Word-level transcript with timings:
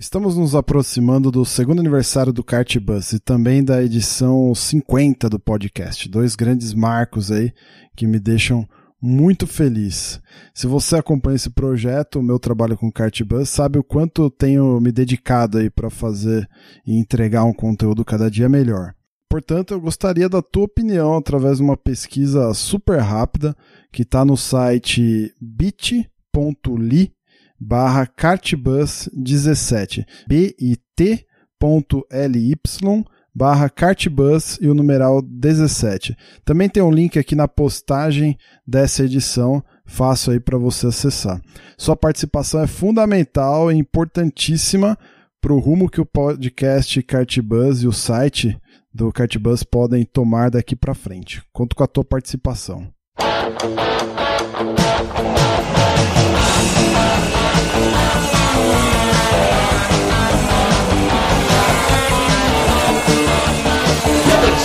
Estamos 0.00 0.36
nos 0.36 0.54
aproximando 0.54 1.28
do 1.28 1.44
segundo 1.44 1.80
aniversário 1.80 2.32
do 2.32 2.44
Kart 2.44 2.78
Bus 2.78 3.12
e 3.14 3.18
também 3.18 3.64
da 3.64 3.82
edição 3.82 4.54
50 4.54 5.28
do 5.28 5.40
podcast. 5.40 6.08
Dois 6.08 6.36
grandes 6.36 6.72
marcos 6.72 7.32
aí 7.32 7.52
que 7.96 8.06
me 8.06 8.20
deixam 8.20 8.64
muito 9.02 9.44
feliz. 9.44 10.20
Se 10.54 10.68
você 10.68 10.94
acompanha 10.94 11.34
esse 11.34 11.50
projeto, 11.50 12.20
o 12.20 12.22
meu 12.22 12.38
trabalho 12.38 12.78
com 12.78 12.92
Kart 12.92 13.20
Bus, 13.24 13.48
sabe 13.48 13.76
o 13.76 13.82
quanto 13.82 14.22
eu 14.22 14.30
tenho 14.30 14.80
me 14.80 14.92
dedicado 14.92 15.58
aí 15.58 15.68
para 15.68 15.90
fazer 15.90 16.48
e 16.86 16.96
entregar 16.96 17.42
um 17.42 17.52
conteúdo 17.52 18.04
cada 18.04 18.30
dia 18.30 18.48
melhor. 18.48 18.94
Portanto, 19.28 19.74
eu 19.74 19.80
gostaria 19.80 20.28
da 20.28 20.40
tua 20.40 20.66
opinião 20.66 21.16
através 21.16 21.56
de 21.56 21.64
uma 21.64 21.76
pesquisa 21.76 22.54
super 22.54 23.00
rápida 23.00 23.52
que 23.92 24.02
está 24.02 24.24
no 24.24 24.36
site 24.36 25.34
bit.ly 25.42 27.17
barra 27.58 28.06
cartbus17 28.06 30.04
bit.ly 30.26 31.26
barra 33.34 33.70
cartbus 33.70 34.58
e 34.60 34.68
o 34.68 34.74
numeral 34.74 35.22
17. 35.22 36.14
Também 36.44 36.68
tem 36.68 36.82
um 36.82 36.90
link 36.90 37.18
aqui 37.18 37.36
na 37.36 37.46
postagem 37.46 38.36
dessa 38.66 39.04
edição, 39.04 39.62
fácil 39.86 40.32
aí 40.32 40.40
para 40.40 40.58
você 40.58 40.88
acessar. 40.88 41.40
Sua 41.76 41.96
participação 41.96 42.60
é 42.60 42.66
fundamental 42.66 43.70
e 43.70 43.76
importantíssima 43.76 44.98
para 45.40 45.52
o 45.52 45.60
rumo 45.60 45.88
que 45.88 46.00
o 46.00 46.06
podcast 46.06 47.00
Cartbus 47.04 47.82
e 47.82 47.86
o 47.86 47.92
site 47.92 48.58
do 48.92 49.12
Cartbus 49.12 49.62
podem 49.62 50.04
tomar 50.04 50.50
daqui 50.50 50.74
para 50.74 50.94
frente. 50.94 51.40
Conto 51.52 51.76
com 51.76 51.84
a 51.84 51.86
tua 51.86 52.04
participação. 52.04 52.92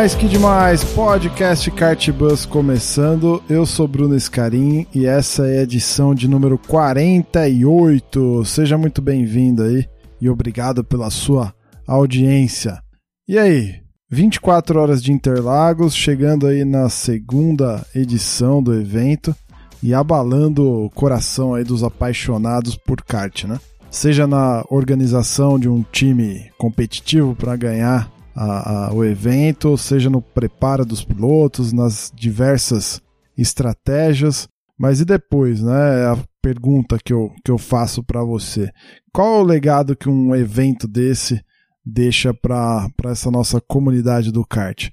Demais, 0.00 0.14
que 0.14 0.28
demais! 0.28 0.84
Podcast 0.84 1.70
Kart 1.72 2.10
Bus 2.12 2.46
começando. 2.46 3.42
Eu 3.50 3.66
sou 3.66 3.86
Bruno 3.86 4.16
Escarim 4.16 4.86
e 4.94 5.04
essa 5.04 5.46
é 5.46 5.58
a 5.58 5.62
edição 5.62 6.14
de 6.14 6.26
número 6.26 6.56
48. 6.56 8.42
Seja 8.46 8.78
muito 8.78 9.02
bem-vindo 9.02 9.62
aí 9.62 9.86
e 10.18 10.30
obrigado 10.30 10.82
pela 10.82 11.10
sua 11.10 11.52
audiência. 11.86 12.80
E 13.28 13.38
aí, 13.38 13.74
24 14.10 14.80
horas 14.80 15.02
de 15.02 15.12
Interlagos, 15.12 15.94
chegando 15.94 16.46
aí 16.46 16.64
na 16.64 16.88
segunda 16.88 17.84
edição 17.94 18.62
do 18.62 18.72
evento 18.72 19.36
e 19.82 19.92
abalando 19.92 20.66
o 20.66 20.88
coração 20.88 21.52
aí 21.52 21.62
dos 21.62 21.84
apaixonados 21.84 22.74
por 22.74 23.02
kart, 23.02 23.44
né? 23.44 23.60
Seja 23.90 24.26
na 24.26 24.64
organização 24.70 25.58
de 25.58 25.68
um 25.68 25.84
time 25.92 26.50
competitivo 26.56 27.36
para 27.36 27.54
ganhar 27.54 28.10
a, 28.40 28.86
a, 28.86 28.94
o 28.94 29.04
evento, 29.04 29.76
seja 29.76 30.08
no 30.08 30.22
preparo 30.22 30.86
dos 30.86 31.04
pilotos, 31.04 31.74
nas 31.74 32.10
diversas 32.14 33.02
estratégias. 33.36 34.48
Mas 34.78 34.98
e 34.98 35.04
depois, 35.04 35.60
né? 35.62 36.06
A 36.06 36.18
pergunta 36.40 36.98
que 37.04 37.12
eu, 37.12 37.30
que 37.44 37.50
eu 37.50 37.58
faço 37.58 38.02
para 38.02 38.24
você: 38.24 38.70
qual 39.12 39.34
é 39.34 39.40
o 39.42 39.44
legado 39.44 39.94
que 39.94 40.08
um 40.08 40.34
evento 40.34 40.88
desse 40.88 41.38
deixa 41.84 42.32
para 42.32 42.88
essa 43.04 43.30
nossa 43.30 43.60
comunidade 43.60 44.32
do 44.32 44.42
kart? 44.42 44.88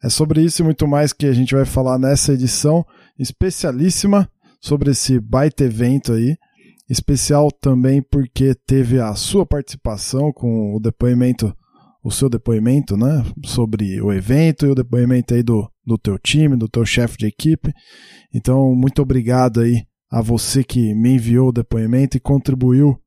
É 0.00 0.08
sobre 0.08 0.40
isso 0.40 0.62
e 0.62 0.64
muito 0.64 0.86
mais 0.86 1.12
que 1.12 1.26
a 1.26 1.32
gente 1.32 1.56
vai 1.56 1.64
falar 1.64 1.98
nessa 1.98 2.32
edição 2.32 2.86
especialíssima 3.18 4.30
sobre 4.60 4.92
esse 4.92 5.18
baita 5.18 5.64
evento 5.64 6.12
aí. 6.12 6.36
Especial 6.88 7.50
também 7.50 8.00
porque 8.00 8.54
teve 8.54 9.00
a 9.00 9.14
sua 9.16 9.44
participação 9.44 10.32
com 10.32 10.76
o 10.76 10.78
depoimento 10.78 11.52
o 12.02 12.10
seu 12.10 12.28
depoimento, 12.28 12.96
né, 12.96 13.24
sobre 13.44 14.00
o 14.00 14.12
evento 14.12 14.66
e 14.66 14.70
o 14.70 14.74
depoimento 14.74 15.34
aí 15.34 15.42
do, 15.42 15.70
do 15.86 15.96
teu 15.96 16.18
time, 16.18 16.56
do 16.56 16.68
teu 16.68 16.84
chefe 16.84 17.16
de 17.16 17.26
equipe. 17.26 17.72
Então, 18.34 18.74
muito 18.74 19.00
obrigado 19.00 19.60
aí 19.60 19.84
a 20.10 20.20
você 20.20 20.64
que 20.64 20.94
me 20.94 21.14
enviou 21.14 21.48
o 21.48 21.52
depoimento 21.52 22.16
e 22.16 22.20
contribuiu 22.20 22.98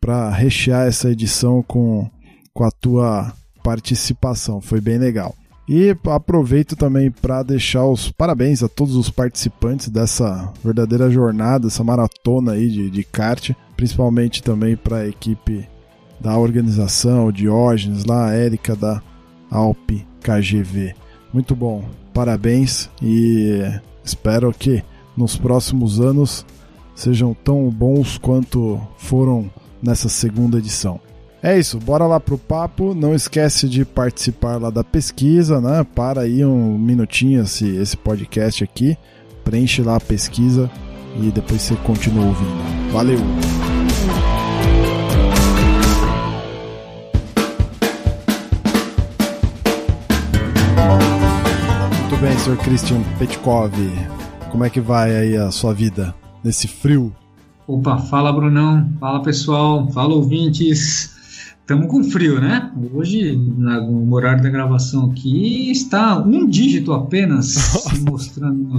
para 0.00 0.30
rechear 0.30 0.86
essa 0.86 1.10
edição 1.10 1.62
com, 1.62 2.10
com 2.52 2.64
a 2.64 2.70
tua 2.70 3.32
participação. 3.62 4.60
Foi 4.60 4.80
bem 4.80 4.98
legal. 4.98 5.34
E 5.68 5.96
aproveito 6.06 6.74
também 6.74 7.12
para 7.12 7.44
deixar 7.44 7.86
os 7.86 8.10
parabéns 8.10 8.60
a 8.62 8.68
todos 8.68 8.96
os 8.96 9.08
participantes 9.08 9.88
dessa 9.88 10.52
verdadeira 10.64 11.08
jornada, 11.08 11.68
essa 11.68 11.84
maratona 11.84 12.52
aí 12.52 12.68
de, 12.68 12.90
de 12.90 13.04
kart, 13.04 13.52
principalmente 13.76 14.42
também 14.42 14.76
para 14.76 14.98
a 14.98 15.08
equipe 15.08 15.68
da 16.20 16.36
organização, 16.36 17.32
Diógenes 17.32 18.04
lá, 18.04 18.28
a 18.28 18.34
Érica 18.34 18.76
da 18.76 19.02
Alp 19.50 19.90
KGV. 20.22 20.94
Muito 21.32 21.56
bom, 21.56 21.84
parabéns 22.12 22.90
e 23.02 23.62
espero 24.04 24.52
que 24.52 24.82
nos 25.16 25.36
próximos 25.36 26.00
anos 26.00 26.44
sejam 26.94 27.34
tão 27.34 27.68
bons 27.70 28.18
quanto 28.18 28.80
foram 28.98 29.50
nessa 29.82 30.08
segunda 30.08 30.58
edição. 30.58 31.00
É 31.42 31.58
isso, 31.58 31.78
bora 31.78 32.06
lá 32.06 32.20
pro 32.20 32.36
papo. 32.36 32.94
Não 32.94 33.14
esquece 33.14 33.66
de 33.66 33.84
participar 33.84 34.60
lá 34.60 34.68
da 34.68 34.84
pesquisa, 34.84 35.60
né? 35.60 35.86
Para 35.94 36.22
aí 36.22 36.44
um 36.44 36.76
minutinho 36.78 37.42
esse, 37.42 37.66
esse 37.76 37.96
podcast 37.96 38.62
aqui, 38.62 38.96
preenche 39.42 39.82
lá 39.82 39.96
a 39.96 40.00
pesquisa 40.00 40.70
e 41.18 41.30
depois 41.30 41.62
você 41.62 41.74
continua 41.76 42.26
ouvindo. 42.26 42.92
Valeu! 42.92 43.69
Bem, 52.20 52.38
senhor 52.38 52.58
Christian 52.58 53.02
Petkov? 53.18 53.72
Como 54.50 54.62
é 54.62 54.68
que 54.68 54.78
vai 54.78 55.16
aí 55.16 55.36
a 55.38 55.50
sua 55.50 55.72
vida 55.72 56.14
nesse 56.44 56.68
frio? 56.68 57.14
Opa, 57.66 57.96
fala 57.96 58.30
Brunão, 58.30 58.90
fala 59.00 59.22
pessoal, 59.22 59.90
fala 59.90 60.14
ouvintes. 60.14 61.18
Estamos 61.60 61.86
com 61.86 62.04
frio, 62.04 62.38
né? 62.38 62.70
Hoje, 62.92 63.34
no 63.36 64.12
horário 64.14 64.42
da 64.42 64.50
gravação 64.50 65.10
aqui, 65.10 65.70
está 65.70 66.18
um 66.18 66.46
dígito 66.46 66.92
apenas 66.92 67.72
mostrando 68.04 68.78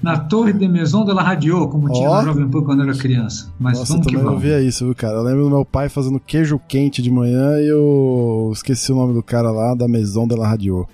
na 0.00 0.20
torre 0.20 0.52
de 0.52 0.68
Maison 0.68 1.04
de 1.04 1.12
la 1.12 1.22
Radio, 1.22 1.66
como 1.68 1.90
tinha 1.90 2.08
oh. 2.08 2.18
no 2.18 2.24
Jovem 2.24 2.48
Pan 2.48 2.62
quando 2.62 2.82
era 2.82 2.94
criança. 2.94 3.52
Mas 3.58 3.80
Nossa, 3.80 3.94
vamos 3.94 4.06
eu 4.06 4.12
também 4.12 4.32
ouvia 4.32 4.60
isso, 4.60 4.84
viu, 4.84 4.94
cara? 4.94 5.16
Eu 5.16 5.22
lembro 5.22 5.42
do 5.42 5.50
meu 5.50 5.64
pai 5.64 5.88
fazendo 5.88 6.20
queijo 6.20 6.60
quente 6.68 7.02
de 7.02 7.10
manhã 7.10 7.58
e 7.58 7.66
eu 7.66 8.50
esqueci 8.52 8.92
o 8.92 8.94
nome 8.94 9.12
do 9.12 9.24
cara 9.24 9.50
lá 9.50 9.74
da 9.74 9.88
Maison 9.88 10.28
de 10.28 10.36
la 10.36 10.46
Radio. 10.46 10.86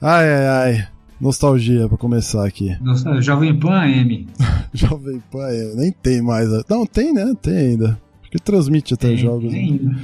Ai, 0.00 0.28
ai, 0.28 0.46
ai. 0.46 0.88
Nostalgia 1.18 1.88
pra 1.88 1.96
começar 1.96 2.46
aqui. 2.46 2.76
Nossa, 2.82 3.20
Jovem 3.22 3.58
Pan 3.58 3.80
AM. 3.80 4.26
Jovem 4.72 5.22
Pan 5.30 5.46
AM. 5.46 5.74
Nem 5.74 5.90
tem 5.90 6.20
mais. 6.20 6.48
Não, 6.68 6.84
tem, 6.84 7.12
né? 7.12 7.32
Tem 7.40 7.56
ainda. 7.56 7.98
Acho 8.20 8.30
que 8.30 8.38
transmite 8.38 8.92
até 8.92 9.08
tem, 9.08 9.16
jogos. 9.16 9.50
Tem 9.50 9.72
né? 9.72 9.78
ainda. 9.80 10.00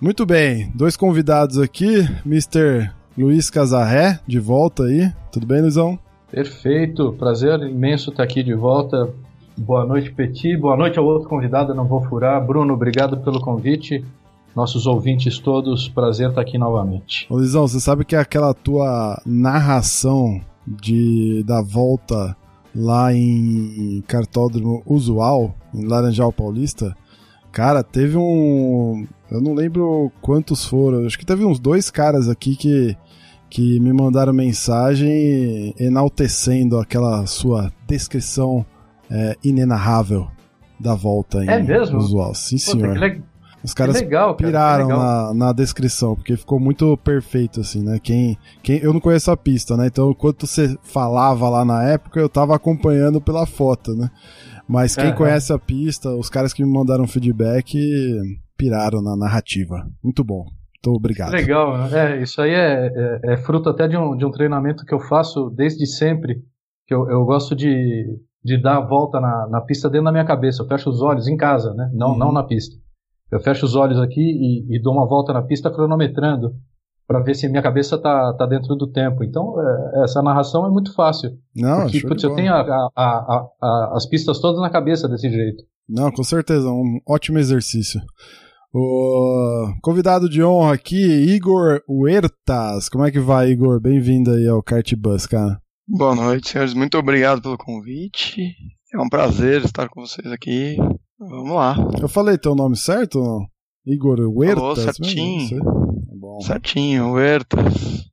Muito 0.00 0.24
bem. 0.24 0.70
Dois 0.74 0.96
convidados 0.96 1.58
aqui. 1.58 2.06
Mr. 2.24 2.90
Luiz 3.18 3.50
Casarré, 3.50 4.20
de 4.26 4.38
volta 4.38 4.84
aí. 4.84 5.12
Tudo 5.32 5.46
bem, 5.46 5.60
Luizão? 5.60 5.98
Perfeito. 6.30 7.12
Prazer 7.18 7.58
imenso 7.62 8.10
estar 8.10 8.22
aqui 8.22 8.44
de 8.44 8.54
volta. 8.54 9.12
Boa 9.56 9.84
noite, 9.84 10.12
Petit. 10.12 10.56
Boa 10.56 10.76
noite 10.76 10.98
ao 10.98 11.04
outro 11.04 11.28
convidado, 11.28 11.74
não 11.74 11.86
vou 11.86 12.02
furar. 12.02 12.44
Bruno, 12.46 12.74
obrigado 12.74 13.16
pelo 13.18 13.40
convite 13.40 14.04
nossos 14.56 14.86
ouvintes 14.86 15.38
todos, 15.38 15.86
prazer 15.86 16.30
estar 16.30 16.40
aqui 16.40 16.56
novamente. 16.56 17.26
Ô 17.28 17.38
Lisão, 17.38 17.68
você 17.68 17.78
sabe 17.78 18.06
que 18.06 18.16
aquela 18.16 18.54
tua 18.54 19.20
narração 19.26 20.40
de 20.66 21.44
da 21.46 21.60
volta 21.60 22.34
lá 22.74 23.12
em 23.12 24.02
cartódromo 24.06 24.82
usual, 24.86 25.54
em 25.74 25.84
Laranjal 25.84 26.32
Paulista, 26.32 26.96
cara, 27.52 27.82
teve 27.84 28.16
um. 28.16 29.06
Eu 29.30 29.42
não 29.42 29.52
lembro 29.52 30.10
quantos 30.22 30.64
foram, 30.64 31.04
acho 31.04 31.18
que 31.18 31.26
teve 31.26 31.44
uns 31.44 31.58
dois 31.58 31.90
caras 31.90 32.26
aqui 32.26 32.56
que, 32.56 32.96
que 33.50 33.78
me 33.78 33.92
mandaram 33.92 34.32
mensagem 34.32 35.74
enaltecendo 35.78 36.78
aquela 36.78 37.26
sua 37.26 37.70
descrição 37.86 38.64
é, 39.10 39.36
inenarrável 39.44 40.28
da 40.80 40.94
volta 40.94 41.44
em 41.44 41.48
é 41.48 41.62
mesmo? 41.62 41.98
usual. 41.98 42.34
Sim, 42.34 42.56
senhor. 42.56 42.94
Puta, 42.94 43.22
Os 43.66 43.74
caras 43.74 43.96
legal, 43.96 44.36
cara, 44.36 44.36
piraram 44.36 44.86
legal. 44.86 44.98
na, 45.00 45.34
na 45.34 45.52
descrição, 45.52 46.14
porque 46.14 46.36
ficou 46.36 46.60
muito 46.60 46.96
perfeito, 46.98 47.60
assim, 47.60 47.82
né? 47.82 47.98
Quem, 48.00 48.38
quem, 48.62 48.78
eu 48.78 48.92
não 48.92 49.00
conheço 49.00 49.28
a 49.30 49.36
pista, 49.36 49.76
né? 49.76 49.88
Então, 49.88 50.12
enquanto 50.12 50.46
você 50.46 50.78
falava 50.82 51.48
lá 51.48 51.64
na 51.64 51.82
época, 51.82 52.20
eu 52.20 52.28
tava 52.28 52.54
acompanhando 52.54 53.20
pela 53.20 53.44
foto, 53.44 53.94
né? 53.94 54.08
Mas 54.68 54.94
quem 54.94 55.06
Aham. 55.06 55.16
conhece 55.16 55.52
a 55.52 55.58
pista, 55.58 56.10
os 56.10 56.30
caras 56.30 56.52
que 56.52 56.64
me 56.64 56.72
mandaram 56.72 57.06
feedback 57.08 57.76
piraram 58.56 59.02
na 59.02 59.16
narrativa. 59.16 59.84
Muito 60.02 60.22
bom. 60.24 60.44
Muito 60.44 60.96
obrigado. 60.96 61.32
Legal, 61.32 61.86
é, 61.92 62.22
isso 62.22 62.40
aí 62.40 62.52
é, 62.52 62.86
é, 62.94 63.34
é 63.34 63.36
fruto 63.38 63.68
até 63.68 63.88
de 63.88 63.96
um, 63.96 64.16
de 64.16 64.24
um 64.24 64.30
treinamento 64.30 64.84
que 64.84 64.94
eu 64.94 65.00
faço 65.00 65.50
desde 65.50 65.86
sempre, 65.86 66.36
que 66.86 66.94
eu, 66.94 67.10
eu 67.10 67.24
gosto 67.24 67.56
de, 67.56 68.06
de 68.44 68.62
dar 68.62 68.76
a 68.76 68.86
volta 68.86 69.20
na, 69.20 69.48
na 69.50 69.60
pista 69.60 69.90
dentro 69.90 70.04
da 70.04 70.12
minha 70.12 70.24
cabeça, 70.24 70.62
eu 70.62 70.68
fecho 70.68 70.88
os 70.88 71.02
olhos 71.02 71.26
em 71.26 71.36
casa, 71.36 71.74
né, 71.74 71.90
não, 71.92 72.12
Uhum. 72.12 72.18
não 72.18 72.32
na 72.32 72.44
pista. 72.44 72.76
Eu 73.32 73.40
fecho 73.40 73.66
os 73.66 73.74
olhos 73.74 73.98
aqui 73.98 74.20
e, 74.20 74.76
e 74.76 74.80
dou 74.82 74.92
uma 74.92 75.06
volta 75.06 75.32
na 75.32 75.42
pista 75.42 75.70
cronometrando, 75.70 76.52
para 77.08 77.20
ver 77.20 77.34
se 77.34 77.48
minha 77.48 77.62
cabeça 77.62 77.96
tá, 77.98 78.32
tá 78.34 78.46
dentro 78.46 78.74
do 78.74 78.90
tempo. 78.90 79.22
Então, 79.24 79.54
é, 79.60 80.04
essa 80.04 80.20
narração 80.22 80.66
é 80.66 80.70
muito 80.70 80.92
fácil, 80.94 81.30
Não, 81.54 81.82
porque 81.82 82.00
putz, 82.00 82.22
eu 82.24 82.34
tenho 82.34 82.52
a- 82.52 82.60
a- 82.60 82.90
a- 82.96 83.46
a- 83.62 83.92
as 83.96 84.06
pistas 84.06 84.40
todas 84.40 84.60
na 84.60 84.70
cabeça 84.70 85.08
desse 85.08 85.30
jeito. 85.30 85.62
Não, 85.88 86.10
com 86.10 86.22
certeza, 86.24 86.68
um 86.68 86.98
ótimo 87.08 87.38
exercício. 87.38 88.00
O 88.74 89.72
convidado 89.82 90.28
de 90.28 90.42
honra 90.42 90.74
aqui, 90.74 91.00
Igor 91.34 91.80
Huertas. 91.88 92.88
Como 92.88 93.04
é 93.06 93.10
que 93.10 93.20
vai, 93.20 93.50
Igor? 93.50 93.80
Bem-vindo 93.80 94.32
aí 94.32 94.46
ao 94.46 94.62
Kart 94.62 94.92
Bus, 94.96 95.26
cara. 95.26 95.58
Boa 95.88 96.14
noite, 96.14 96.48
senhores. 96.50 96.74
Muito 96.74 96.98
obrigado 96.98 97.40
pelo 97.40 97.56
convite. 97.56 98.42
É 98.92 98.98
um 99.00 99.08
prazer 99.08 99.64
estar 99.64 99.88
com 99.88 100.00
vocês 100.02 100.30
aqui. 100.30 100.76
Vamos 101.18 101.54
lá. 101.54 101.74
Eu 102.00 102.08
falei 102.08 102.36
teu 102.38 102.54
nome 102.54 102.76
certo 102.76 103.18
ou 103.18 103.24
não? 103.24 103.46
Igor 103.86 104.18
Huertas? 104.20 104.58
Falou 104.58 104.76
certinho. 104.76 105.60
Tá 105.60 106.14
bom. 106.14 106.40
Certinho, 106.40 107.12
Huertas. 107.12 108.06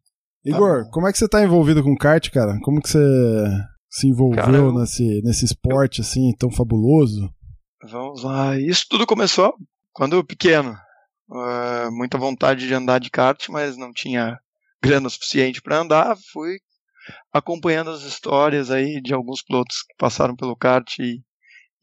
Igor, 0.46 0.84
bom. 0.86 0.90
como 0.92 1.08
é 1.08 1.12
que 1.12 1.18
você 1.18 1.28
tá 1.28 1.44
envolvido 1.44 1.84
com 1.84 1.96
kart, 1.98 2.30
cara? 2.30 2.60
Como 2.64 2.82
que 2.82 2.90
você 2.90 3.48
se 3.90 4.08
envolveu 4.08 4.44
Cara, 4.44 4.58
eu- 4.58 4.74
nesse, 4.74 5.22
nesse 5.24 5.46
esporte 5.46 6.02
assim 6.02 6.34
tão 6.38 6.52
fabuloso? 6.52 7.30
Vamos 7.90 8.24
lá. 8.24 8.58
Isso 8.60 8.86
tudo 8.90 9.06
começou 9.06 9.54
quando 9.92 10.16
eu 10.16 10.24
pequeno. 10.24 10.76
É, 11.34 11.90
muita 11.90 12.18
vontade 12.18 12.68
de 12.68 12.74
andar 12.74 13.00
de 13.00 13.10
kart, 13.10 13.48
mas 13.50 13.76
não 13.78 13.92
tinha 13.92 14.38
grana 14.82 15.10
suficiente 15.10 15.62
para 15.62 15.80
andar. 15.80 16.16
Fui 16.32 16.58
acompanhando 17.32 17.90
as 17.90 18.04
histórias 18.04 18.70
aí 18.72 19.02
de 19.02 19.14
alguns 19.14 19.42
pilotos 19.42 19.78
que 19.82 19.96
passaram 19.98 20.36
pelo 20.36 20.56
kart 20.56 20.88
e, 21.00 21.22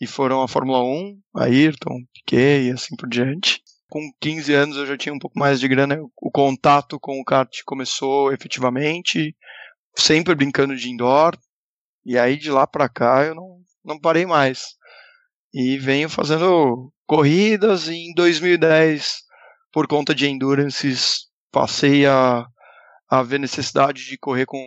e 0.00 0.06
foram 0.06 0.42
à 0.42 0.48
Fórmula 0.48 0.82
1, 0.82 1.20
Ayrton, 1.36 1.98
Piquet 2.14 2.68
e 2.68 2.70
assim 2.70 2.96
por 2.96 3.08
diante. 3.08 3.62
Com 3.88 4.00
15 4.20 4.54
anos 4.54 4.76
eu 4.76 4.86
já 4.86 4.96
tinha 4.96 5.12
um 5.12 5.18
pouco 5.18 5.38
mais 5.38 5.60
de 5.60 5.68
grana, 5.68 5.98
o 6.16 6.30
contato 6.30 6.98
com 6.98 7.20
o 7.20 7.24
kart 7.24 7.50
começou 7.66 8.32
efetivamente, 8.32 9.36
sempre 9.96 10.34
brincando 10.34 10.76
de 10.76 10.88
indoor, 10.88 11.36
e 12.04 12.18
aí 12.18 12.36
de 12.36 12.50
lá 12.50 12.66
para 12.66 12.88
cá 12.88 13.24
eu 13.24 13.34
não, 13.34 13.58
não 13.84 14.00
parei 14.00 14.24
mais. 14.24 14.76
E 15.52 15.76
venho 15.76 16.08
fazendo 16.08 16.92
corridas 17.06 17.88
e 17.88 17.94
em 17.94 18.14
2010, 18.14 19.22
por 19.72 19.86
conta 19.88 20.14
de 20.14 20.28
endurances, 20.28 21.26
passei 21.50 22.06
a, 22.06 22.46
a 23.08 23.22
ver 23.22 23.40
necessidade 23.40 24.06
de 24.06 24.16
correr 24.16 24.46
com 24.46 24.58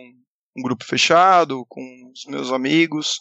um 0.56 0.62
grupo 0.62 0.84
fechado, 0.84 1.64
com 1.66 1.82
os 2.12 2.24
meus 2.26 2.52
amigos, 2.52 3.18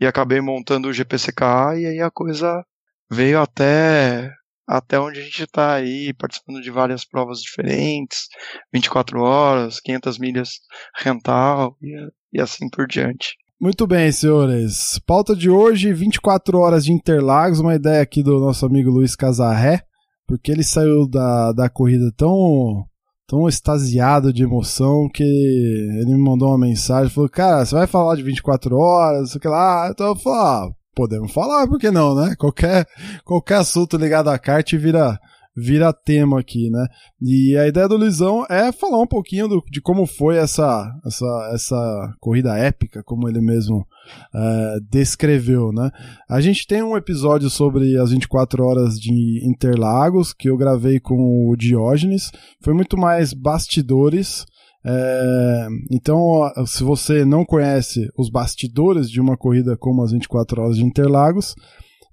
e 0.00 0.06
acabei 0.06 0.40
montando 0.40 0.88
o 0.88 0.92
GPCK, 0.92 1.44
e 1.78 1.86
aí 1.86 2.00
a 2.00 2.10
coisa 2.10 2.64
veio 3.10 3.40
até, 3.40 4.30
até 4.66 4.98
onde 4.98 5.20
a 5.20 5.22
gente 5.22 5.42
está 5.42 5.74
aí, 5.74 6.12
participando 6.14 6.60
de 6.60 6.70
várias 6.70 7.04
provas 7.04 7.40
diferentes, 7.40 8.28
24 8.72 9.20
horas, 9.20 9.80
500 9.80 10.18
milhas 10.18 10.50
rental, 10.96 11.76
e, 11.82 11.94
e 12.32 12.40
assim 12.40 12.68
por 12.68 12.86
diante. 12.86 13.34
Muito 13.60 13.88
bem, 13.88 14.12
senhores. 14.12 15.00
Pauta 15.04 15.34
de 15.34 15.50
hoje, 15.50 15.92
24 15.92 16.58
horas 16.58 16.84
de 16.84 16.92
Interlagos, 16.92 17.58
uma 17.58 17.74
ideia 17.74 18.00
aqui 18.00 18.22
do 18.22 18.38
nosso 18.38 18.64
amigo 18.64 18.88
Luiz 18.88 19.16
Casarré, 19.16 19.82
porque 20.28 20.52
ele 20.52 20.62
saiu 20.62 21.08
da, 21.08 21.52
da 21.52 21.68
corrida 21.68 22.12
tão 22.16 22.86
tão 23.28 23.46
extasiado 23.46 24.32
de 24.32 24.42
emoção 24.42 25.06
que 25.12 25.22
ele 25.22 26.14
me 26.14 26.18
mandou 26.18 26.48
uma 26.48 26.66
mensagem, 26.66 27.12
falou, 27.12 27.28
cara, 27.28 27.64
você 27.64 27.74
vai 27.74 27.86
falar 27.86 28.16
de 28.16 28.22
24 28.22 28.74
horas, 28.74 29.30
sei 29.30 29.50
lá, 29.50 29.90
então 29.92 30.06
eu 30.06 30.16
falei, 30.16 30.38
ah, 30.40 30.68
podemos 30.94 31.30
falar, 31.30 31.68
por 31.68 31.78
que 31.78 31.90
não, 31.90 32.14
né? 32.14 32.34
Qualquer, 32.38 32.86
qualquer 33.26 33.56
assunto 33.56 33.98
ligado 33.98 34.30
à 34.30 34.38
kart 34.38 34.72
vira, 34.72 35.20
vira 35.60 35.92
tema 35.92 36.38
aqui, 36.40 36.70
né? 36.70 36.86
E 37.20 37.56
a 37.56 37.66
ideia 37.66 37.88
do 37.88 37.96
Luizão 37.96 38.44
é 38.48 38.70
falar 38.72 39.00
um 39.02 39.06
pouquinho 39.06 39.48
do- 39.48 39.62
de 39.70 39.80
como 39.80 40.06
foi 40.06 40.36
essa, 40.36 40.90
essa, 41.04 41.50
essa 41.52 42.14
corrida 42.20 42.56
épica, 42.56 43.02
como 43.02 43.28
ele 43.28 43.40
mesmo 43.40 43.86
eh, 44.34 44.76
descreveu, 44.90 45.72
né? 45.72 45.90
A 46.28 46.40
gente 46.40 46.66
tem 46.66 46.82
um 46.82 46.96
episódio 46.96 47.50
sobre 47.50 47.96
as 47.98 48.10
24 48.10 48.64
horas 48.64 48.98
de 48.98 49.40
Interlagos, 49.46 50.32
que 50.32 50.48
eu 50.48 50.56
gravei 50.56 50.98
com 51.00 51.50
o 51.50 51.56
Diógenes, 51.56 52.30
foi 52.62 52.72
muito 52.74 52.96
mais 52.96 53.32
bastidores, 53.32 54.46
é, 54.86 55.68
então, 55.90 56.16
se 56.64 56.82
você 56.82 57.24
não 57.24 57.44
conhece 57.44 58.08
os 58.16 58.30
bastidores 58.30 59.10
de 59.10 59.20
uma 59.20 59.36
corrida 59.36 59.76
como 59.76 60.02
as 60.02 60.12
24 60.12 60.62
horas 60.62 60.76
de 60.76 60.84
Interlagos, 60.84 61.54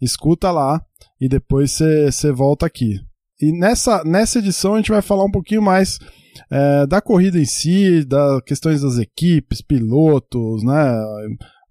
escuta 0.01 0.51
lá 0.51 0.81
e 1.21 1.29
depois 1.29 1.71
você 1.71 2.31
volta 2.31 2.65
aqui. 2.65 2.99
E 3.41 3.51
nessa, 3.51 4.03
nessa 4.03 4.39
edição 4.39 4.73
a 4.73 4.77
gente 4.77 4.91
vai 4.91 5.01
falar 5.01 5.25
um 5.25 5.31
pouquinho 5.31 5.61
mais 5.61 5.97
é, 6.51 6.85
da 6.87 7.01
corrida 7.01 7.37
em 7.37 7.45
si, 7.45 8.05
das 8.05 8.41
questões 8.43 8.81
das 8.81 8.97
equipes, 8.97 9.61
pilotos, 9.61 10.63
né? 10.63 10.95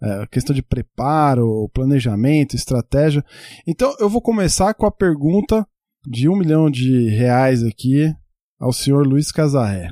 É, 0.03 0.27
questão 0.27 0.55
de 0.55 0.63
preparo, 0.63 1.71
planejamento, 1.73 2.55
estratégia. 2.55 3.25
Então 3.67 3.95
eu 3.99 4.09
vou 4.09 4.21
começar 4.21 4.75
com 4.75 4.85
a 4.85 4.91
pergunta 4.93 5.67
de 6.07 6.29
um 6.29 6.37
milhão 6.37 6.71
de 6.71 7.09
reais 7.09 7.63
aqui 7.63 8.13
ao 8.61 8.73
senhor 8.73 9.07
Luiz 9.07 9.33
Casarré. 9.33 9.89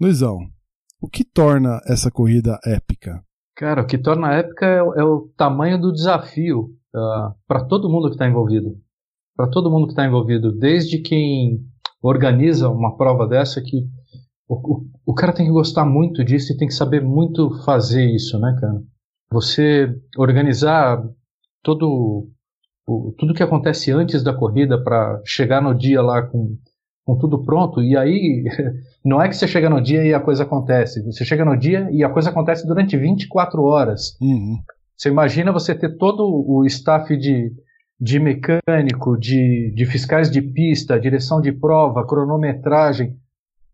Luizão, 0.00 0.38
o 1.00 1.08
que 1.08 1.22
torna 1.22 1.80
essa 1.86 2.10
corrida 2.10 2.58
épica? 2.64 3.22
Cara, 3.54 3.82
o 3.82 3.86
que 3.86 3.98
torna 3.98 4.32
épica 4.34 4.66
é, 4.66 4.82
o- 4.82 4.94
é 4.94 5.04
o 5.04 5.28
tamanho 5.36 5.80
do 5.80 5.92
desafio 5.92 6.70
para 7.46 7.64
todo 7.68 7.88
mundo 7.90 8.08
que 8.08 8.14
está 8.14 8.26
envolvido. 8.26 8.76
Para 9.40 9.48
todo 9.48 9.70
mundo 9.70 9.86
que 9.86 9.92
está 9.92 10.04
envolvido, 10.04 10.52
desde 10.52 10.98
quem 10.98 11.60
organiza 12.02 12.68
uma 12.68 12.94
prova 12.94 13.26
dessa, 13.26 13.62
que 13.62 13.86
o, 14.46 14.54
o, 14.54 14.86
o 15.06 15.14
cara 15.14 15.32
tem 15.32 15.46
que 15.46 15.52
gostar 15.52 15.86
muito 15.86 16.22
disso 16.22 16.52
e 16.52 16.58
tem 16.58 16.68
que 16.68 16.74
saber 16.74 17.02
muito 17.02 17.50
fazer 17.64 18.04
isso, 18.04 18.38
né, 18.38 18.54
cara? 18.60 18.82
Você 19.32 19.98
organizar 20.18 21.02
todo 21.62 22.28
o, 22.86 23.14
tudo 23.16 23.32
que 23.32 23.42
acontece 23.42 23.90
antes 23.90 24.22
da 24.22 24.34
corrida 24.34 24.76
para 24.84 25.18
chegar 25.24 25.62
no 25.62 25.74
dia 25.74 26.02
lá 26.02 26.20
com, 26.20 26.58
com 27.06 27.16
tudo 27.16 27.42
pronto, 27.42 27.82
e 27.82 27.96
aí 27.96 28.44
não 29.02 29.22
é 29.22 29.28
que 29.30 29.36
você 29.36 29.48
chega 29.48 29.70
no 29.70 29.80
dia 29.80 30.04
e 30.04 30.12
a 30.12 30.20
coisa 30.20 30.42
acontece, 30.42 31.02
você 31.02 31.24
chega 31.24 31.46
no 31.46 31.56
dia 31.56 31.88
e 31.90 32.04
a 32.04 32.10
coisa 32.10 32.28
acontece 32.28 32.66
durante 32.66 32.94
24 32.94 33.62
horas. 33.62 34.18
Uhum. 34.20 34.58
Você 34.94 35.08
imagina 35.08 35.50
você 35.50 35.74
ter 35.74 35.96
todo 35.96 36.26
o 36.26 36.62
staff 36.66 37.16
de, 37.16 37.50
de 38.00 38.18
mecânico, 38.18 39.18
de, 39.18 39.72
de 39.74 39.86
fiscais 39.86 40.30
de 40.30 40.40
pista, 40.40 40.98
direção 40.98 41.40
de 41.40 41.52
prova, 41.52 42.06
cronometragem, 42.06 43.16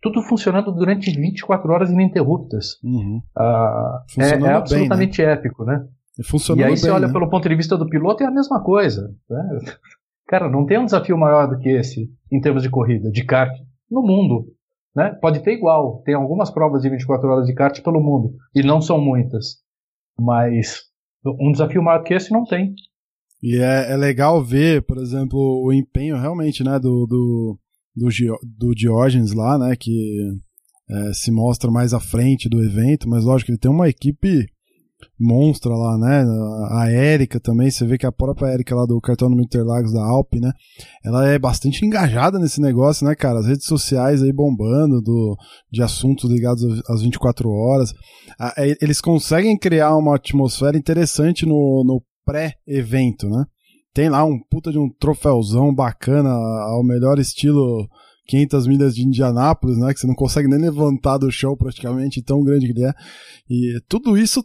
tudo 0.02 0.20
funcionando 0.22 0.72
durante 0.72 1.10
24 1.10 1.72
horas 1.72 1.90
ininterruptas. 1.90 2.82
Uhum. 2.82 3.22
Ah, 3.36 4.02
é, 4.18 4.30
é 4.30 4.38
bem, 4.38 4.48
absolutamente 4.48 5.22
épico, 5.22 5.64
né? 5.64 5.86
E 6.18 6.22
e 6.58 6.62
aí 6.62 6.70
bem, 6.70 6.76
você 6.76 6.90
olha 6.90 7.06
né? 7.06 7.12
pelo 7.12 7.28
ponto 7.28 7.48
de 7.48 7.54
vista 7.54 7.76
do 7.76 7.88
piloto 7.88 8.22
é 8.22 8.26
a 8.26 8.30
mesma 8.30 8.62
coisa. 8.62 9.14
né? 9.28 9.58
Cara, 10.26 10.48
não 10.48 10.66
tem 10.66 10.78
um 10.78 10.84
desafio 10.84 11.16
maior 11.16 11.46
do 11.46 11.58
que 11.58 11.68
esse 11.68 12.10
em 12.32 12.40
termos 12.40 12.62
de 12.62 12.70
corrida, 12.70 13.10
de 13.10 13.24
kart, 13.24 13.52
no 13.88 14.02
mundo. 14.02 14.46
Né? 14.94 15.10
Pode 15.20 15.40
ter 15.40 15.52
igual. 15.52 16.02
Tem 16.04 16.14
algumas 16.14 16.50
provas 16.50 16.82
de 16.82 16.88
24 16.88 17.28
horas 17.28 17.46
de 17.46 17.54
kart 17.54 17.80
pelo 17.80 18.00
mundo. 18.00 18.34
E 18.54 18.62
não 18.62 18.80
são 18.80 19.00
muitas. 19.00 19.58
Mas 20.18 20.84
um 21.24 21.52
desafio 21.52 21.82
maior 21.82 22.02
que 22.02 22.14
esse 22.14 22.32
não 22.32 22.44
tem. 22.44 22.74
E 23.42 23.56
é, 23.56 23.92
é 23.92 23.96
legal 23.96 24.42
ver, 24.42 24.82
por 24.82 24.98
exemplo, 24.98 25.38
o 25.38 25.72
empenho 25.72 26.16
realmente, 26.16 26.64
né, 26.64 26.78
do, 26.78 27.06
do, 27.06 27.58
do, 27.94 28.08
do 28.58 28.74
Diógenes 28.74 29.32
lá, 29.32 29.58
né, 29.58 29.76
que 29.78 30.20
é, 30.90 31.12
se 31.12 31.30
mostra 31.30 31.70
mais 31.70 31.92
à 31.92 32.00
frente 32.00 32.48
do 32.48 32.62
evento, 32.64 33.08
mas 33.08 33.24
lógico, 33.24 33.50
ele 33.50 33.58
tem 33.58 33.70
uma 33.70 33.88
equipe 33.88 34.46
monstra 35.20 35.74
lá, 35.74 35.98
né, 35.98 36.24
a 36.70 36.90
Érica 36.90 37.38
também, 37.38 37.70
você 37.70 37.84
vê 37.86 37.98
que 37.98 38.06
a 38.06 38.12
própria 38.12 38.48
Érica 38.48 38.74
lá 38.74 38.86
do 38.86 38.98
Cartão 38.98 39.28
no 39.28 39.42
Interlagos 39.42 39.92
da 39.92 40.02
Alp, 40.02 40.34
né, 40.40 40.50
ela 41.04 41.28
é 41.28 41.38
bastante 41.38 41.84
engajada 41.84 42.38
nesse 42.38 42.62
negócio, 42.62 43.06
né, 43.06 43.14
cara, 43.14 43.40
as 43.40 43.46
redes 43.46 43.66
sociais 43.66 44.22
aí 44.22 44.32
bombando 44.32 45.02
do, 45.02 45.36
de 45.70 45.82
assuntos 45.82 46.30
ligados 46.30 46.62
às 46.88 47.02
24 47.02 47.48
horas, 47.50 47.92
a- 48.38 48.54
é, 48.56 48.74
eles 48.80 49.00
conseguem 49.00 49.58
criar 49.58 49.94
uma 49.96 50.16
atmosfera 50.16 50.78
interessante 50.78 51.44
no, 51.44 51.84
no 51.86 52.02
pré-evento, 52.26 53.28
né? 53.28 53.46
tem 53.96 54.10
lá 54.10 54.22
um 54.22 54.38
puta 54.38 54.70
de 54.70 54.78
um 54.78 54.90
troféuzão 54.90 55.74
bacana 55.74 56.28
ao 56.28 56.84
melhor 56.84 57.18
estilo 57.18 57.88
500 58.26 58.66
milhas 58.66 58.94
de 58.94 59.02
Indianápolis, 59.02 59.78
né? 59.78 59.94
Que 59.94 60.00
você 60.00 60.06
não 60.06 60.14
consegue 60.14 60.46
nem 60.48 60.60
levantar 60.60 61.16
do 61.16 61.32
chão 61.32 61.56
praticamente, 61.56 62.22
tão 62.22 62.44
grande 62.44 62.66
que 62.66 62.78
ele 62.78 62.84
é. 62.84 62.92
E 63.48 63.80
tudo 63.88 64.18
isso 64.18 64.44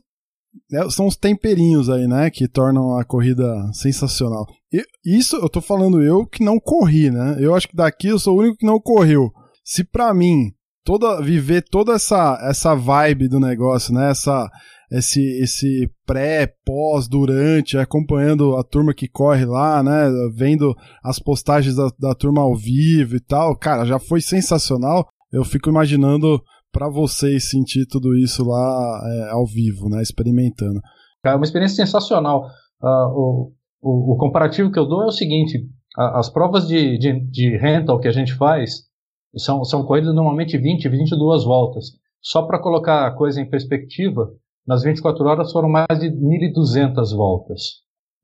né, 0.71 0.89
são 0.89 1.05
os 1.05 1.17
temperinhos 1.17 1.89
aí, 1.89 2.07
né? 2.07 2.29
Que 2.29 2.47
tornam 2.47 2.97
a 2.97 3.03
corrida 3.03 3.45
sensacional. 3.73 4.45
E 4.71 4.85
isso 5.03 5.35
eu 5.35 5.49
tô 5.49 5.59
falando 5.59 6.01
eu 6.01 6.25
que 6.25 6.45
não 6.45 6.57
corri, 6.57 7.11
né? 7.11 7.35
Eu 7.37 7.53
acho 7.53 7.67
que 7.67 7.75
daqui 7.75 8.07
eu 8.07 8.19
sou 8.19 8.37
o 8.37 8.39
único 8.39 8.55
que 8.55 8.65
não 8.65 8.79
correu. 8.79 9.33
Se 9.65 9.83
para 9.83 10.13
mim 10.13 10.53
toda 10.85 11.21
viver 11.21 11.61
toda 11.69 11.91
essa 11.95 12.39
essa 12.49 12.73
vibe 12.73 13.27
do 13.27 13.37
negócio, 13.37 13.93
né? 13.93 14.11
Essa 14.11 14.49
esse 14.91 15.21
esse 15.41 15.89
pré, 16.05 16.53
pós, 16.65 17.07
durante, 17.07 17.77
acompanhando 17.77 18.57
a 18.57 18.63
turma 18.63 18.93
que 18.93 19.07
corre 19.07 19.45
lá, 19.45 19.81
né? 19.81 20.09
Vendo 20.35 20.75
as 21.03 21.17
postagens 21.17 21.75
da, 21.75 21.89
da 21.97 22.13
turma 22.13 22.41
ao 22.41 22.55
vivo 22.55 23.15
e 23.15 23.19
tal. 23.19 23.55
Cara, 23.55 23.85
já 23.85 23.97
foi 23.97 24.19
sensacional. 24.19 25.07
Eu 25.31 25.45
fico 25.45 25.69
imaginando 25.69 26.41
para 26.71 26.89
vocês 26.89 27.49
sentir 27.49 27.85
tudo 27.85 28.15
isso 28.15 28.43
lá 28.43 29.01
é, 29.05 29.31
ao 29.31 29.45
vivo, 29.45 29.89
né? 29.89 30.01
Experimentando. 30.01 30.81
É 31.25 31.35
uma 31.35 31.45
experiência 31.45 31.85
sensacional. 31.85 32.47
Uh, 32.81 33.07
o, 33.13 33.53
o, 33.81 34.13
o, 34.13 34.17
comparativo 34.17 34.71
que 34.71 34.79
eu 34.79 34.87
dou 34.87 35.03
é 35.03 35.07
o 35.07 35.11
seguinte: 35.11 35.57
a, 35.97 36.19
as 36.19 36.29
provas 36.29 36.67
de, 36.67 36.97
de, 36.97 37.19
de 37.29 37.57
rental 37.57 37.99
que 37.99 38.07
a 38.07 38.11
gente 38.11 38.33
faz 38.33 38.89
são, 39.37 39.63
são 39.63 39.85
corridas 39.85 40.13
normalmente 40.13 40.57
20, 40.57 40.89
22 40.89 41.43
voltas. 41.43 41.85
Só 42.21 42.43
para 42.43 42.61
colocar 42.61 43.07
a 43.07 43.15
coisa 43.15 43.41
em 43.41 43.49
perspectiva, 43.49 44.29
nas 44.67 44.83
24 44.83 45.23
horas 45.25 45.51
foram 45.51 45.69
mais 45.69 45.99
de 45.99 46.09
1.200 46.09 47.15
voltas. 47.15 47.61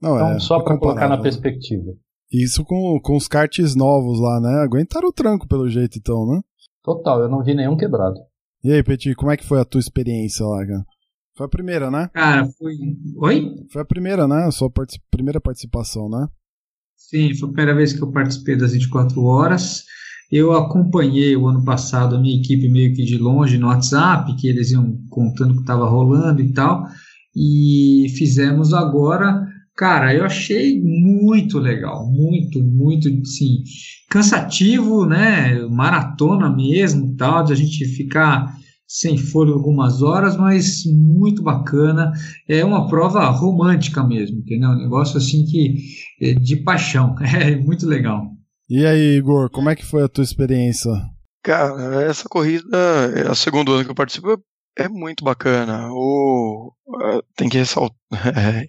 Não, 0.02 0.16
então, 0.16 0.32
é, 0.34 0.40
só 0.40 0.60
para 0.62 0.78
colocar 0.78 1.10
na 1.10 1.18
perspectiva. 1.18 1.94
Isso 2.32 2.64
com, 2.64 3.00
com 3.02 3.16
os 3.16 3.28
karts 3.28 3.76
novos 3.76 4.20
lá, 4.20 4.40
né? 4.40 4.62
Aguentaram 4.62 5.10
o 5.10 5.14
tranco 5.14 5.48
pelo 5.48 5.70
jeito, 5.70 5.98
então, 5.98 6.26
né? 6.28 6.42
Total, 6.84 7.22
eu 7.22 7.30
não 7.30 7.44
vi 7.44 7.54
nenhum 7.56 7.76
quebrado. 7.76 8.20
E 8.64 8.72
aí, 8.72 8.84
Petit, 8.84 9.16
como 9.16 9.32
é 9.32 9.38
que 9.38 9.46
foi 9.46 9.60
a 9.60 9.66
tua 9.66 9.80
experiência 9.80 10.46
lá, 10.46 10.66
cara? 10.66 10.86
Foi 11.36 11.46
a 11.46 11.50
primeira, 11.50 11.92
né? 11.92 12.10
Cara, 12.14 12.46
foi. 12.58 12.74
Oi? 13.18 13.56
Foi 13.72 13.82
a 13.82 13.86
primeira, 13.86 14.28
né? 14.28 14.46
A 14.46 14.52
sua 14.52 14.70
part... 14.70 15.00
primeira 15.12 15.40
participação, 15.40 16.10
né? 16.10 16.28
Sim, 16.96 17.34
foi 17.36 17.48
a 17.48 17.52
primeira 17.52 17.76
vez 17.76 17.94
que 17.94 18.02
eu 18.02 18.12
participei 18.12 18.58
das 18.58 18.74
24 18.74 19.24
horas. 19.24 19.86
Eu 20.32 20.54
acompanhei 20.54 21.36
o 21.38 21.48
ano 21.48 21.64
passado 21.64 22.16
a 22.16 22.20
minha 22.20 22.38
equipe 22.38 22.68
meio 22.68 22.94
que 22.94 23.04
de 23.04 23.18
longe 23.18 23.58
no 23.58 23.68
WhatsApp, 23.68 24.36
que 24.36 24.48
eles 24.48 24.72
iam 24.72 24.98
contando 25.10 25.52
o 25.52 25.56
que 25.56 25.62
estava 25.62 25.90
rolando 25.90 26.42
e 26.42 26.52
tal. 26.52 26.86
E 27.36 28.08
fizemos 28.18 28.74
agora. 28.74 29.48
Cara, 29.76 30.14
eu 30.14 30.26
achei 30.26 30.82
muito 30.82 31.60
legal, 31.60 32.12
muito, 32.12 32.60
muito, 32.64 33.08
sim, 33.28 33.64
cansativo, 34.10 35.06
né? 35.06 35.60
Maratona 35.68 36.50
mesmo, 36.50 37.16
tal, 37.16 37.44
de 37.44 37.54
a 37.54 37.56
gente 37.56 37.86
ficar 37.86 38.58
sem 38.88 39.18
fôlego 39.18 39.58
algumas 39.58 40.02
horas, 40.02 40.38
mas 40.38 40.84
muito 40.86 41.44
bacana. 41.44 42.12
É 42.48 42.66
uma 42.66 42.88
prova 42.88 43.30
romântica 43.30 44.04
mesmo, 44.04 44.40
entendeu? 44.40 44.70
Um 44.70 44.78
negócio 44.78 45.18
assim 45.18 45.46
que 45.46 45.76
é 46.22 46.34
de 46.34 46.56
paixão, 46.58 47.16
é 47.22 47.56
muito 47.56 47.86
legal. 47.86 48.37
E 48.70 48.86
aí, 48.86 49.18
Igor, 49.18 49.50
como 49.50 49.70
é 49.70 49.76
que 49.76 49.86
foi 49.86 50.04
a 50.04 50.10
tua 50.10 50.26
experiência? 50.26 50.92
Cara, 51.42 52.04
essa 52.04 52.28
corrida, 52.28 52.68
é 53.16 53.32
a 53.32 53.34
segundo 53.34 53.72
ano 53.72 53.86
que 53.86 53.92
eu 53.92 53.96
participo, 53.96 54.44
é 54.78 54.90
muito 54.90 55.24
bacana. 55.24 55.88
O, 55.92 56.74
é, 57.02 57.22
tem 57.34 57.48
que 57.48 57.58
ressaltar, 57.58 57.96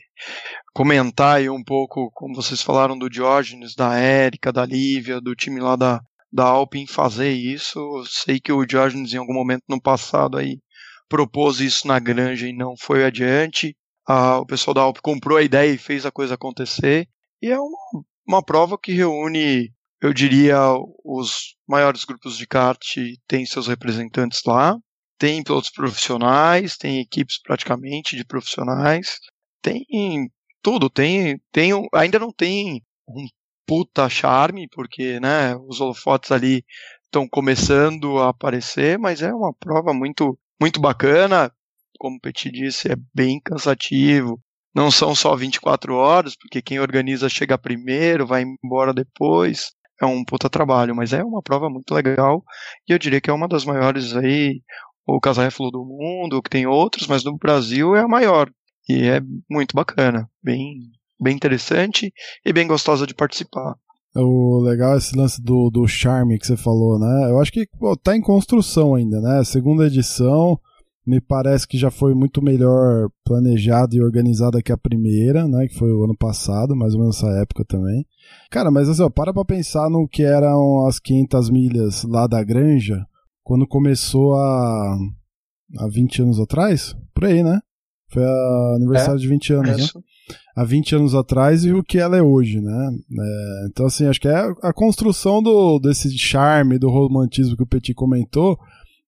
comentar 0.72 1.38
aí 1.38 1.50
um 1.50 1.64
pouco, 1.64 2.12
como 2.14 2.36
vocês 2.36 2.62
falaram 2.62 2.96
do 2.96 3.10
Diógenes, 3.10 3.74
da 3.74 3.98
Érica, 3.98 4.52
da 4.52 4.64
Lívia, 4.64 5.20
do 5.20 5.34
time 5.34 5.58
lá 5.58 5.74
da, 5.74 6.00
da 6.32 6.44
Alpine 6.44 6.86
fazer 6.86 7.32
isso. 7.32 7.80
Eu 7.80 8.04
sei 8.06 8.38
que 8.38 8.52
o 8.52 8.64
Diógenes 8.64 9.12
em 9.12 9.18
algum 9.18 9.34
momento 9.34 9.64
no 9.68 9.82
passado 9.82 10.38
aí 10.38 10.60
propôs 11.08 11.58
isso 11.58 11.88
na 11.88 11.98
granja 11.98 12.46
e 12.46 12.56
não 12.56 12.76
foi 12.78 13.04
adiante. 13.04 13.74
Ah, 14.06 14.38
o 14.38 14.46
pessoal 14.46 14.74
da 14.74 14.82
Alpine 14.82 15.02
comprou 15.02 15.38
a 15.38 15.42
ideia 15.42 15.72
e 15.72 15.78
fez 15.78 16.06
a 16.06 16.12
coisa 16.12 16.34
acontecer. 16.34 17.08
E 17.42 17.48
é 17.48 17.58
uma, 17.58 18.04
uma 18.24 18.42
prova 18.44 18.78
que 18.80 18.92
reúne 18.92 19.72
eu 20.00 20.12
diria, 20.12 20.58
os 21.04 21.56
maiores 21.66 22.04
grupos 22.04 22.36
de 22.36 22.46
kart 22.46 22.80
têm 23.26 23.44
seus 23.44 23.66
representantes 23.66 24.42
lá. 24.46 24.76
Tem 25.18 25.42
pilotos 25.42 25.70
profissionais, 25.70 26.76
tem 26.76 27.00
equipes 27.00 27.40
praticamente 27.42 28.16
de 28.16 28.24
profissionais, 28.24 29.18
tem 29.60 29.84
tudo, 30.62 30.88
tem, 30.88 31.40
tem 31.50 31.72
ainda 31.92 32.20
não 32.20 32.32
tem 32.32 32.82
um 33.08 33.26
puta 33.66 34.08
charme, 34.08 34.68
porque 34.68 35.18
né, 35.18 35.56
os 35.66 35.80
holofotes 35.80 36.30
ali 36.30 36.64
estão 37.04 37.28
começando 37.28 38.18
a 38.18 38.28
aparecer, 38.28 38.98
mas 38.98 39.20
é 39.20 39.32
uma 39.34 39.52
prova 39.52 39.92
muito, 39.92 40.38
muito 40.60 40.80
bacana. 40.80 41.52
Como 41.98 42.16
o 42.16 42.20
Petit 42.20 42.50
disse, 42.52 42.92
é 42.92 42.96
bem 43.12 43.40
cansativo. 43.40 44.40
Não 44.72 44.90
são 44.90 45.14
só 45.14 45.34
24 45.34 45.94
horas, 45.96 46.36
porque 46.36 46.62
quem 46.62 46.78
organiza 46.78 47.28
chega 47.28 47.58
primeiro, 47.58 48.24
vai 48.26 48.44
embora 48.62 48.94
depois 48.94 49.72
é 50.00 50.06
um 50.06 50.24
puta 50.24 50.48
trabalho, 50.48 50.94
mas 50.94 51.12
é 51.12 51.22
uma 51.22 51.42
prova 51.42 51.68
muito 51.68 51.92
legal 51.92 52.42
e 52.88 52.92
eu 52.92 52.98
diria 52.98 53.20
que 53.20 53.30
é 53.30 53.32
uma 53.32 53.48
das 53.48 53.64
maiores 53.64 54.14
aí, 54.16 54.62
o 55.06 55.20
Casaré 55.20 55.50
falou 55.50 55.72
do 55.72 55.84
mundo, 55.84 56.42
que 56.42 56.50
tem 56.50 56.66
outros, 56.66 57.06
mas 57.06 57.24
no 57.24 57.36
Brasil 57.36 57.96
é 57.96 58.00
a 58.00 58.08
maior 58.08 58.50
e 58.88 59.06
é 59.06 59.20
muito 59.50 59.74
bacana, 59.74 60.28
bem, 60.42 60.90
bem 61.20 61.36
interessante 61.36 62.12
e 62.44 62.52
bem 62.52 62.66
gostosa 62.66 63.06
de 63.06 63.14
participar. 63.14 63.74
O 64.16 64.60
legal 64.60 64.94
é 64.94 64.98
esse 64.98 65.16
lance 65.16 65.40
do, 65.40 65.70
do 65.70 65.86
charme 65.86 66.38
que 66.38 66.46
você 66.46 66.56
falou, 66.56 66.98
né? 66.98 67.30
Eu 67.30 67.38
acho 67.38 67.52
que 67.52 67.66
pô, 67.78 67.96
tá 67.96 68.16
em 68.16 68.20
construção 68.20 68.94
ainda, 68.94 69.20
né? 69.20 69.44
Segunda 69.44 69.86
edição, 69.86 70.58
me 71.08 71.22
parece 71.22 71.66
que 71.66 71.78
já 71.78 71.90
foi 71.90 72.14
muito 72.14 72.42
melhor 72.42 73.08
planejada 73.24 73.96
e 73.96 74.02
organizada 74.02 74.60
que 74.60 74.70
a 74.70 74.76
primeira, 74.76 75.48
né? 75.48 75.66
Que 75.66 75.74
foi 75.74 75.90
o 75.90 76.04
ano 76.04 76.14
passado, 76.14 76.76
mais 76.76 76.92
ou 76.92 77.00
menos 77.00 77.16
essa 77.16 77.28
época 77.40 77.64
também. 77.64 78.04
Cara, 78.50 78.70
mas 78.70 78.90
assim, 78.90 79.02
ó, 79.02 79.08
para 79.08 79.32
pra 79.32 79.42
pensar 79.42 79.88
no 79.88 80.06
que 80.06 80.22
eram 80.22 80.86
as 80.86 80.98
500 80.98 81.48
milhas 81.48 82.04
lá 82.04 82.26
da 82.26 82.44
granja, 82.44 83.06
quando 83.42 83.66
começou 83.66 84.34
a. 84.34 84.98
há 85.78 85.88
20 85.88 86.22
anos 86.22 86.38
atrás? 86.38 86.94
Por 87.14 87.24
aí, 87.24 87.42
né? 87.42 87.58
Foi 88.10 88.22
a 88.22 88.74
aniversário 88.76 89.16
é, 89.16 89.20
de 89.20 89.28
20 89.28 89.52
anos, 89.54 89.70
é 89.70 89.76
né? 89.76 90.04
Há 90.54 90.64
20 90.64 90.94
anos 90.94 91.14
atrás 91.14 91.64
e 91.64 91.72
o 91.72 91.82
que 91.82 91.98
ela 91.98 92.18
é 92.18 92.22
hoje, 92.22 92.60
né? 92.60 92.90
É, 93.18 93.66
então, 93.70 93.86
assim, 93.86 94.04
acho 94.04 94.20
que 94.20 94.28
é 94.28 94.36
a 94.62 94.72
construção 94.74 95.42
do, 95.42 95.78
desse 95.78 96.10
charme, 96.18 96.78
do 96.78 96.90
romantismo 96.90 97.56
que 97.56 97.62
o 97.62 97.66
Petit 97.66 97.94
comentou 97.94 98.58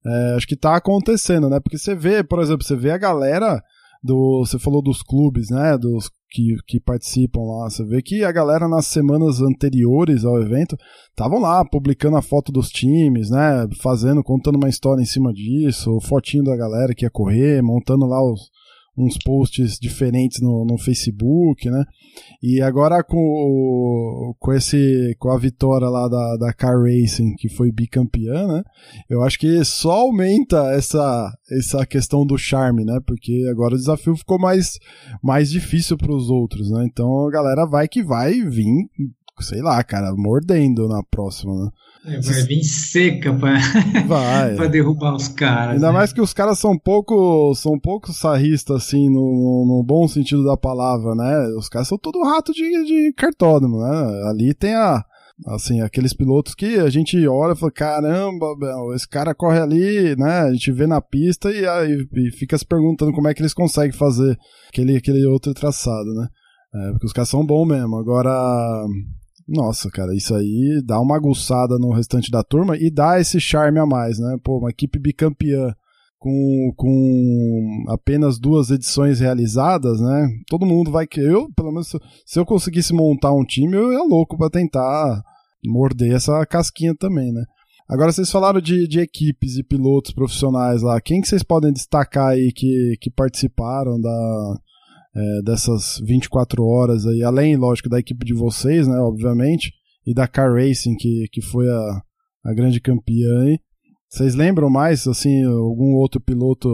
é, 0.07 0.35
acho 0.37 0.47
que 0.47 0.57
tá 0.57 0.77
acontecendo, 0.77 1.49
né? 1.49 1.61
Porque 1.61 1.79
você 1.79 1.95
vê, 1.95 2.23
por 2.25 2.41
exemplo, 2.41 2.65
você 2.65 2.77
vê 2.77 2.91
a 2.91 2.99
galera 2.99 3.63
do. 4.03 4.45
Você 4.45 4.59
falou 4.59 4.83
dos 4.83 5.03
clubes, 5.03 5.51
né? 5.51 5.77
Dos 5.77 6.11
que, 6.31 6.57
que 6.67 6.81
participam 6.81 7.41
lá. 7.41 7.69
Você 7.69 7.85
vê 7.85 8.01
que 8.01 8.25
a 8.25 8.33
galera 8.33 8.69
nas 8.69 8.87
semanas 8.87 9.41
anteriores 9.41 10.25
ao 10.25 10.41
evento 10.41 10.77
estavam 11.11 11.41
lá 11.41 11.65
publicando 11.65 12.17
a 12.17 12.23
foto 12.23 12.51
dos 12.51 12.71
times, 12.71 13.31
né? 13.31 13.67
Fazendo, 13.83 14.23
contando 14.23 14.57
uma 14.57 14.69
história 14.69 15.03
em 15.03 15.07
cima 15.07 15.33
disso, 15.33 16.01
fotinho 16.01 16.45
da 16.45 16.57
galera 16.57 16.95
que 16.95 17.05
ia 17.05 17.11
correr, 17.11 17.63
montando 17.63 18.07
lá 18.07 18.23
os, 18.23 18.51
uns 18.97 19.17
posts 19.19 19.79
diferentes 19.79 20.41
no, 20.41 20.65
no 20.65 20.79
Facebook, 20.79 21.69
né? 21.71 21.85
E 22.43 22.61
agora 22.61 23.03
com, 23.03 24.35
com, 24.39 24.53
esse, 24.53 25.15
com 25.19 25.31
a 25.31 25.39
vitória 25.39 25.89
lá 25.89 26.09
da, 26.09 26.37
da 26.37 26.53
Car 26.53 26.77
Racing, 26.83 27.35
que 27.37 27.49
foi 27.49 27.71
bicampeã, 27.71 28.47
né? 28.47 28.63
Eu 29.09 29.23
acho 29.23 29.39
que 29.39 29.65
só 29.65 29.93
aumenta 29.93 30.73
essa, 30.73 31.33
essa 31.51 31.87
questão 31.87 32.27
do 32.27 32.37
charme, 32.37 32.85
né? 32.85 32.99
Porque 33.07 33.47
agora 33.51 33.75
o 33.75 33.79
desafio 33.79 34.17
ficou 34.17 34.39
mais, 34.39 34.79
mais 35.23 35.51
difícil 35.51 35.97
para 35.97 36.15
os 36.15 36.31
outros, 36.31 36.71
né? 36.71 36.85
Então 36.91 37.27
a 37.27 37.31
galera 37.31 37.67
vai 37.67 37.89
que 37.89 38.03
vai 38.03 38.41
vir, 38.43 38.89
sei 39.43 39.61
lá, 39.63 39.83
cara, 39.83 40.13
mordendo 40.17 40.89
na 40.89 41.03
próxima, 41.03 41.55
né? 41.55 41.71
É, 42.07 42.19
vai 42.19 42.43
vir 42.45 42.65
seca 42.65 43.33
pra, 43.35 43.59
pra 44.57 44.67
derrubar 44.69 45.15
os 45.15 45.29
caras. 45.29 45.75
Ainda 45.75 45.89
né? 45.89 45.93
mais 45.93 46.13
que 46.13 46.21
os 46.21 46.33
caras 46.33 46.59
são 46.59 46.79
pouco 46.79 47.55
são 47.55 47.79
pouco 47.79 48.11
sarristas, 48.11 48.85
assim, 48.85 49.11
no, 49.11 49.67
no, 49.67 49.85
bom 49.87 50.09
sentido 50.09 50.43
da 50.45 50.57
palavra, 50.57 51.15
né? 51.15 51.49
Os 51.59 51.69
caras 51.69 51.89
são 51.89 51.99
todo 51.99 52.23
rato 52.23 52.53
de, 52.53 52.63
de 52.85 53.13
cartódromo, 53.13 53.81
né? 53.81 54.31
Ali 54.31 54.55
tem 54.55 54.75
a. 54.75 55.05
Assim, 55.47 55.81
aqueles 55.81 56.13
pilotos 56.13 56.55
que 56.55 56.79
a 56.79 56.91
gente 56.91 57.17
olha 57.27 57.55
e 57.55 57.57
fala, 57.57 57.73
caramba, 57.73 58.45
esse 58.95 59.09
cara 59.09 59.35
corre 59.35 59.59
ali, 59.59 60.15
né? 60.15 60.41
A 60.41 60.53
gente 60.53 60.71
vê 60.71 60.87
na 60.87 61.01
pista 61.01 61.51
e, 61.51 61.65
e 61.65 62.31
fica 62.31 62.59
se 62.59 62.67
perguntando 62.67 63.11
como 63.11 63.27
é 63.27 63.33
que 63.33 63.41
eles 63.41 63.55
conseguem 63.55 63.97
fazer 63.97 64.37
aquele, 64.69 64.99
aquele 64.99 65.25
outro 65.25 65.55
traçado, 65.55 66.13
né? 66.13 66.29
É, 66.75 66.91
porque 66.93 67.07
os 67.07 67.13
caras 67.15 67.31
são 67.31 67.45
bons 67.45 67.67
mesmo. 67.67 67.97
Agora, 67.97 68.85
nossa, 69.51 69.91
cara, 69.91 70.15
isso 70.15 70.33
aí 70.35 70.81
dá 70.85 71.01
uma 71.01 71.17
aguçada 71.17 71.77
no 71.77 71.93
restante 71.93 72.31
da 72.31 72.43
turma 72.43 72.77
e 72.77 72.89
dá 72.89 73.21
esse 73.21 73.41
charme 73.41 73.81
a 73.81 73.87
mais, 73.87 74.19
né? 74.19 74.37
Pô, 74.45 74.59
uma 74.59 74.71
equipe 74.71 74.99
bicampeã 74.99 75.75
com, 76.21 76.73
com 76.77 77.85
apenas 77.89 78.39
duas 78.39 78.71
edições 78.71 79.19
realizadas, 79.19 80.01
né? 80.01 80.29
Todo 80.49 80.67
mundo 80.67 80.93
vai 80.93 81.07
que 81.07 81.19
eu, 81.19 81.51
pelo 81.57 81.73
menos, 81.73 81.97
se 82.25 82.39
eu 82.39 82.47
conseguisse 82.47 82.93
montar 82.93 83.33
um 83.33 83.45
time, 83.45 83.77
eu 83.77 83.93
ia 83.93 84.05
louco 84.05 84.39
para 84.39 84.51
tentar 84.51 85.21
morder 85.67 86.13
essa 86.13 86.47
casquinha 86.47 86.95
também, 86.95 87.33
né? 87.33 87.45
Agora 87.89 88.13
vocês 88.13 88.31
falaram 88.31 88.61
de, 88.61 88.87
de 88.87 89.01
equipes 89.01 89.57
e 89.57 89.65
pilotos 89.65 90.13
profissionais 90.13 90.81
lá. 90.81 91.01
Quem 91.01 91.21
que 91.21 91.27
vocês 91.27 91.43
podem 91.43 91.73
destacar 91.73 92.29
aí 92.29 92.53
que, 92.53 92.97
que 93.01 93.11
participaram 93.11 94.01
da, 94.01 94.55
é, 95.15 95.43
dessas 95.43 95.99
24 96.05 96.65
horas 96.65 97.07
aí, 97.07 97.23
além, 97.23 97.57
lógico, 97.57 97.89
da 97.89 97.99
equipe 97.99 98.25
de 98.25 98.35
vocês, 98.35 98.87
né, 98.87 98.99
obviamente, 98.99 99.73
e 100.07 100.15
da 100.15 100.29
Car 100.29 100.55
Racing, 100.55 100.97
que, 100.97 101.27
que 101.33 101.43
foi 101.43 101.69
a, 101.69 102.03
a 102.45 102.55
grande 102.55 102.81
campeã 102.81 103.43
aí. 103.43 103.59
Vocês 104.09 104.35
lembram 104.35 104.69
mais, 104.69 105.07
assim, 105.07 105.45
algum 105.45 105.95
outro 105.95 106.21
piloto 106.21 106.69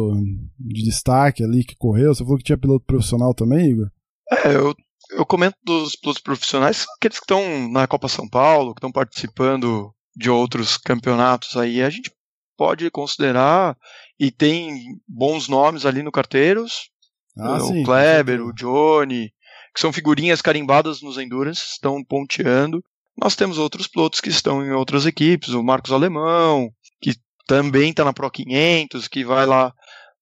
de 0.58 0.82
destaque 0.84 1.44
ali 1.44 1.64
que 1.64 1.76
correu? 1.76 2.14
Você 2.14 2.24
falou 2.24 2.38
que 2.38 2.44
tinha 2.44 2.56
piloto 2.56 2.86
profissional 2.86 3.34
também, 3.34 3.72
Igor? 3.72 3.90
É, 4.30 4.56
eu, 4.56 4.74
eu 5.10 5.26
comento 5.26 5.56
dos 5.62 5.94
pilotos 5.96 6.22
profissionais, 6.22 6.86
aqueles 6.96 7.18
que 7.18 7.24
estão 7.24 7.70
na 7.70 7.86
Copa 7.86 8.08
São 8.08 8.26
Paulo, 8.26 8.74
que 8.74 8.78
estão 8.78 8.90
participando 8.90 9.92
de 10.16 10.30
outros 10.30 10.78
campeonatos 10.78 11.56
aí. 11.58 11.82
A 11.82 11.90
gente 11.90 12.10
pode 12.56 12.90
considerar, 12.90 13.76
e 14.18 14.30
tem 14.30 14.98
bons 15.06 15.46
nomes 15.46 15.84
ali 15.84 16.02
no 16.02 16.10
Carteiros, 16.10 16.90
ah, 17.38 17.56
o 17.56 17.68
sim, 17.68 17.82
Kleber, 17.82 18.40
o 18.40 18.52
Johnny, 18.52 19.32
que 19.74 19.80
são 19.80 19.92
figurinhas 19.92 20.40
carimbadas 20.40 21.02
nos 21.02 21.18
Endurance, 21.18 21.62
estão 21.72 22.02
ponteando. 22.02 22.82
Nós 23.16 23.36
temos 23.36 23.58
outros 23.58 23.86
pilotos 23.86 24.20
que 24.20 24.28
estão 24.28 24.64
em 24.64 24.72
outras 24.72 25.06
equipes, 25.06 25.50
o 25.50 25.62
Marcos 25.62 25.92
Alemão, 25.92 26.70
que 27.00 27.14
também 27.46 27.90
está 27.90 28.04
na 28.04 28.12
Pro 28.12 28.30
500, 28.30 29.08
que 29.08 29.24
vai 29.24 29.46
lá 29.46 29.72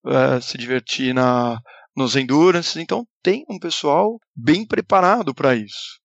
uh, 0.05 0.41
se 0.43 0.59
divertir 0.59 1.15
na, 1.15 1.59
nos 1.97 2.17
Endurance. 2.17 2.81
Então 2.81 3.07
tem 3.23 3.45
um 3.49 3.59
pessoal 3.59 4.19
bem 4.35 4.67
preparado 4.67 5.35
para 5.35 5.55
isso. 5.55 6.01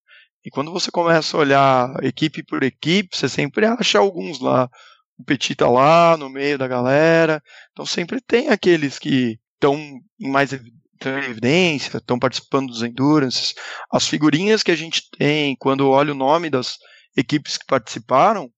E 0.45 0.49
quando 0.49 0.71
você 0.71 0.89
começa 0.89 1.35
a 1.35 1.39
olhar 1.39 2.03
equipe 2.03 2.43
por 2.43 2.63
equipe, 2.63 3.15
você 3.15 3.27
sempre 3.27 3.65
acha 3.65 3.99
alguns 3.99 4.39
lá. 4.39 4.69
O 5.17 5.23
Petit 5.23 5.55
tá 5.55 5.67
lá 5.67 6.15
no 6.15 6.29
meio 6.29 6.57
da 6.57 6.67
galera. 6.67 7.41
Então 7.71 7.85
sempre 7.85 8.21
tem 8.21 8.49
aqueles 8.49 8.97
que 8.97 9.37
estão 9.55 9.75
em 10.19 10.29
mais 10.29 10.53
estão 10.99 11.17
em 11.17 11.29
evidência, 11.29 11.97
estão 11.97 12.19
participando 12.19 12.67
dos 12.67 12.83
Endurances. 12.83 13.55
As 13.91 14.07
figurinhas 14.07 14.61
que 14.61 14.71
a 14.71 14.75
gente 14.75 15.03
tem, 15.17 15.55
quando 15.57 15.89
olha 15.89 16.11
o 16.11 16.17
nome 16.17 16.49
das 16.49 16.77
equipes 17.15 17.57
que 17.57 17.65
participaram, 17.65 18.49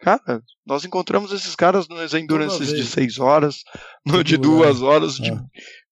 cara, 0.00 0.42
nós 0.66 0.84
encontramos 0.84 1.32
esses 1.32 1.54
caras 1.54 1.88
nos 1.88 2.14
Endurances 2.14 2.68
de 2.68 2.84
6 2.84 3.18
horas, 3.18 3.56
no 4.06 4.24
de 4.24 4.36
2 4.36 4.82
horas, 4.82 5.16
de 5.16 5.30
é. 5.30 5.38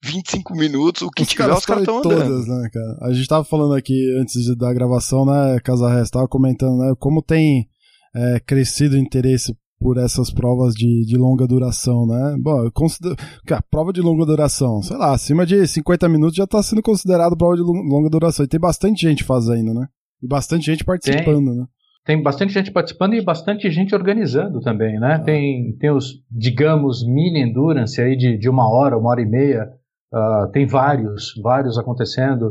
25 0.03 0.55
minutos, 0.55 1.03
o 1.03 1.11
que 1.11 1.23
os 1.23 1.29
tiver, 1.29 1.45
caras 1.45 1.59
os 1.59 1.67
caras 1.67 1.83
estão 1.83 1.99
andando. 1.99 2.29
Todas, 2.29 2.47
né, 2.47 2.69
cara? 2.73 3.11
A 3.11 3.13
gente 3.13 3.29
tava 3.29 3.45
falando 3.45 3.75
aqui 3.75 4.17
antes 4.21 4.57
da 4.57 4.73
gravação, 4.73 5.27
né, 5.27 5.59
Casa 5.65 5.93
Resta, 5.93 6.19
tava 6.19 6.29
comentando, 6.29 6.79
né, 6.79 6.95
como 6.99 7.21
tem 7.21 7.69
é, 8.15 8.41
crescido 8.41 8.95
o 8.95 8.99
interesse 8.99 9.55
por 9.81 9.97
essas 9.97 10.33
provas 10.33 10.75
de, 10.75 11.05
de 11.07 11.17
longa 11.17 11.47
duração, 11.47 12.07
né? 12.07 12.37
Bom, 12.41 12.65
eu 12.65 12.73
considero. 12.73 13.17
Cara, 13.47 13.63
prova 13.71 13.93
de 13.93 14.01
longa 14.01 14.27
duração, 14.27 14.83
sei 14.83 14.97
lá, 14.97 15.15
acima 15.15 15.47
de 15.47 15.67
50 15.67 16.09
minutos 16.09 16.37
já 16.37 16.45
está 16.45 16.63
sendo 16.63 16.83
considerado 16.83 17.37
prova 17.37 17.57
de 17.57 17.63
longa 17.63 18.11
duração. 18.11 18.45
E 18.45 18.49
tem 18.49 18.61
bastante 18.61 19.03
gente 19.03 19.25
fazendo, 19.25 19.73
né? 19.73 19.87
E 20.23 20.27
bastante 20.27 20.67
gente 20.67 20.85
participando, 20.85 21.47
tem. 21.47 21.57
né? 21.57 21.67
Tem 22.05 22.23
bastante 22.23 22.55
gente 22.55 22.73
participando 22.73 23.15
e 23.15 23.23
bastante 23.23 23.71
gente 23.71 23.95
organizando 23.95 24.61
também, 24.61 24.99
né? 24.99 25.15
Ah. 25.15 25.19
Tem, 25.19 25.77
tem 25.79 25.91
os, 25.91 26.15
digamos, 26.31 27.07
mini 27.07 27.43
endurance 27.43 28.01
aí 28.01 28.17
de, 28.17 28.39
de 28.39 28.49
uma 28.49 28.69
hora, 28.69 28.97
uma 28.97 29.11
hora 29.11 29.21
e 29.21 29.27
meia. 29.27 29.69
Uh, 30.13 30.51
tem 30.51 30.67
vários, 30.67 31.35
vários 31.43 31.79
acontecendo. 31.79 32.47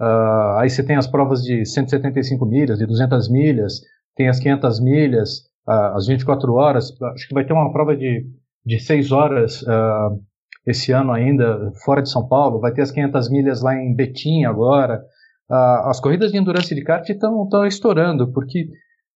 Uh, 0.00 0.56
aí 0.58 0.70
você 0.70 0.82
tem 0.82 0.96
as 0.96 1.06
provas 1.06 1.42
de 1.42 1.64
175 1.64 2.44
milhas, 2.46 2.78
de 2.78 2.86
200 2.86 3.30
milhas, 3.30 3.82
tem 4.16 4.28
as 4.28 4.40
500 4.40 4.80
milhas, 4.80 5.42
às 5.66 6.06
24 6.06 6.52
horas. 6.54 6.90
Acho 7.14 7.28
que 7.28 7.34
vai 7.34 7.44
ter 7.44 7.52
uma 7.52 7.72
prova 7.72 7.96
de, 7.96 8.26
de 8.64 8.78
6 8.78 9.12
horas 9.12 9.62
uh, 9.62 10.20
esse 10.66 10.92
ano 10.92 11.12
ainda, 11.12 11.72
fora 11.84 12.02
de 12.02 12.10
São 12.10 12.26
Paulo. 12.26 12.60
Vai 12.60 12.72
ter 12.72 12.82
as 12.82 12.90
500 12.90 13.30
milhas 13.30 13.62
lá 13.62 13.74
em 13.74 13.94
Betim 13.94 14.44
agora. 14.44 15.02
Uh, 15.50 15.88
as 15.88 16.00
corridas 16.00 16.32
de 16.32 16.38
endurance 16.38 16.74
de 16.74 16.82
kart 16.82 17.08
estão 17.08 17.48
estourando, 17.66 18.32
porque, 18.32 18.68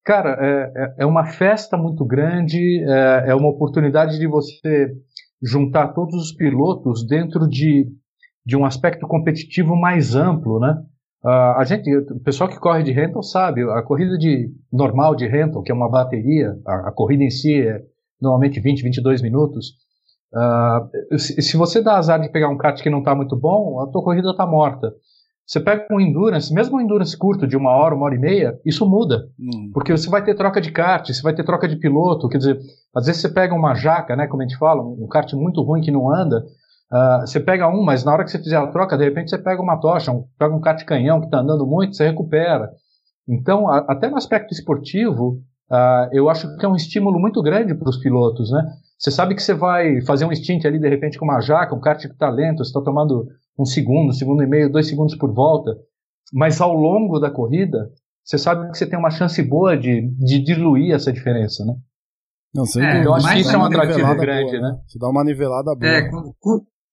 cara, 0.04 0.36
é, 0.40 0.72
é, 0.76 0.94
é 1.00 1.06
uma 1.06 1.24
festa 1.24 1.76
muito 1.76 2.04
grande, 2.04 2.84
é, 2.84 3.30
é 3.30 3.34
uma 3.34 3.48
oportunidade 3.48 4.18
de 4.18 4.26
você 4.26 4.92
juntar 5.42 5.88
todos 5.88 6.14
os 6.14 6.32
pilotos 6.32 7.06
dentro 7.06 7.48
de, 7.48 7.86
de 8.44 8.56
um 8.56 8.64
aspecto 8.64 9.06
competitivo 9.06 9.76
mais 9.76 10.14
amplo, 10.14 10.58
né? 10.58 10.76
Uh, 11.26 11.58
a 11.58 11.64
gente, 11.64 11.92
o 11.92 12.20
pessoal 12.20 12.48
que 12.48 12.56
corre 12.56 12.84
de 12.84 12.92
rental 12.92 13.20
sabe, 13.20 13.60
a 13.68 13.82
corrida 13.82 14.16
de 14.16 14.48
normal 14.72 15.16
de 15.16 15.26
rental, 15.26 15.60
que 15.60 15.72
é 15.72 15.74
uma 15.74 15.90
bateria, 15.90 16.56
a, 16.64 16.90
a 16.90 16.92
corrida 16.92 17.24
em 17.24 17.30
si 17.30 17.62
é 17.62 17.82
normalmente 18.22 18.60
20, 18.60 18.80
22 18.80 19.22
minutos. 19.22 19.72
Uh, 20.32 21.18
se, 21.18 21.42
se, 21.42 21.56
você 21.56 21.82
dá 21.82 21.96
azar 21.96 22.20
de 22.20 22.28
pegar 22.28 22.48
um 22.48 22.56
kart 22.56 22.80
que 22.80 22.88
não 22.88 23.00
está 23.00 23.12
muito 23.12 23.34
bom, 23.34 23.80
a 23.80 23.88
tua 23.88 24.04
corrida 24.04 24.30
está 24.30 24.46
morta. 24.46 24.92
Você 25.44 25.58
pega 25.58 25.88
um 25.90 26.00
endurance, 26.00 26.54
mesmo 26.54 26.76
um 26.76 26.80
endurance 26.80 27.18
curto 27.18 27.44
de 27.44 27.56
uma 27.56 27.70
hora, 27.70 27.96
uma 27.96 28.04
hora 28.06 28.14
e 28.14 28.20
meia, 28.20 28.60
isso 28.64 28.88
muda. 28.88 29.28
Hum. 29.36 29.70
Porque 29.74 29.90
você 29.90 30.08
vai 30.08 30.22
ter 30.22 30.36
troca 30.36 30.60
de 30.60 30.70
kart, 30.70 31.08
você 31.08 31.22
vai 31.22 31.34
ter 31.34 31.42
troca 31.42 31.66
de 31.66 31.74
piloto, 31.74 32.28
quer 32.28 32.38
dizer, 32.38 32.56
às 32.94 33.06
vezes 33.06 33.20
você 33.20 33.28
pega 33.28 33.52
uma 33.52 33.74
jaca, 33.74 34.14
né, 34.14 34.28
como 34.28 34.42
a 34.42 34.46
gente 34.46 34.58
fala, 34.58 34.80
um 34.80 35.08
kart 35.08 35.32
muito 35.32 35.60
ruim 35.60 35.80
que 35.80 35.90
não 35.90 36.08
anda, 36.08 36.44
Uh, 36.92 37.20
você 37.22 37.40
pega 37.40 37.68
um, 37.68 37.82
mas 37.82 38.04
na 38.04 38.12
hora 38.12 38.24
que 38.24 38.30
você 38.30 38.38
fizer 38.38 38.56
a 38.56 38.66
troca, 38.68 38.96
de 38.96 39.04
repente 39.04 39.30
você 39.30 39.38
pega 39.38 39.60
uma 39.60 39.80
tocha, 39.80 40.12
um, 40.12 40.24
pega 40.38 40.54
um 40.54 40.60
cate 40.60 40.84
canhão 40.84 41.20
que 41.20 41.26
está 41.26 41.40
andando 41.40 41.66
muito, 41.66 41.96
você 41.96 42.06
recupera. 42.06 42.70
Então, 43.28 43.68
a, 43.68 43.78
até 43.78 44.08
no 44.08 44.16
aspecto 44.16 44.52
esportivo, 44.52 45.40
uh, 45.70 46.08
eu 46.12 46.30
acho 46.30 46.56
que 46.56 46.64
é 46.64 46.68
um 46.68 46.76
estímulo 46.76 47.18
muito 47.18 47.42
grande 47.42 47.74
para 47.74 47.88
os 47.88 47.98
pilotos, 47.98 48.50
né? 48.50 48.62
Você 48.98 49.10
sabe 49.10 49.34
que 49.34 49.42
você 49.42 49.52
vai 49.52 50.00
fazer 50.02 50.24
um 50.24 50.34
stint 50.34 50.64
ali, 50.64 50.78
de 50.78 50.88
repente, 50.88 51.18
com 51.18 51.24
uma 51.24 51.40
jaca, 51.40 51.74
um 51.74 51.80
kart 51.80 52.00
que 52.00 52.06
está 52.06 52.30
lento, 52.30 52.58
você 52.58 52.70
está 52.70 52.80
tomando 52.80 53.26
um 53.58 53.64
segundo, 53.64 54.10
um 54.10 54.12
segundo 54.12 54.42
e 54.42 54.46
meio, 54.46 54.70
dois 54.70 54.88
segundos 54.88 55.16
por 55.16 55.32
volta, 55.34 55.76
mas 56.32 56.60
ao 56.60 56.72
longo 56.72 57.18
da 57.18 57.30
corrida, 57.30 57.90
você 58.24 58.38
sabe 58.38 58.70
que 58.70 58.78
você 58.78 58.86
tem 58.86 58.98
uma 58.98 59.10
chance 59.10 59.40
boa 59.42 59.76
de, 59.76 60.08
de 60.18 60.38
diluir 60.38 60.94
essa 60.94 61.12
diferença, 61.12 61.64
né? 61.64 61.74
Não, 62.54 62.64
sei 62.64 62.82
é, 62.82 63.04
eu 63.04 63.14
acho 63.14 63.28
que 63.28 63.40
isso 63.40 63.54
é 63.54 63.58
um 63.58 63.64
atrativo 63.64 64.14
grande, 64.16 64.52
boa, 64.52 64.62
né? 64.62 64.72
né? 64.72 64.80
Você 64.86 64.98
dá 64.98 65.08
uma 65.08 65.22
nivelada 65.22 65.74
boa. 65.74 65.92
É, 65.92 66.10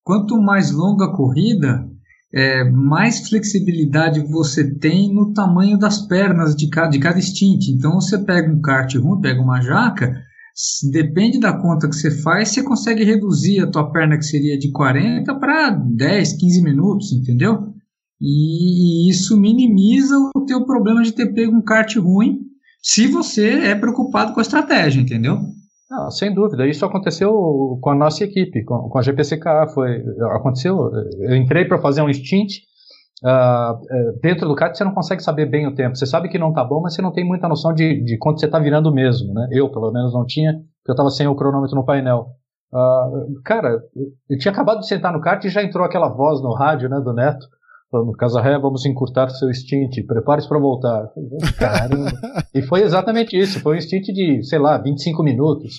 Quanto 0.04 0.42
mais 0.42 0.72
longa 0.72 1.06
a 1.06 1.16
corrida, 1.16 1.88
é, 2.34 2.64
mais 2.64 3.30
flexibilidade 3.30 4.20
você 4.20 4.74
tem 4.78 5.14
no 5.14 5.34
tamanho 5.34 5.78
das 5.78 6.06
pernas 6.08 6.56
de 6.56 6.68
cada, 6.68 6.90
de 6.90 7.00
cada 7.00 7.22
stint. 7.22 7.70
Então, 7.70 8.02
você 8.02 8.18
pega 8.18 8.52
um 8.52 8.60
kart 8.60 8.94
ruim, 8.96 9.22
pega 9.22 9.42
uma 9.42 9.62
jaca, 9.62 10.14
depende 10.92 11.40
da 11.40 11.54
conta 11.54 11.88
que 11.88 11.96
você 11.96 12.12
faz, 12.12 12.50
você 12.50 12.64
consegue 12.64 13.04
reduzir 13.04 13.60
a 13.60 13.70
tua 13.70 13.92
perna 13.92 14.18
que 14.18 14.26
seria 14.26 14.58
de 14.58 14.72
40 14.72 15.36
para 15.36 15.70
10, 15.70 16.34
15 16.34 16.62
minutos, 16.62 17.12
entendeu? 17.12 17.74
E 18.20 19.10
isso 19.10 19.40
minimiza 19.40 20.18
o 20.36 20.46
teu 20.46 20.66
problema 20.66 21.04
de 21.04 21.12
ter 21.12 21.34
pego 21.34 21.56
um 21.56 21.62
kart 21.62 21.96
ruim 21.98 22.40
se 22.82 23.08
você 23.08 23.50
é 23.50 23.76
preocupado 23.76 24.34
com 24.34 24.40
a 24.40 24.44
estratégia, 24.44 25.02
entendeu? 25.02 25.40
Não, 25.94 26.10
sem 26.10 26.34
dúvida. 26.34 26.66
Isso 26.66 26.84
aconteceu 26.84 27.78
com 27.80 27.92
a 27.92 27.96
nossa 27.96 28.24
equipe, 28.24 28.64
com, 28.64 28.90
com 28.90 28.98
a 28.98 29.02
GPCK. 29.04 29.68
Foi, 29.76 30.04
aconteceu. 30.36 30.92
Eu 31.20 31.36
entrei 31.36 31.66
para 31.66 31.78
fazer 31.78 32.02
um 32.02 32.12
stint. 32.12 32.64
Uh, 33.24 34.20
dentro 34.22 34.48
do 34.48 34.56
kart 34.56 34.76
você 34.76 34.84
não 34.84 34.94
consegue 34.94 35.22
saber 35.22 35.46
bem 35.46 35.68
o 35.68 35.76
tempo. 35.76 35.96
Você 35.96 36.08
sabe 36.08 36.30
que 36.30 36.40
não 36.40 36.50
está 36.50 36.64
bom, 36.64 36.82
mas 36.82 36.96
você 36.96 37.02
não 37.02 37.12
tem 37.12 37.24
muita 37.24 37.48
noção 37.48 37.72
de, 37.76 38.04
de 38.04 38.18
quanto 38.18 38.40
você 38.40 38.48
está 38.48 38.58
virando 38.58 38.92
mesmo. 38.92 39.32
Né? 39.36 39.50
Eu, 39.52 39.70
pelo 39.70 39.92
menos, 39.92 40.12
não 40.16 40.26
tinha, 40.26 40.54
porque 40.54 40.90
eu 40.90 40.94
estava 40.94 41.12
sem 41.12 41.28
o 41.28 41.36
cronômetro 41.36 41.76
no 41.76 41.86
painel. 41.86 42.26
Uh, 42.74 43.40
cara, 43.46 43.80
eu 44.28 44.38
tinha 44.40 44.52
acabado 44.52 44.80
de 44.80 44.88
sentar 44.88 45.14
no 45.14 45.22
kart 45.22 45.46
e 45.46 45.50
já 45.50 45.62
entrou 45.62 45.86
aquela 45.86 46.10
voz 46.10 46.42
no 46.42 46.56
rádio 46.56 46.90
né, 46.90 47.00
do 47.00 47.14
Neto 47.14 47.46
falando, 47.94 48.12
Casarré, 48.14 48.58
vamos 48.58 48.86
encurtar 48.88 49.30
seu 49.30 49.54
stint, 49.54 50.04
prepare-se 50.08 50.50
para 50.50 50.60
voltar. 50.60 51.12
Caramba. 51.60 52.12
e 52.54 52.64
foi 52.64 52.82
exatamente 52.82 53.38
isso, 53.38 53.60
foi 53.60 53.78
um 53.78 53.82
stint 53.82 54.08
de, 54.08 54.44
sei 54.44 54.58
lá, 54.58 54.80
25 54.80 55.22
minutos. 55.22 55.76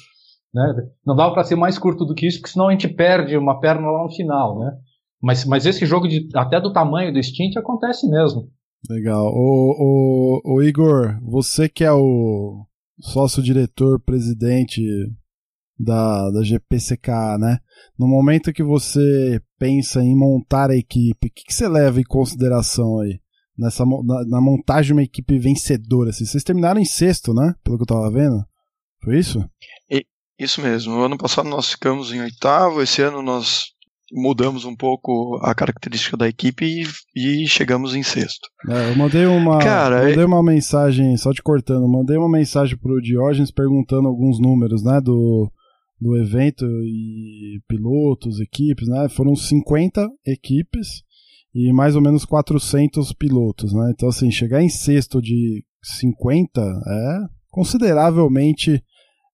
Né? 0.55 0.63
Não 1.05 1.17
dava 1.17 1.35
para 1.35 1.43
ser 1.43 1.57
mais 1.57 1.77
curto 1.77 2.05
do 2.05 2.15
que 2.15 2.29
isso, 2.29 2.39
porque 2.39 2.53
senão 2.53 2.69
a 2.69 2.71
gente 2.71 2.87
perde 2.87 3.37
uma 3.37 3.59
perna 3.59 3.91
lá 3.91 4.05
no 4.05 4.15
final, 4.15 4.61
né? 4.61 4.73
Mas, 5.21 5.45
mas 5.45 5.67
esse 5.67 5.85
jogo, 5.85 6.07
de, 6.07 6.29
até 6.35 6.61
do 6.61 6.73
tamanho 6.73 7.13
do 7.13 7.21
stint, 7.21 7.57
acontece 7.57 8.09
mesmo. 8.09 8.49
Legal. 8.89 9.27
O, 9.35 10.41
o, 10.45 10.55
o 10.55 10.63
Igor, 10.63 11.19
você 11.23 11.69
que 11.69 11.83
é 11.83 11.93
o 11.93 12.65
sócio-diretor, 13.01 13.99
presidente 14.01 14.83
da, 15.79 16.31
da 16.31 16.43
GPCK, 16.43 17.11
né? 17.39 17.59
No 17.99 18.07
momento 18.07 18.53
que 18.53 18.63
você 18.63 19.41
pensa 19.59 20.01
em 20.01 20.17
montar 20.17 20.71
a 20.71 20.77
equipe, 20.77 21.29
o 21.29 21.31
que, 21.31 21.45
que 21.47 21.55
você 21.55 21.69
leva 21.69 22.01
em 22.01 22.05
consideração 22.05 23.01
aí? 23.01 23.21
Nessa, 23.57 23.85
na, 23.85 24.25
na, 24.27 24.41
montagem 24.41 24.87
de 24.87 24.93
uma 24.95 25.03
equipe 25.03 25.39
vencedora. 25.39 26.11
Assim. 26.11 26.25
Vocês 26.25 26.43
terminaram 26.43 26.81
em 26.81 26.85
sexto, 26.85 27.33
né? 27.33 27.55
Pelo 27.63 27.77
que 27.77 27.83
eu 27.83 27.87
tava 27.87 28.11
vendo. 28.11 28.45
Foi 29.05 29.17
isso? 29.17 29.49
E, 29.89 30.05
Isso 30.39 30.61
mesmo. 30.61 30.95
No 30.95 31.05
ano 31.05 31.17
passado 31.17 31.49
nós 31.49 31.71
ficamos 31.71 32.13
em 32.13 32.21
oitavo, 32.21 32.83
esse 32.83 33.01
ano 33.01 33.23
nós 33.23 33.67
mudamos 34.13 34.65
um 34.65 34.75
pouco 34.75 35.39
a 35.43 35.55
característica 35.55 36.17
da 36.17 36.29
equipe 36.29 36.65
e, 36.65 37.43
e 37.43 37.49
chegamos 37.49 37.95
em 37.95 38.03
sexto. 38.03 38.49
É, 38.69 38.91
eu 38.91 38.97
mandei 38.97 39.27
uma, 39.27 39.59
Cara, 39.59 40.03
mandei 40.03 40.23
é... 40.23 40.27
uma 40.27 40.43
mensagem, 40.43 41.17
só 41.17 41.33
te 41.33 41.43
cortando, 41.43 41.89
mandei 41.89 42.17
uma 42.17 42.29
mensagem 42.29 42.77
pro 42.77 43.01
Diógenes 43.01 43.51
perguntando 43.51 44.09
alguns 44.09 44.41
números, 44.41 44.83
né, 44.83 45.01
do, 45.01 45.51
do 46.01 46.17
evento 46.17 46.65
e 46.65 47.61
pilotos, 47.69 48.41
equipes, 48.41 48.89
né? 48.89 49.09
Foram 49.09 49.35
50 49.35 50.09
equipes 50.27 51.03
e 51.55 51.73
mais 51.73 51.95
ou 51.95 52.03
menos 52.03 52.25
400 52.25 53.13
pilotos, 53.13 53.73
né? 53.73 53.93
Então, 53.95 54.09
assim, 54.09 54.31
chegar 54.31 54.63
em 54.63 54.69
sexto 54.69 55.23
de 55.23 55.65
50 55.83 56.61
é 56.61 57.19
consideravelmente 57.51 58.83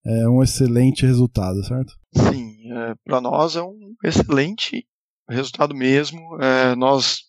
é, 0.05 0.29
um 0.29 0.43
excelente 0.43 1.07
resultado, 1.07 1.65
certo? 1.65 1.95
Sim, 2.15 2.55
é, 2.73 2.95
para 3.05 3.21
nós 3.21 3.57
é 3.57 3.63
um 3.63 3.95
excelente 4.05 4.87
resultado 5.29 5.75
mesmo. 5.75 6.21
É, 6.43 6.75
nós, 6.75 7.21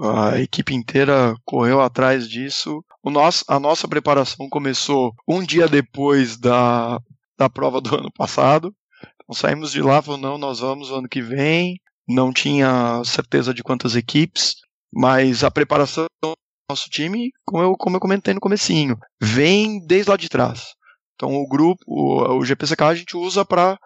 a 0.00 0.38
equipe 0.40 0.74
inteira 0.74 1.34
correu 1.44 1.80
atrás 1.80 2.28
disso. 2.28 2.84
O 3.02 3.10
nosso, 3.10 3.44
a 3.48 3.58
nossa 3.58 3.88
preparação 3.88 4.48
começou 4.50 5.12
um 5.26 5.42
dia 5.42 5.66
depois 5.68 6.36
da, 6.36 7.00
da 7.38 7.48
prova 7.48 7.80
do 7.80 7.94
ano 7.94 8.10
passado. 8.12 8.74
Então 9.22 9.34
saímos 9.34 9.72
de 9.72 9.82
lá 9.82 10.00
falando, 10.00 10.22
não, 10.22 10.38
nós 10.38 10.60
vamos 10.60 10.90
ano 10.90 11.08
que 11.08 11.20
vem. 11.20 11.80
Não 12.08 12.32
tinha 12.32 13.02
certeza 13.04 13.52
de 13.52 13.62
quantas 13.62 13.96
equipes, 13.96 14.54
mas 14.92 15.42
a 15.42 15.50
preparação 15.50 16.06
do 16.22 16.34
nosso 16.70 16.88
time, 16.88 17.32
como 17.44 17.62
eu, 17.62 17.72
como 17.76 17.96
eu 17.96 18.00
comentei 18.00 18.32
no 18.32 18.40
comecinho, 18.40 18.96
vem 19.20 19.84
desde 19.84 20.10
lá 20.10 20.16
de 20.16 20.28
trás. 20.28 20.74
Então 21.14 21.34
o 21.34 21.48
grupo, 21.48 21.82
o, 21.86 22.38
o 22.38 22.44
GPCK 22.44 22.84
a 22.84 22.94
gente 22.94 23.16
usa 23.16 23.44
para 23.44 23.76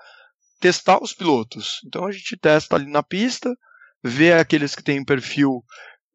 testar 0.61 1.03
os 1.03 1.15
pilotos. 1.15 1.81
Então 1.87 2.07
a 2.07 2.13
gente 2.13 2.37
testa 2.37 2.77
ali 2.77 2.91
na 2.91 3.03
pista, 3.03 3.51
vê 4.05 4.35
aqueles 4.35 4.75
que 4.75 4.83
têm 4.83 5.05
perfil 5.05 5.65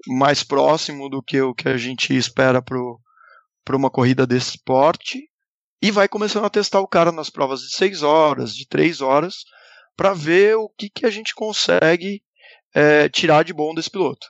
mais 0.07 0.43
próximo 0.43 1.09
do 1.09 1.23
que 1.23 1.41
o 1.41 1.55
que 1.55 1.67
a 1.67 1.77
gente 1.77 2.15
espera 2.15 2.61
para 2.61 3.75
uma 3.75 3.89
corrida 3.89 4.27
desse 4.27 4.59
porte 4.63 5.27
e 5.85 5.91
vai 5.91 6.07
começando 6.07 6.45
a 6.45 6.49
testar 6.49 6.79
o 6.79 6.87
cara 6.87 7.11
nas 7.11 7.29
provas 7.29 7.59
de 7.61 7.75
6 7.75 8.01
horas, 8.01 8.55
de 8.55 8.67
3 8.67 9.01
horas, 9.01 9.43
para 9.95 10.15
ver 10.15 10.55
o 10.55 10.67
que, 10.67 10.89
que 10.89 11.05
a 11.05 11.11
gente 11.11 11.35
consegue 11.35 12.23
é, 12.73 13.07
tirar 13.07 13.43
de 13.43 13.53
bom 13.53 13.71
desse 13.71 13.91
piloto. 13.91 14.25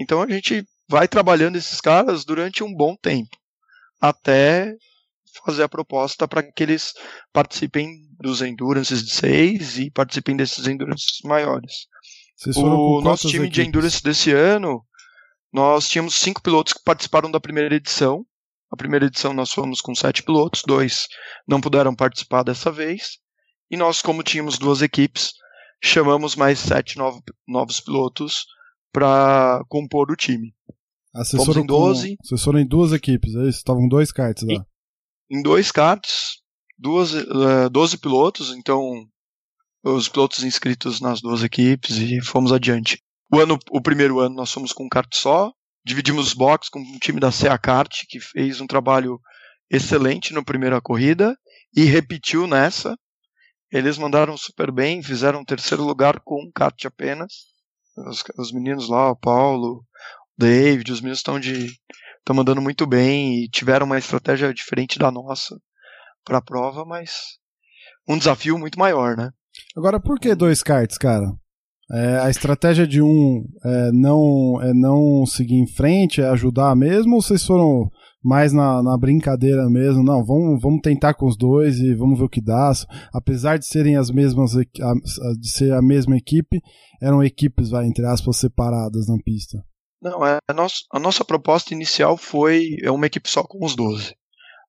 Então 0.00 0.20
a 0.20 0.28
gente 0.28 0.64
vai 0.88 1.06
trabalhando 1.06 1.54
esses 1.54 1.80
caras 1.80 2.24
durante 2.24 2.64
um 2.64 2.74
bom 2.74 2.96
tempo, 3.00 3.30
até 4.00 4.74
fazer 5.46 5.62
a 5.62 5.68
proposta 5.68 6.26
para 6.26 6.42
que 6.42 6.64
eles 6.64 6.92
participem 7.32 7.88
dos 8.18 8.42
Endurances 8.42 9.04
de 9.04 9.14
6 9.14 9.78
e 9.78 9.90
participem 9.92 10.36
desses 10.36 10.66
Endurances 10.66 11.20
maiores. 11.22 11.86
O 12.56 13.00
nosso 13.00 13.28
time 13.28 13.46
equipes? 13.46 13.54
de 13.54 13.68
Endurance 13.68 14.02
desse 14.02 14.32
ano, 14.32 14.84
nós 15.52 15.88
tínhamos 15.88 16.16
cinco 16.16 16.42
pilotos 16.42 16.72
que 16.72 16.82
participaram 16.82 17.30
da 17.30 17.38
primeira 17.38 17.76
edição. 17.76 18.26
A 18.70 18.76
primeira 18.76 19.06
edição 19.06 19.32
nós 19.32 19.50
fomos 19.50 19.80
com 19.80 19.94
sete 19.94 20.22
pilotos, 20.22 20.62
dois 20.66 21.06
não 21.46 21.60
puderam 21.60 21.94
participar 21.94 22.42
dessa 22.42 22.70
vez. 22.70 23.18
E 23.70 23.76
nós, 23.76 24.02
como 24.02 24.22
tínhamos 24.22 24.58
duas 24.58 24.82
equipes, 24.82 25.32
chamamos 25.82 26.34
mais 26.36 26.58
sete 26.58 26.96
novo, 26.96 27.22
novos 27.46 27.80
pilotos 27.80 28.46
para 28.92 29.62
compor 29.68 30.10
o 30.10 30.16
time. 30.16 30.54
Fomos 31.36 31.56
em 31.56 31.66
12. 31.66 32.16
Com, 32.16 32.58
em 32.58 32.66
duas 32.66 32.92
equipes, 32.92 33.34
é 33.34 33.42
isso? 33.42 33.58
Estavam 33.58 33.88
dois 33.88 34.12
karts 34.12 34.44
lá. 34.46 34.54
Em, 35.30 35.38
em 35.38 35.42
dois 35.42 35.72
karts, 35.72 36.42
duas, 36.78 37.12
uh, 37.12 37.68
12 37.70 37.98
pilotos, 37.98 38.52
então 38.52 39.06
os 39.82 40.08
pilotos 40.08 40.44
inscritos 40.44 41.00
nas 41.00 41.20
duas 41.20 41.42
equipes 41.42 41.96
e 41.96 42.20
fomos 42.20 42.52
adiante. 42.52 43.02
O, 43.32 43.40
ano, 43.40 43.58
o 43.70 43.80
primeiro 43.80 44.20
ano 44.20 44.34
nós 44.34 44.52
fomos 44.52 44.72
com 44.72 44.84
um 44.84 44.88
kart 44.88 45.12
só, 45.14 45.52
dividimos 45.88 46.28
os 46.28 46.34
boxes 46.34 46.68
com 46.68 46.80
um 46.80 46.98
time 46.98 47.18
da 47.18 47.32
CA 47.32 47.58
Kart, 47.58 48.04
que 48.08 48.20
fez 48.20 48.60
um 48.60 48.66
trabalho 48.66 49.18
excelente 49.70 50.34
na 50.34 50.44
primeira 50.44 50.80
corrida 50.82 51.34
e 51.74 51.84
repetiu 51.84 52.46
nessa. 52.46 52.96
Eles 53.72 53.96
mandaram 53.96 54.36
super 54.36 54.70
bem, 54.70 55.02
fizeram 55.02 55.44
terceiro 55.44 55.82
lugar 55.82 56.20
com 56.20 56.42
um 56.42 56.50
kart 56.54 56.84
apenas. 56.84 57.32
Os, 58.06 58.22
os 58.38 58.52
meninos 58.52 58.88
lá, 58.88 59.10
o 59.10 59.16
Paulo, 59.16 59.78
o 59.78 59.84
David, 60.36 60.92
os 60.92 61.00
meninos 61.00 61.18
estão 61.18 61.40
de 61.40 61.72
estão 62.18 62.36
mandando 62.36 62.60
muito 62.60 62.86
bem 62.86 63.42
e 63.42 63.48
tiveram 63.48 63.86
uma 63.86 63.98
estratégia 63.98 64.52
diferente 64.52 64.98
da 64.98 65.10
nossa 65.10 65.58
para 66.22 66.38
a 66.38 66.42
prova, 66.42 66.84
mas 66.84 67.38
um 68.06 68.18
desafio 68.18 68.58
muito 68.58 68.78
maior, 68.78 69.16
né? 69.16 69.30
Agora, 69.74 69.98
por 69.98 70.20
que 70.20 70.34
dois 70.34 70.62
karts, 70.62 70.98
cara? 70.98 71.32
É, 71.90 72.18
a 72.18 72.28
estratégia 72.28 72.86
de 72.86 73.00
um 73.00 73.44
é 73.64 73.90
não, 73.92 74.60
é 74.60 74.74
não 74.74 75.24
seguir 75.24 75.56
em 75.56 75.66
frente, 75.66 76.20
é 76.20 76.28
ajudar 76.28 76.76
mesmo, 76.76 77.14
ou 77.14 77.22
vocês 77.22 77.44
foram 77.44 77.88
mais 78.22 78.52
na, 78.52 78.82
na 78.82 78.96
brincadeira 78.98 79.70
mesmo? 79.70 80.02
Não, 80.02 80.24
vamos, 80.24 80.60
vamos 80.60 80.80
tentar 80.82 81.14
com 81.14 81.26
os 81.26 81.36
dois 81.36 81.78
e 81.78 81.94
vamos 81.94 82.18
ver 82.18 82.26
o 82.26 82.28
que 82.28 82.42
dá. 82.42 82.70
Apesar 83.12 83.58
de 83.58 83.66
serem 83.66 83.96
as 83.96 84.10
mesmas, 84.10 84.50
de 84.52 85.50
ser 85.50 85.72
a 85.72 85.80
mesma 85.80 86.16
equipe, 86.16 86.60
eram 87.00 87.22
equipes, 87.22 87.70
vai, 87.70 87.86
entre 87.86 88.04
aspas, 88.04 88.36
separadas 88.36 89.08
na 89.08 89.16
pista. 89.24 89.58
Não, 90.00 90.24
é, 90.24 90.38
a, 90.46 90.52
nossa, 90.52 90.76
a 90.92 90.98
nossa 90.98 91.24
proposta 91.24 91.74
inicial 91.74 92.16
foi 92.16 92.76
é 92.82 92.90
uma 92.90 93.06
equipe 93.06 93.28
só 93.28 93.42
com 93.42 93.64
os 93.64 93.74
12. 93.74 94.14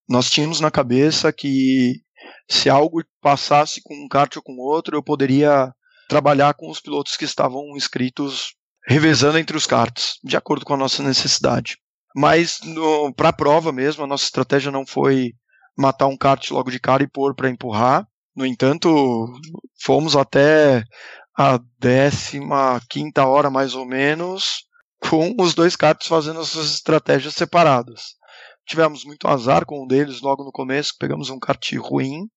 Nós 0.08 0.30
tínhamos 0.30 0.60
na 0.60 0.72
cabeça 0.72 1.32
que 1.32 2.02
se 2.50 2.70
algo 2.70 3.04
passasse 3.22 3.82
com 3.84 3.94
um 3.94 4.08
kart 4.08 4.36
ou 4.38 4.42
com 4.42 4.58
outro, 4.58 4.98
eu 4.98 5.04
poderia 5.04 5.72
trabalhar 6.10 6.56
com 6.56 6.70
os 6.70 6.82
pilotos 6.82 7.16
que 7.16 7.24
estavam 7.24 7.78
inscritos 7.78 8.56
revezando 8.86 9.38
entre 9.38 9.56
os 9.56 9.68
karts, 9.68 10.16
de 10.24 10.36
acordo 10.36 10.66
com 10.66 10.74
a 10.74 10.78
nossa 10.78 11.04
necessidade. 11.04 11.78
Mas 12.16 12.60
para 13.16 13.30
a 13.30 13.34
prova 13.34 13.72
mesmo, 13.72 14.04
a 14.04 14.08
nossa 14.08 14.24
estratégia 14.24 14.72
não 14.72 14.86
foi 14.86 15.34
matar 15.78 16.08
um 16.08 16.18
kart 16.18 16.50
logo 16.50 16.72
de 16.72 16.80
cara 16.80 17.04
e 17.04 17.08
pôr 17.08 17.36
para 17.36 17.50
empurrar. 17.50 18.06
No 18.36 18.46
entanto, 18.46 19.32
fomos 19.82 20.16
até 20.16 20.84
a 21.38 21.60
15 22.90 23.12
hora 23.20 23.50
mais 23.50 23.76
ou 23.76 23.86
menos, 23.86 24.66
com 25.00 25.36
os 25.40 25.54
dois 25.54 25.76
karts 25.76 26.08
fazendo 26.08 26.40
as 26.40 26.50
suas 26.50 26.74
estratégias 26.74 27.36
separadas. 27.36 28.16
Tivemos 28.68 29.06
muito 29.06 29.28
azar 29.28 29.66
com 29.66 29.84
um 29.84 29.88
deles 29.88 30.22
logo 30.22 30.44
no 30.44 30.52
começo, 30.52 30.96
pegamos 31.00 31.30
um 31.30 31.40
kart 31.40 31.74
ruim, 31.78 32.28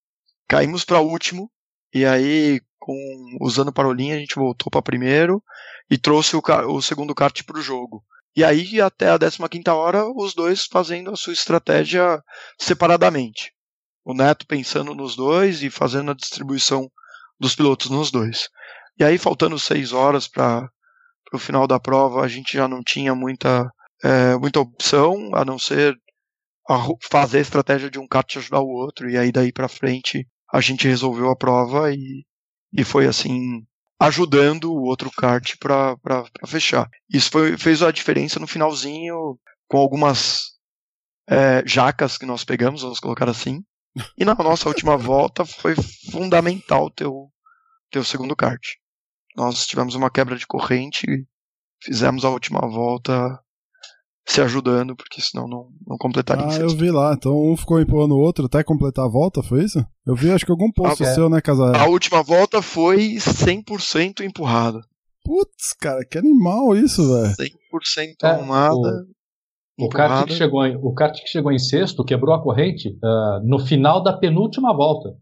caímos 0.49 0.85
para 0.85 1.01
último, 1.01 1.51
e 1.95 2.07
aí, 2.07 2.61
com, 2.79 3.37
usando 3.41 3.73
parolinha, 3.73 4.17
a 4.17 4.19
gente 4.19 4.35
voltou 4.35 4.71
para 4.71 4.83
primeiro 4.83 5.43
e 5.91 5.99
trouxe 5.99 6.37
o, 6.37 6.43
o 6.69 6.81
segundo 6.81 7.15
kart 7.15 7.43
para 7.45 7.59
o 7.59 7.63
jogo. 7.63 8.03
E 8.35 8.43
aí, 8.43 8.81
até 8.81 9.11
a 9.11 9.19
15 9.19 9.71
hora, 9.71 10.07
os 10.07 10.35
dois 10.35 10.65
fazendo 10.65 11.11
a 11.11 11.17
sua 11.17 11.35
estratégia 11.35 12.23
separadamente. 12.59 13.53
O 14.05 14.15
Neto 14.15 14.47
pensando 14.47 14.95
nos 14.95 15.15
dois 15.15 15.63
e 15.63 15.69
fazendo 15.71 16.11
a 16.11 16.15
distribuição 16.15 16.91
dos 17.39 17.55
pilotos 17.55 17.91
nos 17.91 18.11
dois. 18.11 18.49
E 18.99 19.05
aí, 19.05 19.19
faltando 19.19 19.59
seis 19.59 19.93
horas 19.93 20.27
para 20.27 20.67
o 21.33 21.39
final 21.39 21.67
da 21.67 21.79
prova, 21.79 22.23
a 22.23 22.29
gente 22.29 22.57
já 22.57 22.67
não 22.67 22.83
tinha 22.83 23.15
muita, 23.15 23.71
é, 24.03 24.35
muita 24.37 24.61
opção, 24.61 25.31
a 25.35 25.45
não 25.45 25.59
ser 25.59 25.95
a 26.69 26.79
fazer 27.11 27.39
a 27.39 27.43
estratégia 27.43 27.91
de 27.91 27.99
um 27.99 28.07
kart 28.07 28.37
ajudar 28.37 28.61
o 28.61 28.69
outro. 28.69 29.11
E 29.11 29.19
aí, 29.19 29.31
daí 29.31 29.53
para 29.53 29.69
frente, 29.69 30.27
a 30.53 30.61
gente 30.61 30.87
resolveu 30.87 31.31
a 31.31 31.37
prova 31.37 31.93
e, 31.93 32.25
e 32.73 32.85
foi 32.85 33.07
assim 33.07 33.65
ajudando 33.99 34.73
o 34.73 34.83
outro 34.83 35.11
kart 35.11 35.55
para 35.59 35.97
fechar. 36.47 36.89
Isso 37.09 37.31
foi, 37.31 37.57
fez 37.57 37.83
a 37.83 37.93
diferença 37.93 38.39
no 38.39 38.47
finalzinho, 38.47 39.39
com 39.69 39.79
algumas 39.79 40.53
é, 41.29 41.63
jacas 41.65 42.19
que 42.19 42.27
nós 42.27 42.45
pegamos, 42.45 42.83
vamos 42.83 43.01
colocar 43.01 43.29
assim. 43.29 43.65
E 44.19 44.25
na 44.25 44.35
nossa 44.35 44.69
última 44.69 44.97
volta 44.97 45.45
foi 45.45 45.75
fundamental 46.11 46.91
ter 46.91 47.07
o, 47.07 47.31
ter 47.91 48.01
o 48.01 48.05
segundo 48.05 48.35
kart. 48.35 48.61
Nós 49.37 49.67
tivemos 49.67 49.95
uma 49.95 50.11
quebra 50.11 50.37
de 50.37 50.47
corrente, 50.47 51.07
fizemos 51.83 52.25
a 52.25 52.31
última 52.31 52.61
volta 52.61 53.41
se 54.27 54.41
ajudando, 54.41 54.95
porque 54.95 55.21
senão 55.21 55.47
não, 55.49 55.69
não 55.87 55.97
completaria. 55.99 56.47
Ah, 56.47 56.61
eu 56.61 56.69
vi 56.71 56.91
lá. 56.91 57.13
Então 57.13 57.33
um 57.33 57.57
ficou 57.57 57.81
empurrando 57.81 58.13
o 58.15 58.21
outro 58.21 58.47
até 58.47 58.63
completar 58.63 59.05
a 59.05 59.11
volta, 59.11 59.43
foi 59.43 59.65
isso? 59.65 59.85
Eu 60.07 60.15
vi, 60.15 60.31
acho 60.31 60.45
que 60.45 60.53
algum 60.53 60.71
post 60.71 61.03
ah, 61.03 61.15
seu, 61.15 61.29
né, 61.29 61.41
Casal? 61.41 61.75
A 61.75 61.87
última 61.87 62.23
volta 62.23 62.63
foi 62.63 63.17
100% 63.17 64.21
empurrada. 64.21 64.81
Putz, 65.25 65.73
cara, 65.81 66.05
que 66.05 66.19
animal 66.19 66.75
isso, 66.75 67.03
velho. 67.03 67.35
100% 67.35 68.15
é, 68.23 68.27
arrumada. 68.27 69.07
O, 69.79 69.87
o, 69.87 69.89
kart 69.89 70.27
que 70.27 70.35
chegou 70.35 70.67
em, 70.67 70.77
o 70.77 70.93
kart 70.93 71.15
que 71.15 71.29
chegou 71.29 71.53
em 71.53 71.59
sexto 71.59 72.05
quebrou 72.05 72.35
a 72.35 72.43
corrente 72.43 72.89
uh, 72.89 73.41
no 73.45 73.59
final 73.59 74.03
da 74.03 74.13
penúltima 74.13 74.75
volta. 74.75 75.17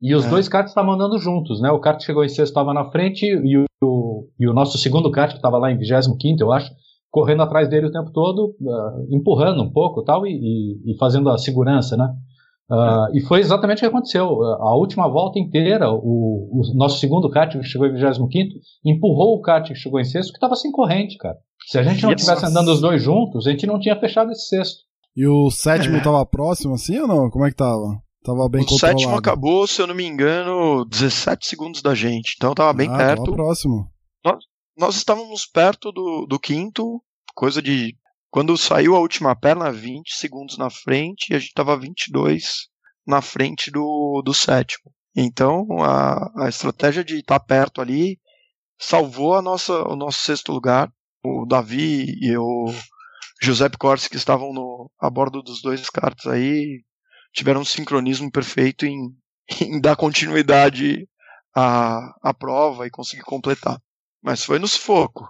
E 0.00 0.14
os 0.14 0.24
é. 0.24 0.28
dois 0.28 0.48
karts 0.48 0.72
estavam 0.72 0.92
andando 0.92 1.18
juntos, 1.18 1.60
né? 1.60 1.70
O 1.70 1.80
kart 1.80 1.98
que 1.98 2.04
chegou 2.04 2.24
em 2.24 2.28
sexto 2.28 2.50
estava 2.50 2.74
na 2.74 2.90
frente 2.90 3.24
e 3.24 3.56
o, 3.56 4.28
e 4.38 4.48
o 4.48 4.52
nosso 4.52 4.76
segundo 4.76 5.10
kart, 5.10 5.30
que 5.30 5.36
estava 5.36 5.58
lá 5.58 5.70
em 5.70 5.78
25, 5.78 6.42
eu 6.42 6.52
acho, 6.52 6.70
correndo 7.12 7.42
atrás 7.42 7.68
dele 7.68 7.86
o 7.86 7.92
tempo 7.92 8.10
todo, 8.10 8.56
uh, 8.58 9.14
empurrando 9.14 9.62
um 9.62 9.70
pouco 9.70 10.02
tal, 10.02 10.26
e, 10.26 10.30
e, 10.32 10.92
e, 10.92 10.98
fazendo 10.98 11.28
a 11.28 11.36
segurança, 11.36 11.94
né? 11.94 12.08
Uh, 12.70 13.14
e 13.14 13.20
foi 13.20 13.40
exatamente 13.40 13.78
o 13.78 13.80
que 13.80 13.86
aconteceu. 13.86 14.42
A 14.42 14.74
última 14.74 15.06
volta 15.06 15.38
inteira, 15.38 15.92
o, 15.92 16.48
o 16.50 16.62
nosso 16.74 16.98
segundo 16.98 17.28
kart, 17.28 17.52
que 17.52 17.62
chegou 17.62 17.86
em 17.86 17.92
25, 17.92 18.28
empurrou 18.82 19.34
o 19.34 19.42
kart 19.42 19.68
que 19.68 19.74
chegou 19.74 20.00
em 20.00 20.04
sexto, 20.04 20.30
que 20.30 20.38
estava 20.38 20.56
sem 20.56 20.72
corrente, 20.72 21.18
cara. 21.18 21.36
Se 21.66 21.78
a 21.78 21.82
gente 21.82 22.02
não 22.02 22.14
tivesse 22.14 22.46
andando 22.46 22.72
os 22.72 22.80
dois 22.80 23.02
juntos, 23.02 23.46
a 23.46 23.50
gente 23.50 23.66
não 23.66 23.78
tinha 23.78 23.94
fechado 24.00 24.32
esse 24.32 24.48
sexto. 24.48 24.80
E 25.14 25.26
o 25.26 25.50
sétimo 25.50 25.98
estava 25.98 26.22
é. 26.22 26.24
próximo 26.24 26.72
assim 26.74 26.98
ou 26.98 27.06
não? 27.06 27.28
Como 27.28 27.44
é 27.44 27.50
que 27.50 27.56
tava? 27.56 28.00
Tava 28.24 28.48
bem 28.48 28.62
o 28.62 28.66
controlado. 28.66 28.96
O 28.96 29.00
sétimo 29.00 29.18
acabou, 29.18 29.66
se 29.66 29.82
eu 29.82 29.86
não 29.86 29.94
me 29.94 30.06
engano, 30.06 30.86
17 30.86 31.46
segundos 31.46 31.82
da 31.82 31.94
gente. 31.94 32.34
Então 32.38 32.54
tava 32.54 32.72
bem 32.72 32.88
ah, 32.88 32.96
perto. 32.96 33.24
Tava 33.24 33.36
próximo. 33.36 33.86
Nós, 34.24 34.42
nós 34.76 34.96
estávamos 34.96 35.46
perto 35.46 35.92
do, 35.92 36.26
do 36.26 36.38
quinto, 36.38 37.02
coisa 37.34 37.60
de 37.60 37.96
quando 38.30 38.56
saiu 38.56 38.96
a 38.96 39.00
última 39.00 39.36
perna, 39.36 39.70
20 39.70 40.16
segundos 40.16 40.56
na 40.56 40.70
frente, 40.70 41.30
e 41.30 41.36
a 41.36 41.38
gente 41.38 41.48
estava 41.48 41.78
22 41.78 42.68
na 43.06 43.20
frente 43.20 43.70
do, 43.70 44.22
do 44.24 44.32
sétimo. 44.32 44.90
Então, 45.14 45.66
a, 45.82 46.44
a 46.44 46.48
estratégia 46.48 47.04
de 47.04 47.18
estar 47.18 47.38
tá 47.38 47.44
perto 47.44 47.80
ali 47.82 48.18
salvou 48.78 49.34
a 49.34 49.42
nossa, 49.42 49.86
o 49.86 49.94
nosso 49.94 50.20
sexto 50.20 50.50
lugar. 50.50 50.90
O 51.24 51.46
Davi 51.46 52.06
e 52.20 52.36
o 52.36 52.72
Giuseppe 53.40 53.76
Corsi, 53.76 54.08
que 54.08 54.16
estavam 54.16 54.52
no, 54.52 54.90
a 54.98 55.08
bordo 55.08 55.42
dos 55.42 55.60
dois 55.62 55.88
cartos 55.88 56.26
aí, 56.26 56.82
tiveram 57.32 57.60
um 57.60 57.64
sincronismo 57.64 58.30
perfeito 58.30 58.86
em, 58.86 59.14
em 59.60 59.80
dar 59.80 59.94
continuidade 59.94 61.06
à, 61.54 62.14
à 62.22 62.34
prova 62.34 62.86
e 62.86 62.90
conseguir 62.90 63.22
completar. 63.22 63.78
Mas 64.22 64.44
foi 64.44 64.58
no 64.58 64.68
sufoco. 64.68 65.28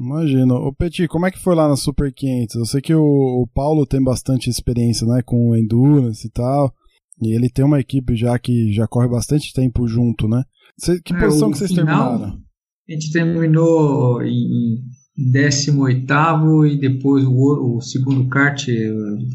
Imagina. 0.00 0.54
Ô 0.54 0.72
Petit, 0.72 1.08
como 1.08 1.26
é 1.26 1.30
que 1.30 1.38
foi 1.38 1.54
lá 1.54 1.68
na 1.68 1.76
Super 1.76 2.12
500? 2.12 2.56
Eu 2.56 2.66
sei 2.66 2.80
que 2.80 2.94
o, 2.94 3.02
o 3.02 3.46
Paulo 3.52 3.86
tem 3.86 4.02
bastante 4.02 4.48
experiência, 4.48 5.06
né, 5.06 5.22
com 5.24 5.50
o 5.50 5.56
Endurance 5.56 6.26
e 6.26 6.30
tal. 6.30 6.72
E 7.20 7.34
ele 7.34 7.50
tem 7.50 7.64
uma 7.64 7.80
equipe 7.80 8.16
já 8.16 8.38
que 8.38 8.72
já 8.72 8.86
corre 8.86 9.08
bastante 9.08 9.52
tempo 9.52 9.86
junto, 9.86 10.28
né? 10.28 10.42
Cê, 10.78 11.00
que 11.00 11.14
é, 11.14 11.18
posição 11.18 11.50
que 11.50 11.58
vocês 11.58 11.70
final, 11.70 12.10
terminaram? 12.10 12.42
A 12.88 12.92
gente 12.92 13.12
terminou 13.12 14.22
em 14.22 14.82
18 15.16 16.66
e 16.66 16.78
depois 16.78 17.24
o, 17.24 17.76
o 17.76 17.80
segundo 17.80 18.28
kart, 18.28 18.66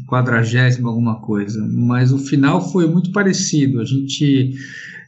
quadragésimo 0.06 0.88
alguma 0.88 1.20
coisa. 1.20 1.66
Mas 1.70 2.12
o 2.12 2.18
final 2.18 2.60
foi 2.70 2.86
muito 2.86 3.12
parecido. 3.12 3.80
A 3.80 3.84
gente 3.84 4.52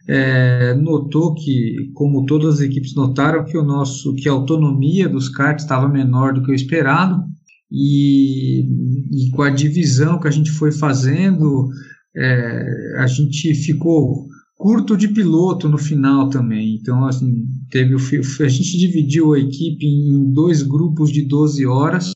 é, 0.09 0.75
notou 0.75 1.35
que, 1.35 1.91
como 1.95 2.27
todas 2.27 2.55
as 2.55 2.61
equipes 2.61 2.95
notaram, 2.95 3.45
que 3.45 3.57
o 3.57 3.65
nosso, 3.65 4.15
que 4.15 4.29
a 4.29 4.33
autonomia 4.33 5.09
dos 5.09 5.29
karts 5.29 5.65
estava 5.65 5.89
menor 5.89 6.33
do 6.33 6.43
que 6.43 6.51
o 6.51 6.55
esperado 6.55 7.23
e, 7.71 8.63
e, 9.11 9.31
com 9.31 9.43
a 9.43 9.51
divisão 9.51 10.19
que 10.19 10.29
a 10.29 10.31
gente 10.31 10.51
foi 10.51 10.73
fazendo, 10.73 11.69
é, 12.17 12.97
a 12.99 13.07
gente 13.07 13.55
ficou 13.55 14.27
curto 14.57 14.97
de 14.97 15.09
piloto 15.09 15.69
no 15.69 15.79
final 15.79 16.29
também. 16.29 16.77
Então, 16.81 17.07
assim, 17.07 17.47
teve 17.71 17.95
o, 17.95 17.99
a 17.99 18.49
gente 18.49 18.79
dividiu 18.79 19.33
a 19.33 19.39
equipe 19.39 19.87
em 19.87 20.33
dois 20.33 20.63
grupos 20.63 21.11
de 21.11 21.23
12 21.23 21.65
horas 21.67 22.13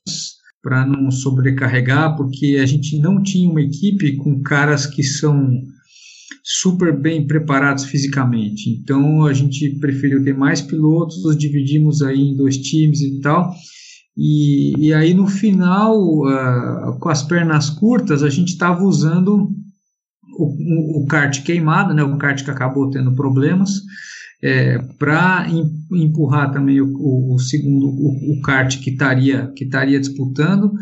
para 0.63 0.85
não 0.87 1.11
sobrecarregar, 1.11 2.17
porque 2.17 2.59
a 2.61 2.67
gente 2.67 2.99
não 2.99 3.23
tinha 3.23 3.49
uma 3.49 3.61
equipe 3.61 4.17
com 4.17 4.43
caras 4.43 4.87
que 4.87 5.03
são 5.03 5.63
super 6.45 6.95
bem 6.95 7.27
preparados 7.27 7.87
fisicamente. 7.87 8.69
Então 8.69 9.25
a 9.25 9.33
gente 9.33 9.71
preferiu 9.81 10.23
ter 10.23 10.37
mais 10.37 10.61
pilotos, 10.61 11.25
os 11.25 11.39
dividimos 11.39 12.03
aí 12.03 12.21
em 12.21 12.37
dois 12.37 12.59
times 12.59 13.01
e 13.01 13.21
tal. 13.21 13.55
E, 14.17 14.75
e 14.79 14.93
aí 14.93 15.15
no 15.15 15.27
final, 15.27 15.97
uh, 15.97 16.99
com 17.01 17.09
as 17.09 17.23
pernas 17.23 17.71
curtas, 17.71 18.23
a 18.23 18.29
gente 18.29 18.51
estava 18.51 18.85
usando 18.85 19.51
o, 20.37 21.03
o, 21.03 21.07
kart 21.07 21.43
queimado, 21.43 21.95
né, 21.95 22.03
o 22.03 22.19
kart 22.19 22.45
que 22.45 22.51
acabou 22.51 22.91
tendo 22.91 23.15
problemas, 23.15 23.71
é, 24.43 24.79
para 24.99 25.47
empurrar 25.91 26.53
também 26.53 26.81
o, 26.81 26.87
o, 26.87 27.35
o 27.35 27.39
segundo, 27.39 27.87
o, 27.89 28.41
kart 28.43 28.79
que 28.79 28.91
estaria 28.91 29.51
que 29.57 29.65
estaria 29.65 29.99
disputando 29.99 30.73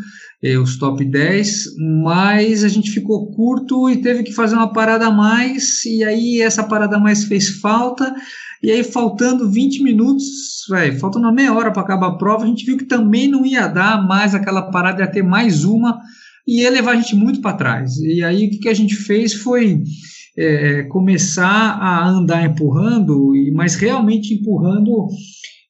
eh, 0.42 0.58
os 0.58 0.76
top 0.76 1.04
10, 1.04 1.76
mas 2.02 2.64
a 2.64 2.68
gente 2.68 2.90
ficou 2.90 3.30
curto 3.30 3.88
e 3.88 4.02
teve 4.02 4.22
que 4.22 4.32
fazer 4.32 4.56
uma 4.56 4.72
parada 4.72 5.06
a 5.06 5.10
mais, 5.10 5.84
e 5.84 6.02
aí 6.02 6.40
essa 6.40 6.64
parada 6.64 6.96
a 6.96 7.00
mais 7.00 7.24
fez 7.24 7.48
falta, 7.60 8.14
e 8.62 8.70
aí 8.70 8.82
faltando 8.82 9.50
20 9.50 9.82
minutos, 9.82 10.26
véio, 10.68 10.98
faltando 10.98 11.26
uma 11.26 11.34
meia 11.34 11.52
hora 11.52 11.72
para 11.72 11.82
acabar 11.82 12.08
a 12.08 12.16
prova, 12.16 12.44
a 12.44 12.46
gente 12.46 12.64
viu 12.64 12.76
que 12.76 12.84
também 12.84 13.28
não 13.28 13.46
ia 13.46 13.66
dar 13.66 14.06
mais 14.06 14.34
aquela 14.34 14.70
parada, 14.70 15.02
ia 15.02 15.10
ter 15.10 15.22
mais 15.22 15.64
uma, 15.64 16.00
e 16.46 16.62
ia 16.62 16.70
levar 16.70 16.92
a 16.92 16.96
gente 16.96 17.14
muito 17.14 17.40
para 17.40 17.56
trás. 17.56 17.96
E 17.98 18.22
aí 18.22 18.46
o 18.46 18.50
que, 18.50 18.58
que 18.58 18.68
a 18.68 18.74
gente 18.74 18.94
fez 18.94 19.34
foi 19.34 19.82
é, 20.36 20.82
começar 20.84 21.78
a 21.80 22.08
andar 22.08 22.44
empurrando, 22.44 23.32
mas 23.54 23.74
realmente 23.74 24.34
empurrando 24.34 25.08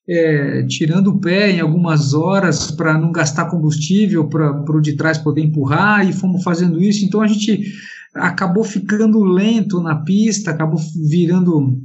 é, 0.08 0.64
tirando 0.66 1.08
o 1.08 1.20
pé 1.20 1.52
em 1.52 1.60
algumas 1.60 2.12
horas 2.14 2.70
para 2.70 2.98
não 2.98 3.12
gastar 3.12 3.46
combustível 3.46 4.28
para 4.28 4.50
o 4.50 4.80
de 4.80 4.96
trás 4.96 5.18
poder 5.18 5.42
empurrar 5.42 6.08
e 6.08 6.12
fomos 6.12 6.42
fazendo 6.42 6.82
isso. 6.82 7.04
Então 7.04 7.20
a 7.20 7.26
gente 7.26 7.72
acabou 8.14 8.64
ficando 8.64 9.22
lento 9.22 9.80
na 9.80 9.96
pista, 9.96 10.50
acabou 10.50 10.80
virando 11.08 11.80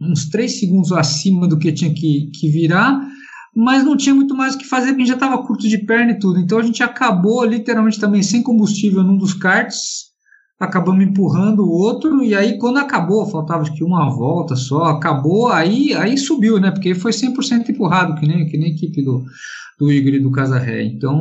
uns 0.00 0.28
3 0.28 0.58
segundos 0.58 0.92
acima 0.92 1.48
do 1.48 1.58
que 1.58 1.72
tinha 1.72 1.92
que, 1.92 2.30
que 2.32 2.48
virar, 2.48 3.00
mas 3.56 3.84
não 3.84 3.96
tinha 3.96 4.14
muito 4.14 4.34
mais 4.36 4.54
o 4.54 4.58
que 4.58 4.66
fazer 4.66 4.88
porque 4.88 5.06
já 5.06 5.14
estava 5.14 5.42
curto 5.46 5.68
de 5.68 5.78
perna 5.78 6.12
e 6.12 6.18
tudo. 6.18 6.38
Então 6.38 6.58
a 6.58 6.62
gente 6.62 6.82
acabou 6.82 7.44
literalmente 7.44 7.98
também 7.98 8.22
sem 8.22 8.42
combustível 8.42 9.02
num 9.02 9.16
dos 9.16 9.32
karts 9.32 10.13
acabamos 10.58 11.04
empurrando 11.04 11.60
o 11.60 11.70
outro, 11.70 12.22
e 12.22 12.34
aí 12.34 12.58
quando 12.58 12.78
acabou, 12.78 13.26
faltava 13.26 13.64
que 13.70 13.82
uma 13.82 14.08
volta 14.08 14.54
só, 14.56 14.84
acabou, 14.84 15.48
aí, 15.48 15.92
aí 15.94 16.16
subiu, 16.16 16.60
né? 16.60 16.70
Porque 16.70 16.94
foi 16.94 17.12
100% 17.12 17.68
empurrado, 17.68 18.14
que 18.14 18.26
nem, 18.26 18.46
que 18.46 18.56
nem 18.56 18.70
a 18.70 18.74
equipe 18.74 19.02
do, 19.02 19.24
do 19.78 19.92
Igor 19.92 20.14
e 20.14 20.20
do 20.20 20.30
Casarré. 20.30 20.84
Então, 20.84 21.20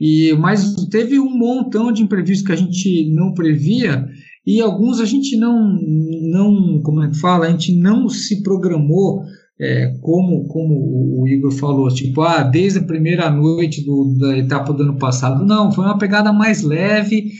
e, 0.00 0.34
mas 0.38 0.74
teve 0.90 1.18
um 1.20 1.36
montão 1.36 1.92
de 1.92 2.02
imprevistos 2.02 2.46
que 2.46 2.52
a 2.52 2.56
gente 2.56 3.08
não 3.14 3.34
previa, 3.34 4.08
e 4.46 4.60
alguns 4.60 5.00
a 5.00 5.04
gente 5.04 5.36
não, 5.36 5.78
não 6.22 6.80
como 6.82 7.02
é 7.02 7.08
que 7.10 7.18
fala, 7.18 7.46
a 7.46 7.50
gente 7.50 7.74
não 7.76 8.08
se 8.08 8.42
programou 8.42 9.24
é, 9.60 9.94
como, 10.02 10.46
como 10.48 11.20
o 11.20 11.26
Igor 11.26 11.50
falou, 11.50 11.88
tipo, 11.88 12.22
ah, 12.22 12.42
desde 12.42 12.78
a 12.78 12.84
primeira 12.84 13.30
noite 13.30 13.84
do, 13.84 14.16
da 14.18 14.36
etapa 14.36 14.72
do 14.72 14.82
ano 14.82 14.98
passado. 14.98 15.44
Não, 15.44 15.72
foi 15.72 15.84
uma 15.84 15.98
pegada 15.98 16.32
mais 16.32 16.62
leve, 16.62 17.32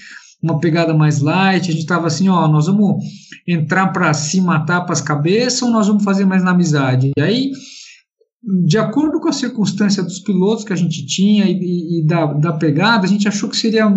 uma 0.46 0.60
pegada 0.60 0.94
mais 0.94 1.20
light, 1.20 1.68
a 1.68 1.72
gente 1.72 1.82
estava 1.82 2.06
assim, 2.06 2.28
ó, 2.28 2.46
nós 2.48 2.66
vamos 2.66 3.04
entrar 3.46 3.88
para 3.88 4.12
se 4.14 4.40
matar 4.40 4.82
para 4.82 4.92
as 4.92 5.00
cabeças 5.00 5.62
ou 5.62 5.70
nós 5.70 5.86
vamos 5.86 6.04
fazer 6.04 6.24
mais 6.24 6.42
na 6.42 6.52
amizade? 6.52 7.10
E 7.16 7.20
aí, 7.20 7.52
de 8.64 8.78
acordo 8.78 9.20
com 9.20 9.28
a 9.28 9.32
circunstância 9.32 10.02
dos 10.02 10.20
pilotos 10.20 10.64
que 10.64 10.72
a 10.72 10.76
gente 10.76 11.04
tinha 11.04 11.44
e, 11.46 12.00
e 12.00 12.06
da, 12.06 12.26
da 12.32 12.52
pegada, 12.52 13.04
a 13.04 13.08
gente 13.08 13.26
achou 13.26 13.48
que 13.48 13.56
seria 13.56 13.92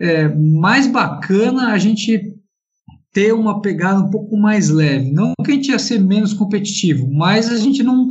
é, 0.00 0.28
mais 0.28 0.86
bacana 0.86 1.72
a 1.72 1.78
gente 1.78 2.36
ter 3.12 3.32
uma 3.32 3.60
pegada 3.60 4.00
um 4.00 4.10
pouco 4.10 4.36
mais 4.36 4.68
leve. 4.68 5.10
Não 5.10 5.34
que 5.44 5.50
a 5.50 5.54
gente 5.54 5.70
ia 5.70 5.78
ser 5.78 5.98
menos 5.98 6.32
competitivo, 6.32 7.10
mas 7.12 7.50
a 7.50 7.58
gente 7.58 7.82
não, 7.82 8.08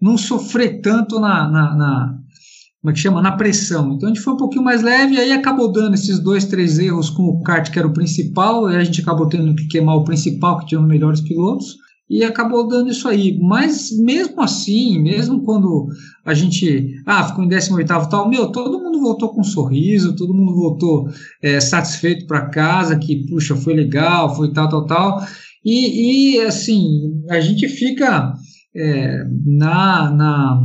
não 0.00 0.16
sofrer 0.16 0.80
tanto 0.80 1.18
na, 1.18 1.50
na, 1.50 1.74
na 1.74 2.18
como 2.84 2.90
é 2.90 2.92
que 2.92 3.00
chama? 3.00 3.22
Na 3.22 3.32
pressão. 3.32 3.94
Então 3.94 4.10
a 4.10 4.12
gente 4.12 4.22
foi 4.22 4.34
um 4.34 4.36
pouquinho 4.36 4.62
mais 4.62 4.82
leve 4.82 5.14
e 5.14 5.18
aí 5.18 5.32
acabou 5.32 5.72
dando 5.72 5.94
esses 5.94 6.18
dois, 6.18 6.44
três 6.44 6.78
erros 6.78 7.08
com 7.08 7.22
o 7.22 7.42
kart 7.42 7.70
que 7.70 7.78
era 7.78 7.88
o 7.88 7.94
principal, 7.94 8.70
e 8.70 8.76
a 8.76 8.84
gente 8.84 9.00
acabou 9.00 9.26
tendo 9.26 9.54
que 9.54 9.66
queimar 9.68 9.96
o 9.96 10.04
principal, 10.04 10.58
que 10.58 10.66
tinha 10.66 10.78
os 10.78 10.86
melhores 10.86 11.22
pilotos, 11.22 11.78
e 12.10 12.22
acabou 12.22 12.68
dando 12.68 12.90
isso 12.90 13.08
aí. 13.08 13.38
Mas 13.40 13.88
mesmo 13.98 14.38
assim, 14.42 15.00
mesmo 15.00 15.42
quando 15.44 15.88
a 16.26 16.34
gente 16.34 16.92
ah, 17.06 17.24
ficou 17.24 17.42
em 17.42 17.48
18 17.48 17.86
tal, 18.10 18.28
meu, 18.28 18.52
todo 18.52 18.78
mundo 18.78 19.00
voltou 19.00 19.30
com 19.30 19.40
um 19.40 19.44
sorriso, 19.44 20.14
todo 20.14 20.34
mundo 20.34 20.54
voltou 20.54 21.08
é, 21.40 21.60
satisfeito 21.60 22.26
para 22.26 22.50
casa, 22.50 22.98
que 22.98 23.26
puxa, 23.26 23.56
foi 23.56 23.72
legal, 23.72 24.36
foi 24.36 24.52
tal, 24.52 24.68
tal, 24.68 24.84
tal. 24.84 25.26
E, 25.64 26.34
e 26.34 26.40
assim, 26.42 27.24
a 27.30 27.40
gente 27.40 27.66
fica 27.66 28.34
é, 28.76 29.24
na, 29.46 30.10
na 30.10 30.62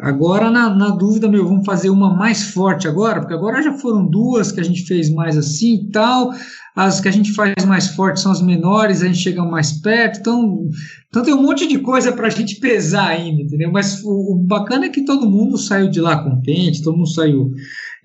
Agora, 0.00 0.48
na, 0.48 0.72
na, 0.72 0.90
dúvida, 0.90 1.28
meu, 1.28 1.46
vamos 1.46 1.66
fazer 1.66 1.90
uma 1.90 2.14
mais 2.14 2.52
forte 2.52 2.86
agora, 2.86 3.20
porque 3.20 3.34
agora 3.34 3.62
já 3.62 3.72
foram 3.72 4.06
duas 4.08 4.52
que 4.52 4.60
a 4.60 4.62
gente 4.62 4.84
fez 4.84 5.10
mais 5.10 5.36
assim 5.36 5.74
e 5.74 5.90
tal. 5.90 6.32
As 6.76 7.00
que 7.00 7.08
a 7.08 7.10
gente 7.10 7.32
faz 7.32 7.64
mais 7.66 7.88
forte 7.88 8.20
são 8.20 8.30
as 8.30 8.40
menores, 8.40 9.02
a 9.02 9.06
gente 9.06 9.18
chega 9.18 9.44
mais 9.44 9.72
perto. 9.80 10.20
Então, 10.20 10.68
então 11.08 11.22
tem 11.24 11.34
um 11.34 11.42
monte 11.42 11.66
de 11.66 11.78
coisa 11.80 12.12
para 12.12 12.28
a 12.28 12.30
gente 12.30 12.60
pesar 12.60 13.08
ainda, 13.08 13.42
entendeu? 13.42 13.72
Mas 13.72 14.00
o, 14.04 14.34
o, 14.34 14.38
bacana 14.38 14.86
é 14.86 14.88
que 14.88 15.04
todo 15.04 15.28
mundo 15.28 15.58
saiu 15.58 15.90
de 15.90 16.00
lá 16.00 16.22
contente, 16.22 16.82
todo 16.82 16.96
mundo 16.96 17.12
saiu, 17.12 17.50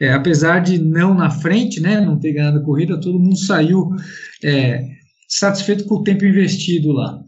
é, 0.02 0.14
apesar 0.14 0.62
de 0.62 0.80
não 0.80 1.14
na 1.14 1.30
frente, 1.30 1.80
né, 1.80 2.02
não 2.02 2.18
ter 2.18 2.34
ganhado 2.34 2.58
a 2.58 2.64
corrida, 2.64 3.00
todo 3.00 3.20
mundo 3.20 3.38
saiu 3.38 3.90
é, 4.44 4.84
satisfeito 5.28 5.86
com 5.86 5.96
o 5.96 6.04
tempo 6.04 6.26
investido 6.26 6.92
lá. 6.92 7.20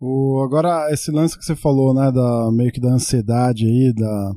O, 0.00 0.42
agora, 0.44 0.92
esse 0.92 1.10
lance 1.10 1.38
que 1.38 1.44
você 1.44 1.56
falou, 1.56 1.94
né, 1.94 2.12
da, 2.12 2.50
meio 2.52 2.70
que 2.70 2.80
da 2.80 2.90
ansiedade 2.90 3.64
aí, 3.64 3.92
da, 3.94 4.34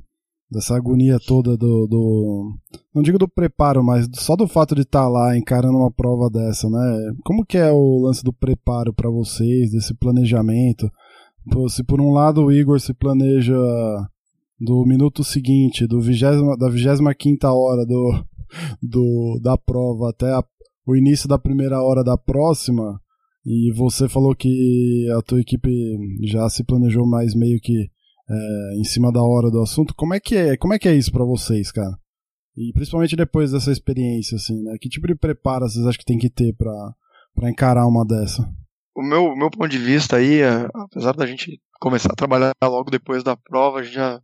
dessa 0.50 0.76
agonia 0.76 1.19
toda 1.19 1.56
do, 1.56 1.88
do, 1.88 2.54
Não 2.93 3.02
digo 3.02 3.17
do 3.17 3.28
preparo, 3.28 3.84
mas 3.84 4.08
só 4.15 4.36
do 4.36 4.48
fato 4.48 4.74
de 4.74 4.82
estar 4.82 5.04
tá 5.04 5.08
lá 5.08 5.38
encarando 5.38 5.78
uma 5.78 5.91
prova 5.91 6.30
dessa, 6.30 6.69
né? 6.69 7.13
Como 7.24 7.45
que 7.45 7.58
é 7.58 7.72
o 7.72 8.00
lance 8.00 8.24
do 8.24 8.34
preparo 8.34 8.93
para 8.93 9.10
vocês, 9.10 9.72
desse 9.72 9.93
planejamento? 9.93 10.89
Se 11.69 11.84
por 11.84 12.00
um 12.00 12.12
lado 12.12 12.45
o 12.45 12.52
Igor 12.52 12.80
se 12.80 12.93
planeja 12.93 13.56
do 14.60 14.86
minuto 14.86 15.24
seguinte, 15.24 15.88
do 15.88 16.02
vigésima, 16.02 16.58
da 16.58 16.69
25 16.69 17.48
hora 17.48 17.86
do, 17.86 18.26
do, 18.82 19.39
da 19.41 19.58
prova 19.58 20.10
até 20.10 20.32
a, 20.34 20.43
o 20.86 20.95
início 20.95 21.30
da 21.30 21.39
primeira 21.39 21.82
hora 21.82 22.04
da 22.04 22.17
próxima, 22.17 23.00
e 23.52 23.72
você 23.72 24.08
falou 24.08 24.36
que 24.36 25.08
a 25.18 25.24
tua 25.24 25.42
equipe 25.42 25.70
já 26.22 26.48
se 26.52 26.64
planejou 26.64 27.04
mais 27.08 27.34
meio 27.34 27.60
que 27.60 27.90
é, 28.30 28.76
em 28.78 28.84
cima 28.84 29.12
da 29.12 29.24
hora 29.24 29.50
do 29.50 29.60
assunto. 29.60 29.96
Como 29.96 30.14
é 30.14 30.20
que 30.20 30.36
é, 30.36 30.56
como 30.56 30.76
é, 30.76 30.78
que 30.78 30.88
é 30.88 30.94
isso 30.94 31.12
para 31.12 31.26
vocês, 31.26 31.72
cara? 31.72 31.98
E 32.56 32.72
principalmente 32.74 33.16
depois 33.16 33.52
dessa 33.52 33.72
experiência, 33.72 34.36
assim, 34.36 34.62
né? 34.62 34.78
Que 34.80 34.88
tipo 34.88 35.08
de 35.08 35.16
preparo 35.16 35.68
vocês 35.68 35.84
acham 35.84 35.98
que 35.98 36.06
tem 36.06 36.20
que 36.20 36.30
ter 36.30 36.56
para 36.56 37.50
encarar 37.50 37.88
uma 37.88 38.06
dessa? 38.06 38.48
O 38.96 39.02
meu, 39.02 39.36
meu 39.36 39.50
ponto 39.50 39.68
de 39.68 39.80
vista 39.80 40.18
aí, 40.18 40.42
é, 40.42 40.70
apesar 40.76 41.16
da 41.16 41.26
gente 41.26 41.60
começar 41.80 42.14
a 42.14 42.16
trabalhar 42.16 42.52
logo 42.64 42.92
depois 42.92 43.24
da 43.24 43.36
prova, 43.36 43.82
já, 43.82 44.22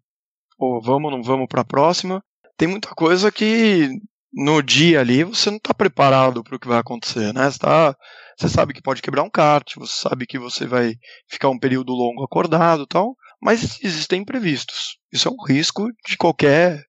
pô, 0.55 0.79
vamos, 0.79 1.11
não 1.11 1.23
vamos 1.23 1.47
para 1.47 1.61
a 1.61 1.65
próxima. 1.65 2.23
Tem 2.55 2.67
muita 2.67 2.89
coisa 2.89 3.31
que 3.31 3.89
no 4.35 4.61
dia 4.61 4.99
ali 4.99 5.23
você 5.23 5.49
não 5.49 5.57
está 5.57 5.73
preparado 5.73 6.43
para 6.43 6.57
o 6.57 6.59
que 6.59 6.67
vai 6.67 6.77
acontecer, 6.77 7.33
né? 7.33 7.49
Você, 7.49 7.57
tá, 7.57 7.95
você 8.37 8.49
sabe 8.49 8.73
que 8.73 8.81
pode 8.81 9.01
quebrar 9.01 9.23
um 9.23 9.29
kart, 9.29 9.73
você 9.77 9.93
sabe 9.93 10.27
que 10.27 10.37
você 10.37 10.67
vai 10.67 10.95
ficar 11.29 11.47
um 11.49 11.57
período 11.57 11.93
longo 11.93 12.23
acordado, 12.23 12.85
tal. 12.85 13.15
Mas 13.41 13.79
existem 13.81 14.21
imprevistos. 14.21 14.97
Isso 15.11 15.29
é 15.29 15.31
um 15.31 15.41
risco 15.47 15.87
de 16.05 16.17
qualquer 16.17 16.83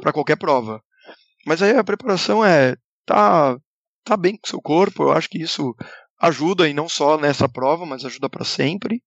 para 0.00 0.12
qualquer 0.12 0.36
prova. 0.36 0.80
Mas 1.44 1.60
aí 1.62 1.76
a 1.76 1.84
preparação 1.84 2.44
é 2.44 2.76
tá 3.04 3.56
tá 4.04 4.16
bem 4.16 4.36
com 4.36 4.46
seu 4.46 4.60
corpo. 4.62 5.02
Eu 5.02 5.12
acho 5.12 5.28
que 5.28 5.42
isso 5.42 5.74
ajuda 6.20 6.68
e 6.68 6.74
não 6.74 6.88
só 6.88 7.18
nessa 7.18 7.48
prova, 7.48 7.84
mas 7.84 8.04
ajuda 8.04 8.28
para 8.28 8.44
sempre, 8.44 9.02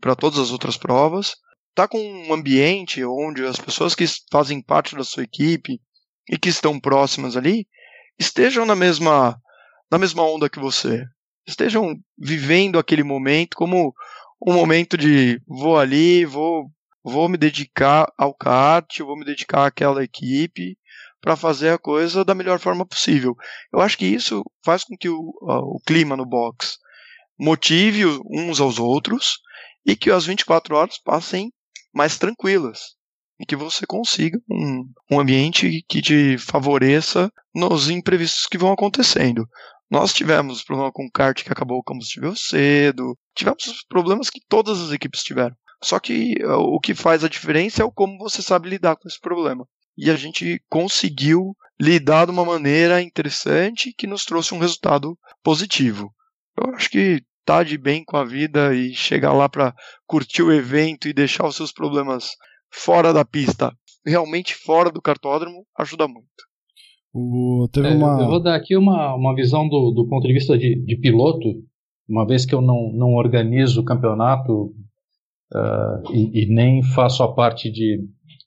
para 0.00 0.14
todas 0.14 0.38
as 0.38 0.52
outras 0.52 0.76
provas. 0.76 1.34
Tá 1.74 1.88
com 1.88 1.98
um 1.98 2.32
ambiente 2.32 3.04
onde 3.04 3.44
as 3.44 3.58
pessoas 3.58 3.96
que 3.96 4.04
fazem 4.30 4.62
parte 4.62 4.94
da 4.94 5.02
sua 5.02 5.24
equipe 5.24 5.80
e 6.28 6.38
que 6.38 6.48
estão 6.48 6.80
próximas 6.80 7.36
ali 7.36 7.66
estejam 8.18 8.64
na 8.64 8.74
mesma 8.74 9.38
na 9.90 9.98
mesma 9.98 10.22
onda 10.22 10.48
que 10.48 10.58
você. 10.58 11.04
Estejam 11.46 11.94
vivendo 12.18 12.78
aquele 12.78 13.04
momento 13.04 13.56
como 13.56 13.94
um 14.44 14.52
momento 14.52 14.96
de 14.96 15.40
vou 15.46 15.78
ali, 15.78 16.24
vou, 16.24 16.70
vou 17.02 17.28
me 17.28 17.36
dedicar 17.36 18.10
ao 18.18 18.34
kart, 18.34 18.98
vou 19.00 19.16
me 19.16 19.24
dedicar 19.24 19.66
àquela 19.66 20.02
equipe 20.02 20.76
para 21.20 21.36
fazer 21.36 21.70
a 21.70 21.78
coisa 21.78 22.24
da 22.24 22.34
melhor 22.34 22.58
forma 22.58 22.84
possível. 22.84 23.36
Eu 23.72 23.80
acho 23.80 23.96
que 23.96 24.06
isso 24.06 24.42
faz 24.64 24.84
com 24.84 24.96
que 24.96 25.08
o, 25.08 25.32
o 25.40 25.78
clima 25.86 26.16
no 26.16 26.26
box 26.26 26.78
motive 27.38 28.04
uns 28.30 28.60
aos 28.60 28.78
outros 28.78 29.38
e 29.86 29.94
que 29.94 30.10
as 30.10 30.24
24 30.26 30.74
horas 30.74 30.98
passem 30.98 31.52
mais 31.92 32.18
tranquilas 32.18 32.96
e 33.38 33.46
que 33.46 33.56
você 33.56 33.86
consiga 33.86 34.38
um, 34.50 34.88
um 35.10 35.20
ambiente 35.20 35.84
que 35.88 36.00
te 36.00 36.38
favoreça 36.38 37.32
nos 37.54 37.90
imprevistos 37.90 38.46
que 38.46 38.58
vão 38.58 38.72
acontecendo. 38.72 39.48
Nós 39.90 40.12
tivemos 40.12 40.62
problema 40.62 40.92
com 40.92 41.04
o 41.04 41.10
kart 41.10 41.42
que 41.42 41.52
acabou 41.52 41.78
o 41.78 41.82
combustível 41.82 42.34
cedo, 42.34 43.16
tivemos 43.34 43.66
os 43.66 43.84
problemas 43.84 44.30
que 44.30 44.40
todas 44.48 44.80
as 44.80 44.92
equipes 44.92 45.22
tiveram. 45.22 45.54
Só 45.82 45.98
que 46.00 46.34
uh, 46.42 46.54
o 46.54 46.80
que 46.80 46.94
faz 46.94 47.22
a 47.22 47.28
diferença 47.28 47.82
é 47.82 47.84
o 47.84 47.92
como 47.92 48.18
você 48.18 48.40
sabe 48.40 48.70
lidar 48.70 48.96
com 48.96 49.06
esse 49.06 49.20
problema. 49.20 49.66
E 49.96 50.10
a 50.10 50.16
gente 50.16 50.62
conseguiu 50.68 51.54
lidar 51.80 52.24
de 52.24 52.32
uma 52.32 52.44
maneira 52.44 53.02
interessante 53.02 53.92
que 53.92 54.06
nos 54.06 54.24
trouxe 54.24 54.54
um 54.54 54.58
resultado 54.58 55.18
positivo. 55.42 56.12
Eu 56.56 56.74
acho 56.74 56.88
que 56.88 57.22
tá 57.44 57.62
de 57.62 57.76
bem 57.76 58.02
com 58.04 58.16
a 58.16 58.24
vida 58.24 58.74
e 58.74 58.94
chegar 58.94 59.32
lá 59.32 59.48
para 59.48 59.74
curtir 60.06 60.42
o 60.42 60.52
evento 60.52 61.06
e 61.06 61.12
deixar 61.12 61.46
os 61.46 61.56
seus 61.56 61.72
problemas 61.72 62.30
fora 62.74 63.12
da 63.12 63.24
pista, 63.24 63.72
realmente 64.04 64.54
fora 64.54 64.90
do 64.90 65.00
cartódromo, 65.00 65.64
ajuda 65.78 66.08
muito. 66.08 66.26
O, 67.14 67.68
teve 67.72 67.88
é, 67.88 67.94
uma... 67.94 68.20
Eu 68.20 68.28
vou 68.28 68.42
dar 68.42 68.56
aqui 68.56 68.76
uma, 68.76 69.14
uma 69.14 69.34
visão 69.34 69.68
do, 69.68 69.92
do 69.92 70.06
ponto 70.08 70.26
de 70.26 70.32
vista 70.32 70.58
de, 70.58 70.74
de 70.84 70.96
piloto, 70.96 71.48
uma 72.08 72.26
vez 72.26 72.44
que 72.44 72.54
eu 72.54 72.60
não, 72.60 72.92
não 72.92 73.14
organizo 73.14 73.80
o 73.80 73.84
campeonato 73.84 74.74
uh, 75.54 76.12
e, 76.12 76.42
e, 76.42 76.46
nem 76.52 76.82
faço 76.82 77.22
a 77.22 77.32
parte 77.32 77.70
de, 77.70 78.00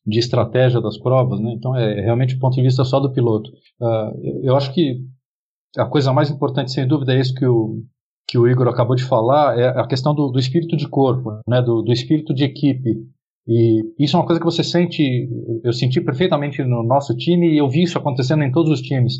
de 0.05 0.19
estratégia 0.19 0.81
das 0.81 0.97
provas, 0.97 1.39
né? 1.39 1.53
então 1.53 1.75
é 1.75 2.01
realmente 2.01 2.35
o 2.35 2.39
ponto 2.39 2.55
de 2.55 2.61
vista 2.61 2.83
só 2.83 2.99
do 2.99 3.13
piloto. 3.13 3.49
Uh, 3.81 4.43
eu 4.43 4.55
acho 4.55 4.73
que 4.73 4.97
a 5.77 5.85
coisa 5.85 6.11
mais 6.11 6.29
importante, 6.29 6.71
sem 6.71 6.85
dúvida, 6.85 7.13
é 7.13 7.19
isso 7.19 7.33
que 7.33 7.45
o, 7.45 7.81
que 8.27 8.37
o 8.37 8.47
Igor 8.47 8.67
acabou 8.67 8.95
de 8.95 9.05
falar, 9.05 9.57
é 9.57 9.69
a 9.69 9.87
questão 9.87 10.13
do, 10.13 10.29
do 10.29 10.39
espírito 10.39 10.75
de 10.75 10.87
corpo, 10.87 11.39
né? 11.47 11.61
do, 11.61 11.81
do 11.81 11.93
espírito 11.93 12.33
de 12.33 12.43
equipe. 12.43 12.97
E 13.47 13.81
isso 13.97 14.17
é 14.17 14.19
uma 14.19 14.25
coisa 14.25 14.41
que 14.41 14.45
você 14.45 14.63
sente, 14.63 15.29
eu 15.63 15.71
senti 15.71 16.01
perfeitamente 16.01 16.61
no 16.63 16.83
nosso 16.83 17.15
time 17.15 17.53
e 17.53 17.57
eu 17.57 17.69
vi 17.69 17.83
isso 17.83 17.97
acontecendo 17.97 18.43
em 18.43 18.51
todos 18.51 18.69
os 18.71 18.81
times. 18.81 19.13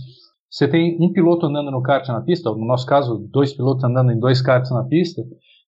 Você 0.51 0.67
tem 0.67 0.97
um 0.99 1.11
piloto 1.13 1.45
andando 1.45 1.71
no 1.71 1.81
kart 1.81 2.05
na 2.09 2.21
pista, 2.21 2.49
no 2.49 2.65
nosso 2.65 2.85
caso, 2.85 3.27
dois 3.31 3.53
pilotos 3.53 3.83
andando 3.85 4.11
em 4.11 4.19
dois 4.19 4.41
karts 4.41 4.71
na 4.71 4.83
pista, 4.83 5.21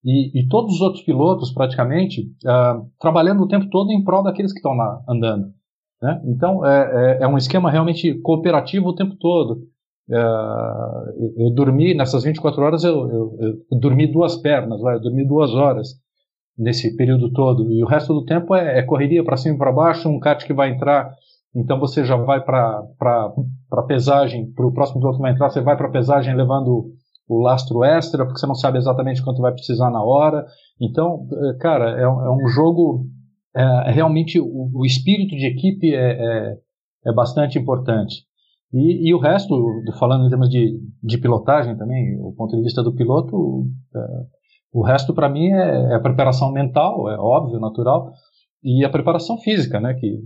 e, 0.03 0.39
e 0.39 0.47
todos 0.47 0.75
os 0.75 0.81
outros 0.81 1.03
pilotos, 1.03 1.51
praticamente, 1.51 2.21
uh, 2.45 2.85
trabalhando 2.99 3.43
o 3.43 3.47
tempo 3.47 3.69
todo 3.69 3.91
em 3.91 4.03
prol 4.03 4.23
daqueles 4.23 4.51
que 4.51 4.59
estão 4.59 4.73
lá 4.73 5.01
andando. 5.07 5.53
Né? 6.01 6.21
Então, 6.25 6.65
é, 6.65 7.17
é, 7.21 7.23
é, 7.23 7.27
um 7.27 7.37
esquema 7.37 7.69
realmente 7.69 8.13
cooperativo 8.21 8.87
o 8.87 8.95
tempo 8.95 9.15
todo. 9.17 9.67
Uh, 10.09 11.33
eu 11.37 11.51
dormi, 11.53 11.93
nessas 11.93 12.23
24 12.23 12.61
horas, 12.61 12.83
eu, 12.83 13.09
eu, 13.09 13.37
eu 13.69 13.79
dormi 13.79 14.07
duas 14.07 14.37
pernas, 14.37 14.81
eu 14.81 15.01
dormi 15.01 15.27
duas 15.27 15.53
horas 15.53 15.89
nesse 16.59 16.95
período 16.95 17.31
todo. 17.31 17.71
E 17.71 17.81
o 17.81 17.87
resto 17.87 18.13
do 18.13 18.25
tempo 18.25 18.53
é, 18.53 18.79
é 18.79 18.83
correria 18.83 19.23
para 19.23 19.37
cima 19.37 19.55
e 19.55 19.57
para 19.57 19.71
baixo, 19.71 20.09
um 20.09 20.19
kart 20.19 20.45
que 20.45 20.53
vai 20.53 20.69
entrar, 20.69 21.09
então 21.55 21.79
você 21.79 22.03
já 22.03 22.15
vai 22.15 22.43
para 22.43 22.83
pesagem, 23.87 24.51
para 24.51 24.67
o 24.67 24.73
próximo 24.73 24.99
piloto 24.99 25.17
que 25.17 25.23
vai 25.23 25.31
entrar, 25.31 25.49
você 25.49 25.61
vai 25.61 25.77
para 25.77 25.89
pesagem 25.89 26.35
levando 26.35 26.93
o 27.27 27.41
lastro 27.41 27.83
extra, 27.83 28.25
porque 28.25 28.39
você 28.39 28.47
não 28.47 28.55
sabe 28.55 28.77
exatamente 28.77 29.23
quanto 29.23 29.41
vai 29.41 29.51
precisar 29.53 29.89
na 29.89 30.03
hora. 30.03 30.45
Então, 30.81 31.27
é, 31.31 31.57
cara, 31.59 31.97
é, 31.97 32.03
é 32.03 32.09
um 32.09 32.47
jogo. 32.47 33.05
É, 33.55 33.89
é, 33.89 33.91
realmente 33.91 34.39
o, 34.39 34.71
o, 34.73 34.85
espírito 34.85 35.35
de 35.35 35.45
equipe 35.45 35.93
é, 35.93 36.11
é, 36.11 36.57
é 37.07 37.13
bastante 37.13 37.57
importante. 37.57 38.23
E, 38.71 39.09
e, 39.09 39.13
o 39.13 39.19
resto, 39.19 39.55
falando 39.97 40.25
em 40.25 40.29
termos 40.29 40.49
de, 40.49 40.79
de 41.03 41.17
pilotagem 41.17 41.75
também, 41.75 42.19
o 42.19 42.31
ponto 42.33 42.55
de 42.55 42.61
vista 42.61 42.83
do 42.83 42.93
piloto, 42.93 43.65
o 44.71 44.83
resto, 44.83 45.13
para 45.13 45.29
mim, 45.29 45.51
é, 45.51 45.91
é, 45.91 45.95
a 45.95 45.99
preparação 45.99 46.51
mental, 46.51 47.09
é 47.09 47.17
óbvio, 47.17 47.59
natural, 47.59 48.11
e 48.63 48.83
a 48.85 48.89
preparação 48.89 49.37
física, 49.37 49.79
né? 49.79 49.93
Que 49.93 50.19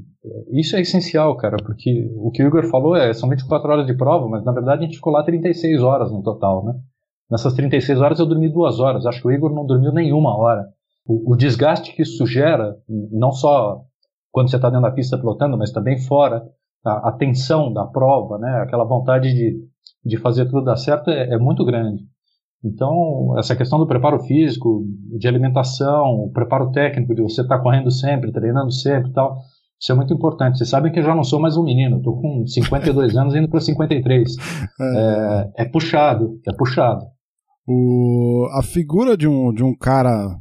isso 0.52 0.76
é 0.76 0.82
essencial, 0.82 1.36
cara, 1.38 1.58
porque 1.58 2.10
o 2.18 2.32
que 2.32 2.44
o 2.44 2.48
Igor 2.48 2.66
falou 2.66 2.96
é 2.96 3.14
são 3.14 3.30
24 3.30 3.72
horas 3.72 3.86
de 3.86 3.96
prova, 3.96 4.28
mas 4.28 4.44
na 4.44 4.52
verdade 4.52 4.84
a 4.84 4.86
gente 4.86 4.96
ficou 4.96 5.14
lá 5.14 5.24
36 5.24 5.84
horas 5.84 6.12
no 6.12 6.24
total, 6.24 6.66
né? 6.66 6.74
Nessas 7.30 7.54
36 7.54 8.02
horas 8.02 8.20
eu 8.20 8.26
dormi 8.26 8.50
duas 8.50 8.80
horas, 8.80 9.06
acho 9.06 9.22
que 9.22 9.28
o 9.28 9.32
Igor 9.32 9.54
não 9.54 9.66
dormiu 9.66 9.92
nenhuma 9.92 10.36
hora. 10.36 10.66
O, 11.06 11.34
o 11.34 11.36
desgaste 11.36 11.96
que 11.96 12.02
isso 12.02 12.26
gera, 12.26 12.76
não 13.12 13.32
só 13.32 13.84
quando 14.32 14.50
você 14.50 14.56
está 14.56 14.70
dentro 14.70 14.84
da 14.84 14.92
pista 14.92 15.18
pilotando, 15.18 15.58
mas 15.58 15.72
também 15.72 16.00
fora, 16.00 16.44
a, 16.84 17.10
a, 17.10 17.12
tensão 17.12 17.72
da 17.72 17.86
prova, 17.86 18.40
né? 18.40 18.62
Aquela 18.62 18.84
vontade 18.84 19.32
de, 19.32 19.60
de 20.04 20.18
fazer 20.18 20.46
tudo 20.46 20.64
dar 20.64 20.76
certo 20.76 21.10
é, 21.12 21.36
é 21.36 21.38
muito 21.38 21.64
grande. 21.64 22.04
Então, 22.64 23.38
essa 23.38 23.56
questão 23.56 23.78
do 23.78 23.88
preparo 23.88 24.20
físico, 24.20 24.86
de 25.20 25.28
alimentação, 25.28 26.26
o 26.26 26.32
preparo 26.32 26.72
técnico, 26.72 27.14
de 27.14 27.22
você 27.22 27.42
estar 27.42 27.58
tá 27.58 27.62
correndo 27.64 27.92
sempre, 27.92 28.32
treinando 28.32 28.72
sempre 28.72 29.10
e 29.10 29.14
tal, 29.14 29.38
isso 29.80 29.92
é 29.92 29.96
muito 29.96 30.14
importante. 30.14 30.58
Vocês 30.58 30.70
sabem 30.70 30.92
que 30.92 31.00
eu 31.00 31.04
já 31.04 31.14
não 31.14 31.26
sou 31.26 31.42
mais 31.42 31.58
um 31.58 31.64
menino, 31.64 31.98
estou 31.98 32.22
com 32.22 32.48
52 32.48 33.18
anos 33.18 33.36
indo 33.36 33.50
para 33.50 33.60
53. 33.60 34.36
É. 34.80 35.52
é, 35.58 35.64
é 35.64 35.66
puxado, 35.66 36.40
é 36.48 36.54
puxado. 36.56 37.06
O, 37.68 38.48
a 38.58 38.64
figura 38.64 39.16
de 39.16 39.28
um, 39.28 39.54
de 39.54 39.64
um 39.64 39.76
cara 39.76 40.38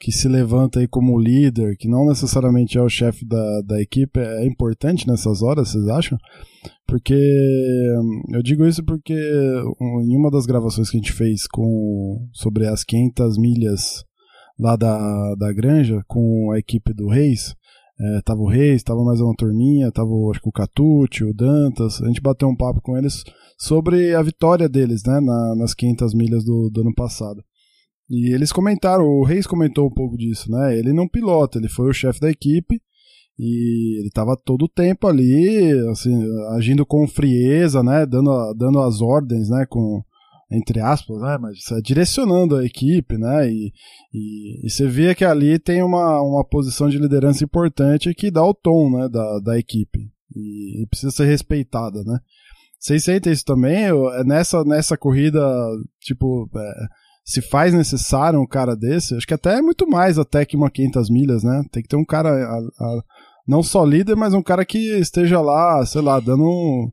que 0.00 0.12
se 0.12 0.28
levanta 0.28 0.80
aí 0.80 0.88
como 0.88 1.18
líder, 1.18 1.76
que 1.76 1.88
não 1.88 2.06
necessariamente 2.06 2.76
é 2.76 2.82
o 2.82 2.88
chefe 2.88 3.24
da, 3.24 3.60
da 3.62 3.80
equipe, 3.80 4.18
é 4.20 4.46
importante 4.46 5.06
nessas 5.06 5.42
horas, 5.42 5.70
vocês 5.70 5.88
acham? 5.88 6.18
Porque 6.86 7.14
eu 8.32 8.42
digo 8.42 8.66
isso 8.66 8.84
porque 8.84 9.14
em 9.14 10.16
uma 10.16 10.30
das 10.30 10.46
gravações 10.46 10.90
que 10.90 10.96
a 10.96 11.00
gente 11.00 11.12
fez 11.12 11.46
com 11.46 12.28
sobre 12.32 12.66
as 12.66 12.84
500 12.84 13.38
milhas 13.38 14.04
lá 14.58 14.76
da, 14.76 15.34
da 15.36 15.52
granja 15.52 16.02
com 16.06 16.52
a 16.52 16.58
equipe 16.58 16.92
do 16.92 17.08
Reis, 17.08 17.54
é, 17.98 18.20
tava 18.22 18.40
o 18.40 18.48
Reis, 18.48 18.82
tava 18.82 19.04
mais 19.04 19.20
uma 19.20 19.34
turminha, 19.34 19.90
tava 19.92 20.10
acho 20.30 20.40
que 20.40 20.48
o 20.48 20.52
Catucci, 20.52 21.24
o 21.24 21.32
Dantas, 21.32 22.02
a 22.02 22.06
gente 22.06 22.20
bateu 22.20 22.48
um 22.48 22.56
papo 22.56 22.80
com 22.80 22.96
eles 22.96 23.22
sobre 23.56 24.14
a 24.14 24.22
vitória 24.22 24.68
deles, 24.68 25.02
né, 25.06 25.20
na, 25.20 25.54
nas 25.56 25.74
500 25.74 26.14
milhas 26.14 26.44
do, 26.44 26.70
do 26.70 26.80
ano 26.80 26.94
passado. 26.94 27.42
E 28.08 28.34
eles 28.34 28.52
comentaram, 28.52 29.04
o 29.04 29.24
Reis 29.24 29.46
comentou 29.46 29.86
um 29.86 29.92
pouco 29.92 30.16
disso, 30.16 30.50
né? 30.50 30.78
Ele 30.78 30.92
não 30.92 31.08
pilota, 31.08 31.58
ele 31.58 31.68
foi 31.68 31.88
o 31.88 31.94
chefe 31.94 32.20
da 32.20 32.30
equipe 32.30 32.80
E 33.38 33.98
ele 33.98 34.08
estava 34.08 34.36
todo 34.36 34.66
o 34.66 34.68
tempo 34.68 35.06
ali, 35.08 35.72
assim, 35.90 36.14
agindo 36.56 36.84
com 36.84 37.08
frieza, 37.08 37.82
né? 37.82 38.04
Dando, 38.04 38.54
dando 38.54 38.80
as 38.80 39.00
ordens, 39.00 39.48
né? 39.48 39.64
Com, 39.68 40.02
entre 40.52 40.80
aspas, 40.80 41.18
né? 41.20 41.38
Mas 41.40 41.58
direcionando 41.82 42.56
a 42.56 42.64
equipe, 42.64 43.16
né? 43.16 43.50
E, 43.50 43.72
e, 44.12 44.66
e, 44.66 44.70
você 44.70 44.86
via 44.86 45.14
que 45.14 45.24
ali 45.24 45.58
tem 45.58 45.82
uma, 45.82 46.20
uma 46.20 46.44
posição 46.44 46.88
de 46.88 46.98
liderança 46.98 47.42
importante 47.42 48.14
que 48.14 48.30
dá 48.30 48.44
o 48.44 48.54
tom, 48.54 48.90
né? 48.90 49.08
Da, 49.08 49.40
da 49.40 49.58
equipe. 49.58 50.10
E, 50.36 50.82
e 50.82 50.86
precisa 50.88 51.10
ser 51.10 51.24
respeitada, 51.24 52.02
né? 52.04 52.18
Vocês 52.78 53.02
sentem 53.02 53.32
isso 53.32 53.46
também? 53.46 53.84
É 53.84 54.24
nessa, 54.24 54.62
nessa 54.62 54.94
corrida, 54.94 55.40
tipo, 56.00 56.50
é, 56.54 56.86
se 57.24 57.40
faz 57.40 57.72
necessário 57.72 58.40
um 58.40 58.46
cara 58.46 58.76
desse? 58.76 59.14
Acho 59.14 59.26
que 59.26 59.34
até 59.34 59.58
é 59.58 59.62
muito 59.62 59.88
mais 59.88 60.18
até 60.18 60.44
que 60.44 60.56
uma 60.56 60.70
500 60.70 61.10
milhas, 61.10 61.42
né? 61.42 61.62
Tem 61.72 61.82
que 61.82 61.88
ter 61.88 61.96
um 61.96 62.04
cara, 62.04 62.28
a, 62.28 62.58
a, 62.58 63.02
não 63.48 63.62
só 63.62 63.84
líder, 63.84 64.14
mas 64.14 64.34
um 64.34 64.42
cara 64.42 64.64
que 64.64 64.78
esteja 64.98 65.40
lá, 65.40 65.84
sei 65.86 66.02
lá, 66.02 66.20
dando 66.20 66.92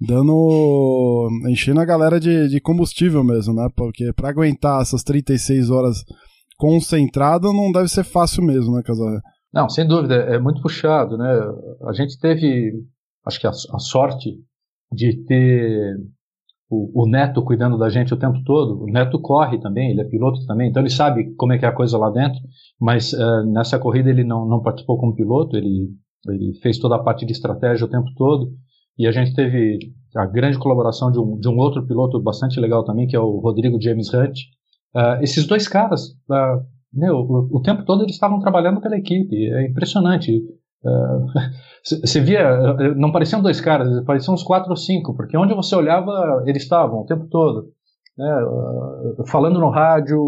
dando 0.00 1.28
enchendo 1.48 1.80
a 1.80 1.84
galera 1.84 2.18
de, 2.18 2.48
de 2.48 2.60
combustível 2.60 3.22
mesmo, 3.22 3.54
né? 3.54 3.68
Porque 3.76 4.12
para 4.12 4.30
aguentar 4.30 4.82
essas 4.82 5.02
36 5.02 5.70
horas 5.70 6.04
concentrado 6.56 7.52
não 7.52 7.72
deve 7.72 7.88
ser 7.88 8.04
fácil 8.04 8.42
mesmo, 8.42 8.76
né, 8.76 8.82
Casal? 8.84 9.08
Não, 9.52 9.68
sem 9.68 9.86
dúvida, 9.86 10.14
é 10.14 10.38
muito 10.38 10.62
puxado, 10.62 11.16
né? 11.16 11.28
A 11.88 11.92
gente 11.92 12.18
teve, 12.18 12.72
acho 13.26 13.40
que 13.40 13.46
a, 13.46 13.50
a 13.50 13.78
sorte 13.78 14.30
de 14.92 15.24
ter 15.24 15.96
o, 16.72 17.02
o, 17.02 17.06
Neto 17.06 17.42
cuidando 17.42 17.76
da 17.76 17.90
gente 17.90 18.14
o 18.14 18.16
tempo 18.16 18.42
todo. 18.44 18.82
O 18.82 18.86
Neto 18.86 19.20
corre 19.20 19.60
também, 19.60 19.90
ele 19.90 20.00
é 20.00 20.04
piloto 20.04 20.46
também, 20.46 20.70
então 20.70 20.80
ele 20.80 20.88
sabe 20.88 21.34
como 21.36 21.52
é 21.52 21.58
que 21.58 21.66
é 21.66 21.68
a 21.68 21.74
coisa 21.74 21.98
lá 21.98 22.08
dentro. 22.08 22.40
Mas 22.80 23.12
uh, 23.12 23.44
nessa 23.52 23.78
corrida 23.78 24.08
ele 24.08 24.24
não, 24.24 24.48
não 24.48 24.62
participou 24.62 24.96
como 24.96 25.14
piloto, 25.14 25.54
ele, 25.54 25.90
ele 26.26 26.54
fez 26.62 26.78
toda 26.78 26.96
a 26.96 27.02
parte 27.02 27.26
de 27.26 27.32
estratégia 27.32 27.84
o 27.84 27.90
tempo 27.90 28.08
todo. 28.16 28.50
E 28.98 29.06
a 29.06 29.12
gente 29.12 29.34
teve 29.34 29.78
a 30.16 30.24
grande 30.24 30.58
colaboração 30.58 31.12
de 31.12 31.18
um, 31.18 31.38
de 31.38 31.46
um 31.46 31.58
outro 31.58 31.86
piloto 31.86 32.18
bastante 32.22 32.58
legal 32.58 32.82
também, 32.84 33.06
que 33.06 33.16
é 33.16 33.20
o 33.20 33.38
Rodrigo 33.38 33.80
James 33.80 34.12
Hunt. 34.12 34.38
Uh, 34.96 35.22
esses 35.22 35.46
dois 35.46 35.68
caras, 35.68 36.08
uh, 36.30 36.64
meu, 36.90 37.16
o, 37.16 37.58
o, 37.58 37.60
tempo 37.60 37.84
todo 37.84 38.02
eles 38.02 38.14
estavam 38.14 38.40
trabalhando 38.40 38.80
pela 38.80 38.96
equipe, 38.96 39.36
é 39.50 39.66
impressionante. 39.66 40.42
Você 41.84 42.20
uh, 42.20 42.24
via, 42.24 42.94
não 42.94 43.10
pareciam 43.10 43.42
dois 43.42 43.60
caras, 43.60 44.04
pareciam 44.04 44.34
uns 44.34 44.42
quatro 44.42 44.70
ou 44.70 44.76
cinco, 44.76 45.14
porque 45.16 45.36
onde 45.36 45.54
você 45.54 45.74
olhava, 45.74 46.42
eles 46.46 46.62
estavam 46.62 47.00
o 47.00 47.06
tempo 47.06 47.26
todo. 47.28 47.72
Né, 48.16 48.30
falando 49.26 49.58
no 49.58 49.70
rádio, 49.70 50.20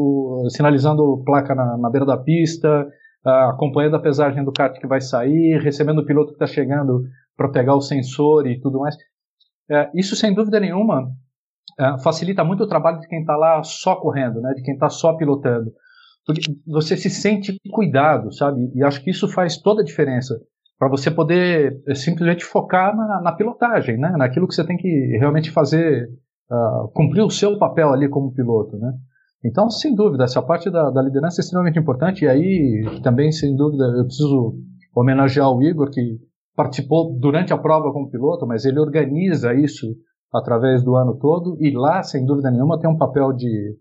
sinalizando 0.49 1.23
placa 1.25 1.55
na, 1.55 1.77
na 1.77 1.91
beira 1.91 2.07
da 2.07 2.17
pista, 2.17 2.87
acompanhando 3.25 3.97
a 3.97 4.01
pesagem 4.01 4.45
do 4.45 4.53
kart 4.53 4.79
que 4.79 4.87
vai 4.87 5.01
sair, 5.01 5.61
recebendo 5.63 5.99
o 6.01 6.07
piloto 6.07 6.29
que 6.29 6.43
está 6.43 6.47
chegando 6.47 7.03
para 7.37 7.51
pegar 7.51 7.75
o 7.75 7.81
sensor 7.81 8.47
e 8.47 8.61
tudo 8.61 8.81
mais. 8.81 8.97
É, 9.71 9.91
isso, 9.95 10.15
sem 10.15 10.35
dúvida 10.35 10.61
nenhuma, 10.61 11.11
é, 11.79 11.99
facilita 12.03 12.45
muito 12.45 12.65
o 12.65 12.69
trabalho 12.69 13.01
de 13.01 13.09
quem 13.09 13.21
está 13.21 13.37
lá 13.37 13.63
só 13.63 13.97
correndo, 13.97 14.41
né, 14.41 14.53
de 14.55 14.63
quem 14.63 14.75
está 14.75 14.89
só 14.89 15.15
pilotando. 15.15 15.73
Porque 16.27 16.41
você 16.67 16.97
se 16.97 17.11
sente 17.11 17.57
cuidado, 17.71 18.33
sabe? 18.33 18.71
E 18.75 18.83
acho 18.83 19.03
que 19.03 19.11
isso 19.11 19.29
faz 19.29 19.59
toda 19.59 19.83
a 19.83 19.85
diferença 19.85 20.35
para 20.79 20.89
você 20.89 21.11
poder 21.11 21.83
é, 21.87 21.95
simplesmente 21.95 22.45
focar 22.45 22.97
na, 22.97 23.21
na, 23.21 23.33
pilotagem, 23.33 23.97
né? 23.97 24.15
naquilo 24.17 24.49
que 24.49 24.55
você 24.55 24.65
tem 24.65 24.77
que 24.77 24.89
realmente 25.19 25.51
fazer, 25.51 26.09
uh, 26.51 26.89
cumprir 26.93 27.23
o 27.23 27.31
seu 27.31 27.59
papel 27.59 27.93
ali 27.93 28.09
como 28.09 28.33
piloto. 28.33 28.77
Né? 28.77 28.93
Então, 29.45 29.71
sem 29.71 29.95
dúvida, 29.95 30.25
essa 30.25 30.43
parte 30.43 30.71
da, 30.71 30.91
da 30.91 31.03
liderança 31.03 31.41
é 31.41 31.43
extremamente 31.43 31.79
importante. 31.79 32.25
E 32.25 32.29
aí, 32.29 33.01
também, 33.03 33.31
sem 33.31 33.55
dúvida, 33.55 33.85
eu 33.85 34.05
preciso 34.05 34.55
homenagear 34.95 35.51
o 35.51 35.63
Igor, 35.63 35.91
que 35.91 36.19
participou 36.57 37.19
durante 37.19 37.53
a 37.53 37.59
prova 37.59 37.93
como 37.93 38.11
piloto, 38.11 38.47
mas 38.47 38.65
ele 38.65 38.79
organiza 38.79 39.55
isso 39.55 39.95
através 40.33 40.83
do 40.83 40.97
ano 40.97 41.17
todo 41.19 41.57
e 41.61 41.71
lá, 41.71 42.03
sem 42.03 42.25
dúvida 42.25 42.51
nenhuma, 42.51 42.79
tem 42.79 42.91
um 42.91 42.97
papel 42.97 43.33
de, 43.33 43.77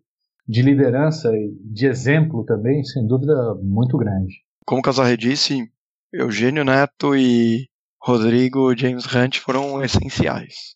de 0.47 0.61
liderança 0.61 1.29
e 1.29 1.55
de 1.61 1.87
exemplo 1.87 2.43
também, 2.45 2.83
sem 2.83 3.05
dúvida, 3.07 3.33
muito 3.61 3.97
grande. 3.97 4.43
Como 4.65 4.79
o 4.79 4.83
Casarre 4.83 5.17
disse, 5.17 5.69
Eugênio 6.11 6.63
Neto 6.63 7.15
e 7.15 7.67
Rodrigo 8.01 8.75
James 8.77 9.05
Hunt 9.05 9.39
foram 9.39 9.83
essenciais. 9.83 10.75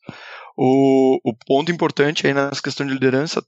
O, 0.56 1.20
o 1.24 1.34
ponto 1.46 1.72
importante 1.72 2.26
aí 2.26 2.34
nessa 2.34 2.62
questão 2.62 2.86
de 2.86 2.94
liderança 2.94 3.44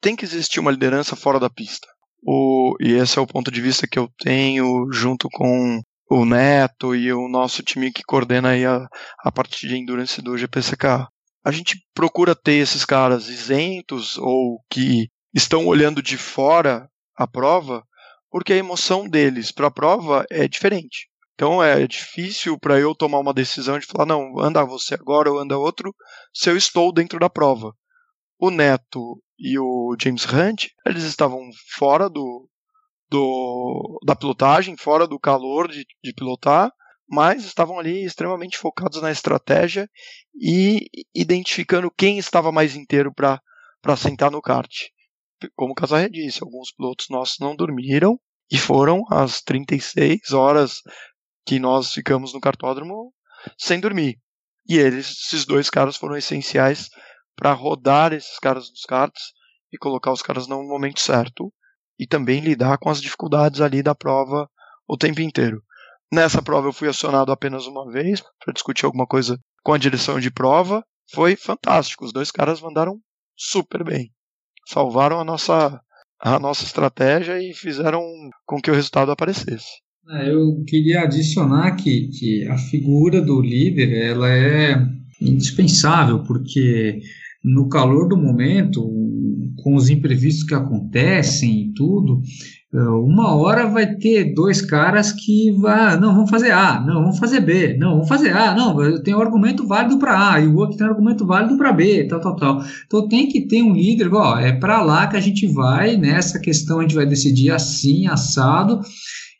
tem 0.00 0.16
que 0.16 0.24
existir 0.24 0.60
uma 0.60 0.70
liderança 0.70 1.14
fora 1.14 1.38
da 1.38 1.50
pista. 1.50 1.86
O, 2.22 2.74
e 2.80 2.92
esse 2.92 3.18
é 3.18 3.22
o 3.22 3.26
ponto 3.26 3.50
de 3.50 3.60
vista 3.60 3.86
que 3.86 3.98
eu 3.98 4.10
tenho 4.18 4.90
junto 4.90 5.28
com 5.30 5.80
o 6.10 6.24
Neto 6.24 6.94
e 6.94 7.12
o 7.12 7.28
nosso 7.28 7.62
time 7.62 7.92
que 7.92 8.02
coordena 8.02 8.50
aí 8.50 8.64
a, 8.64 8.88
a 9.20 9.30
parte 9.30 9.68
de 9.68 9.76
endurance 9.76 10.20
do 10.22 10.36
GPCK. 10.36 11.06
A 11.44 11.50
gente 11.52 11.78
procura 11.94 12.34
ter 12.34 12.54
esses 12.54 12.84
caras 12.84 13.28
isentos 13.28 14.18
ou 14.18 14.60
que 14.70 15.08
estão 15.34 15.66
olhando 15.66 16.02
de 16.02 16.16
fora 16.16 16.90
a 17.16 17.26
prova, 17.26 17.84
porque 18.30 18.52
a 18.52 18.56
emoção 18.56 19.08
deles 19.08 19.52
para 19.52 19.68
a 19.68 19.70
prova 19.70 20.24
é 20.30 20.46
diferente. 20.46 21.08
Então 21.34 21.62
é 21.62 21.86
difícil 21.86 22.58
para 22.58 22.80
eu 22.80 22.94
tomar 22.94 23.20
uma 23.20 23.32
decisão 23.32 23.78
de 23.78 23.86
falar, 23.86 24.06
não, 24.06 24.40
anda 24.40 24.64
você 24.64 24.94
agora 24.94 25.30
ou 25.30 25.38
anda 25.38 25.56
outro, 25.56 25.94
se 26.34 26.50
eu 26.50 26.56
estou 26.56 26.92
dentro 26.92 27.18
da 27.18 27.30
prova. 27.30 27.72
O 28.38 28.50
Neto 28.50 29.22
e 29.38 29.58
o 29.58 29.96
James 30.00 30.24
Hunt, 30.24 30.66
eles 30.84 31.04
estavam 31.04 31.40
fora 31.76 32.08
do, 32.10 32.48
do, 33.08 34.00
da 34.04 34.16
pilotagem, 34.16 34.76
fora 34.76 35.06
do 35.06 35.18
calor 35.18 35.68
de, 35.68 35.86
de 36.02 36.12
pilotar, 36.12 36.72
mas 37.08 37.44
estavam 37.44 37.78
ali 37.78 38.04
extremamente 38.04 38.58
focados 38.58 39.00
na 39.00 39.10
estratégia 39.10 39.88
e 40.34 40.86
identificando 41.14 41.90
quem 41.90 42.18
estava 42.18 42.52
mais 42.52 42.74
inteiro 42.74 43.12
para 43.14 43.96
sentar 43.96 44.30
no 44.30 44.42
kart. 44.42 44.72
Como 45.54 45.72
o 45.72 45.74
Casarre 45.74 46.08
disse, 46.08 46.42
alguns 46.42 46.72
pilotos 46.72 47.06
nossos 47.08 47.38
não 47.38 47.54
dormiram 47.54 48.18
e 48.50 48.58
foram 48.58 49.04
as 49.10 49.40
36 49.42 50.32
horas 50.32 50.82
que 51.46 51.58
nós 51.58 51.92
ficamos 51.92 52.32
no 52.32 52.40
cartódromo 52.40 53.12
sem 53.56 53.80
dormir. 53.80 54.18
E 54.68 54.76
eles, 54.76 55.10
esses 55.10 55.44
dois 55.44 55.70
caras 55.70 55.96
foram 55.96 56.16
essenciais 56.16 56.90
para 57.36 57.52
rodar 57.52 58.12
esses 58.12 58.38
caras 58.38 58.68
nos 58.68 58.82
karts 58.82 59.32
e 59.72 59.78
colocar 59.78 60.12
os 60.12 60.22
caras 60.22 60.46
no 60.46 60.62
momento 60.64 61.00
certo 61.00 61.52
e 61.98 62.06
também 62.06 62.40
lidar 62.40 62.78
com 62.78 62.90
as 62.90 63.00
dificuldades 63.00 63.60
ali 63.60 63.82
da 63.82 63.94
prova 63.94 64.50
o 64.86 64.96
tempo 64.96 65.20
inteiro. 65.20 65.62
Nessa 66.12 66.42
prova 66.42 66.68
eu 66.68 66.72
fui 66.72 66.88
acionado 66.88 67.30
apenas 67.30 67.66
uma 67.66 67.90
vez 67.90 68.22
para 68.42 68.52
discutir 68.52 68.86
alguma 68.86 69.06
coisa 69.06 69.38
com 69.62 69.72
a 69.72 69.78
direção 69.78 70.18
de 70.18 70.30
prova. 70.30 70.84
Foi 71.10 71.36
fantástico, 71.36 72.04
os 72.04 72.12
dois 72.12 72.30
caras 72.30 72.60
mandaram 72.60 72.98
super 73.36 73.84
bem. 73.84 74.12
Salvaram 74.68 75.18
a 75.18 75.24
nossa 75.24 75.80
a 76.20 76.38
nossa 76.38 76.64
estratégia 76.64 77.40
e 77.40 77.54
fizeram 77.54 78.02
com 78.44 78.60
que 78.60 78.70
o 78.70 78.74
resultado 78.74 79.10
aparecesse. 79.10 79.68
É, 80.10 80.32
eu 80.32 80.64
queria 80.66 81.02
adicionar 81.02 81.76
que, 81.76 82.08
que 82.08 82.46
a 82.48 82.58
figura 82.58 83.20
do 83.20 83.40
líder 83.40 83.92
ela 83.92 84.28
é 84.28 84.76
indispensável, 85.20 86.24
porque 86.24 87.00
no 87.44 87.68
calor 87.68 88.08
do 88.08 88.16
momento, 88.16 88.82
com 89.62 89.74
os 89.76 89.88
imprevistos 89.90 90.44
que 90.44 90.54
acontecem 90.54 91.62
e 91.62 91.74
tudo, 91.74 92.20
uma 92.72 93.34
hora 93.34 93.66
vai 93.66 93.94
ter 93.96 94.34
dois 94.34 94.60
caras 94.60 95.10
que 95.10 95.50
vai, 95.52 95.98
não, 95.98 96.14
vamos 96.14 96.30
fazer 96.30 96.50
A, 96.50 96.78
não, 96.80 97.02
vamos 97.02 97.18
fazer 97.18 97.40
B, 97.40 97.76
não, 97.78 97.92
vamos 97.92 98.08
fazer 98.08 98.30
A, 98.36 98.54
não, 98.54 98.82
eu 98.82 99.02
tenho 99.02 99.16
um 99.16 99.22
argumento 99.22 99.66
válido 99.66 99.98
para 99.98 100.34
A 100.34 100.40
e 100.40 100.46
o 100.46 100.56
outro 100.56 100.76
tem 100.76 100.86
um 100.86 100.90
argumento 100.90 101.26
válido 101.26 101.56
para 101.56 101.72
B, 101.72 102.06
tal, 102.06 102.20
tal, 102.20 102.36
tal. 102.36 102.64
Então 102.86 103.08
tem 103.08 103.26
que 103.26 103.46
ter 103.46 103.62
um 103.62 103.72
líder, 103.72 104.12
ó, 104.12 104.38
é 104.38 104.52
para 104.52 104.82
lá 104.82 105.06
que 105.06 105.16
a 105.16 105.20
gente 105.20 105.46
vai, 105.46 105.96
nessa 105.96 106.38
questão 106.38 106.80
a 106.80 106.82
gente 106.82 106.94
vai 106.94 107.06
decidir 107.06 107.50
assim, 107.50 108.06
assado, 108.06 108.82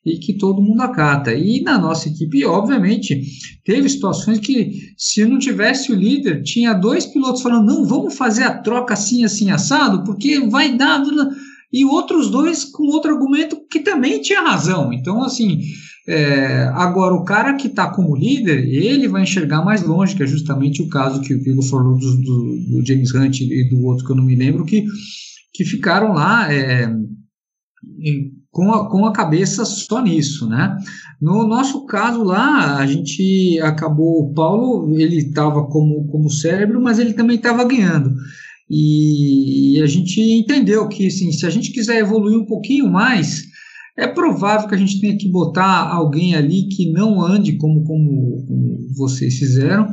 e 0.07 0.19
que 0.19 0.33
todo 0.33 0.63
mundo 0.63 0.81
acata. 0.81 1.35
E 1.35 1.61
na 1.61 1.79
nossa 1.79 2.09
equipe, 2.09 2.45
obviamente, 2.47 3.21
teve 3.65 3.89
situações 3.89 4.39
que, 4.39 4.73
se 4.97 5.25
não 5.27 5.39
tivesse 5.39 5.93
o 5.93 5.95
líder, 5.95 6.43
tinha 6.43 6.73
dois 6.73 7.05
pilotos 7.05 7.43
falando: 7.43 7.67
não, 7.67 7.85
vamos 7.85 8.17
fazer 8.17 8.45
a 8.45 8.57
troca 8.57 8.95
assim, 8.95 9.25
assim, 9.25 9.51
assado, 9.51 10.05
porque 10.05 10.41
vai 10.49 10.75
dar. 10.75 11.03
E 11.73 11.85
outros 11.85 12.31
dois 12.31 12.65
com 12.65 12.85
outro 12.85 13.13
argumento 13.13 13.61
que 13.71 13.81
também 13.81 14.21
tinha 14.21 14.41
razão. 14.41 14.93
Então, 14.93 15.23
assim. 15.23 15.61
É, 16.11 16.63
agora, 16.73 17.13
o 17.15 17.23
cara 17.23 17.53
que 17.53 17.67
está 17.67 17.91
como 17.91 18.17
líder, 18.17 18.67
ele 18.67 19.07
vai 19.09 19.25
enxergar 19.25 19.63
mais 19.63 19.83
longe, 19.83 20.17
que 20.17 20.23
é 20.23 20.27
justamente 20.27 20.81
o 20.81 20.89
caso 20.89 21.21
que 21.21 21.35
o 21.35 21.43
Vigo 21.43 21.61
falou 21.61 21.99
do, 21.99 22.17
do, 22.17 22.57
do, 22.71 22.87
James 22.87 23.15
Hunt 23.15 23.43
e 23.43 23.69
do 23.69 23.85
outro 23.85 24.07
que 24.07 24.13
eu 24.13 24.17
não 24.17 24.25
me 24.25 24.35
lembro, 24.35 24.65
que, 24.65 24.87
que 25.53 25.67
ficaram 25.67 26.15
lá 26.15 26.51
é, 26.51 26.91
com 28.51 28.73
a, 28.73 28.89
com 28.89 29.07
a 29.07 29.13
cabeça 29.13 29.65
só 29.65 30.03
nisso, 30.03 30.49
né? 30.49 30.77
No 31.21 31.47
nosso 31.47 31.85
caso 31.85 32.23
lá, 32.23 32.77
a 32.79 32.87
gente 32.87 33.61
acabou, 33.61 34.23
o 34.23 34.33
Paulo, 34.33 34.99
ele 34.99 35.19
estava 35.19 35.67
como, 35.67 36.07
como 36.09 36.31
cérebro, 36.31 36.81
mas 36.81 36.99
ele 36.99 37.13
também 37.13 37.37
estava 37.37 37.65
ganhando. 37.65 38.15
E, 38.71 39.77
e, 39.79 39.83
a 39.83 39.87
gente 39.87 40.21
entendeu 40.21 40.89
que, 40.89 41.07
assim, 41.07 41.33
se 41.33 41.47
a 41.47 41.51
gente 41.51 41.73
quiser 41.73 41.99
evoluir 41.99 42.39
um 42.39 42.45
pouquinho 42.45 42.91
mais, 42.91 43.45
é 43.97 44.07
provável 44.07 44.69
que 44.69 44.75
a 44.75 44.79
gente 44.79 45.01
tenha 45.01 45.17
que 45.17 45.29
botar 45.29 45.89
alguém 45.91 46.35
ali 46.35 46.69
que 46.69 46.91
não 46.93 47.21
ande 47.21 47.57
como, 47.57 47.83
como, 47.85 48.45
como 48.47 48.89
vocês 48.95 49.39
fizeram, 49.39 49.89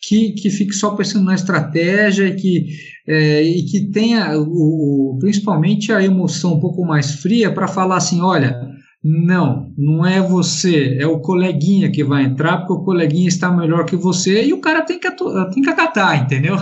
que, 0.00 0.32
que 0.32 0.48
fique 0.48 0.72
só 0.72 0.94
pensando 0.94 1.26
na 1.26 1.34
estratégia 1.34 2.26
e 2.26 2.36
que, 2.36 2.66
é, 3.06 3.42
e 3.42 3.64
que 3.64 3.90
tenha 3.90 4.38
o, 4.38 5.18
principalmente 5.20 5.92
a 5.92 6.02
emoção 6.02 6.54
um 6.54 6.60
pouco 6.60 6.86
mais 6.86 7.16
fria 7.16 7.52
para 7.52 7.68
falar 7.68 7.96
assim: 7.96 8.20
olha, 8.20 8.56
não, 9.02 9.72
não 9.76 10.06
é 10.06 10.20
você, 10.20 10.96
é 10.98 11.06
o 11.06 11.20
coleguinha 11.20 11.90
que 11.90 12.04
vai 12.04 12.24
entrar, 12.24 12.58
porque 12.58 12.72
o 12.72 12.84
coleguinha 12.84 13.28
está 13.28 13.50
melhor 13.50 13.84
que 13.84 13.96
você 13.96 14.44
e 14.44 14.52
o 14.52 14.60
cara 14.60 14.82
tem 14.82 14.98
que, 14.98 15.10
tem 15.10 15.62
que 15.62 15.68
acatar, 15.68 16.22
entendeu? 16.24 16.56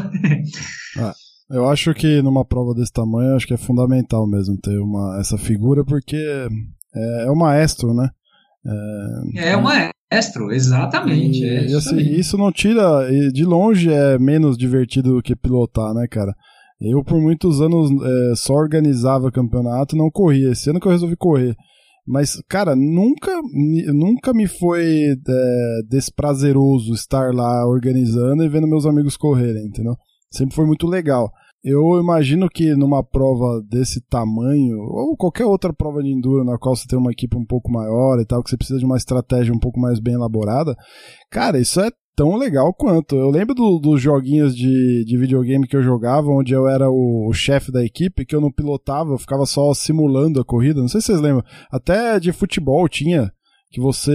Ah, 0.96 1.14
eu 1.50 1.68
acho 1.68 1.94
que 1.94 2.20
numa 2.22 2.44
prova 2.44 2.74
desse 2.74 2.92
tamanho, 2.92 3.34
acho 3.34 3.46
que 3.46 3.54
é 3.54 3.58
fundamental 3.58 4.26
mesmo 4.26 4.56
ter 4.58 4.78
uma, 4.78 5.18
essa 5.20 5.38
figura, 5.38 5.84
porque 5.84 6.16
é, 6.94 7.24
é 7.26 7.30
o 7.30 7.36
maestro, 7.36 7.94
né? 7.94 8.08
É, 9.34 9.50
é 9.50 9.56
o 9.56 9.62
maestro, 9.62 10.52
exatamente. 10.52 11.40
E, 11.40 11.48
é 11.48 11.66
e 11.68 11.74
assim, 11.74 11.96
isso 11.96 12.36
não 12.36 12.52
tira, 12.52 13.08
de 13.32 13.44
longe 13.44 13.90
é 13.92 14.18
menos 14.18 14.56
divertido 14.56 15.14
do 15.14 15.22
que 15.22 15.36
pilotar, 15.36 15.94
né, 15.94 16.06
cara? 16.08 16.34
Eu, 16.80 17.02
por 17.02 17.20
muitos 17.20 17.60
anos, 17.60 17.90
é, 17.90 18.34
só 18.36 18.54
organizava 18.54 19.32
campeonato 19.32 19.96
não 19.96 20.10
corria. 20.10 20.52
Esse 20.52 20.70
ano 20.70 20.78
que 20.78 20.86
eu 20.86 20.92
resolvi 20.92 21.16
correr. 21.16 21.56
Mas, 22.06 22.40
cara, 22.48 22.74
nunca, 22.76 23.32
nunca 23.92 24.32
me 24.32 24.46
foi 24.46 25.12
é, 25.12 25.80
desprazeroso 25.90 26.94
estar 26.94 27.34
lá 27.34 27.66
organizando 27.66 28.44
e 28.44 28.48
vendo 28.48 28.66
meus 28.68 28.86
amigos 28.86 29.16
correrem, 29.16 29.66
entendeu? 29.66 29.94
Sempre 30.30 30.54
foi 30.54 30.66
muito 30.66 30.86
legal. 30.86 31.30
Eu 31.62 32.00
imagino 32.00 32.48
que 32.48 32.74
numa 32.74 33.02
prova 33.02 33.60
desse 33.68 34.00
tamanho, 34.08 34.78
ou 34.78 35.16
qualquer 35.16 35.44
outra 35.44 35.72
prova 35.72 36.02
de 36.02 36.10
enduro 36.10 36.44
na 36.44 36.56
qual 36.56 36.76
você 36.76 36.86
tem 36.86 36.98
uma 36.98 37.10
equipe 37.10 37.36
um 37.36 37.44
pouco 37.44 37.70
maior 37.70 38.20
e 38.20 38.24
tal, 38.24 38.42
que 38.42 38.50
você 38.50 38.56
precisa 38.56 38.78
de 38.78 38.84
uma 38.84 38.96
estratégia 38.96 39.52
um 39.52 39.58
pouco 39.58 39.80
mais 39.80 39.98
bem 39.98 40.14
elaborada, 40.14 40.76
cara, 41.30 41.58
isso 41.58 41.80
é 41.80 41.90
tão 42.18 42.36
legal 42.36 42.74
quanto. 42.74 43.14
Eu 43.14 43.30
lembro 43.30 43.54
do, 43.54 43.78
dos 43.78 44.00
joguinhos 44.00 44.56
de, 44.56 45.04
de 45.04 45.16
videogame 45.16 45.68
que 45.68 45.76
eu 45.76 45.82
jogava, 45.82 46.28
onde 46.28 46.52
eu 46.52 46.68
era 46.68 46.90
o, 46.90 47.28
o 47.28 47.32
chefe 47.32 47.70
da 47.70 47.84
equipe, 47.84 48.24
que 48.24 48.34
eu 48.34 48.40
não 48.40 48.50
pilotava, 48.50 49.12
eu 49.12 49.18
ficava 49.18 49.46
só 49.46 49.72
simulando 49.72 50.40
a 50.40 50.44
corrida. 50.44 50.80
Não 50.80 50.88
sei 50.88 51.00
se 51.00 51.08
vocês 51.08 51.20
lembram. 51.20 51.44
Até 51.70 52.18
de 52.18 52.32
futebol 52.32 52.88
tinha, 52.88 53.32
que 53.70 53.80
você 53.80 54.12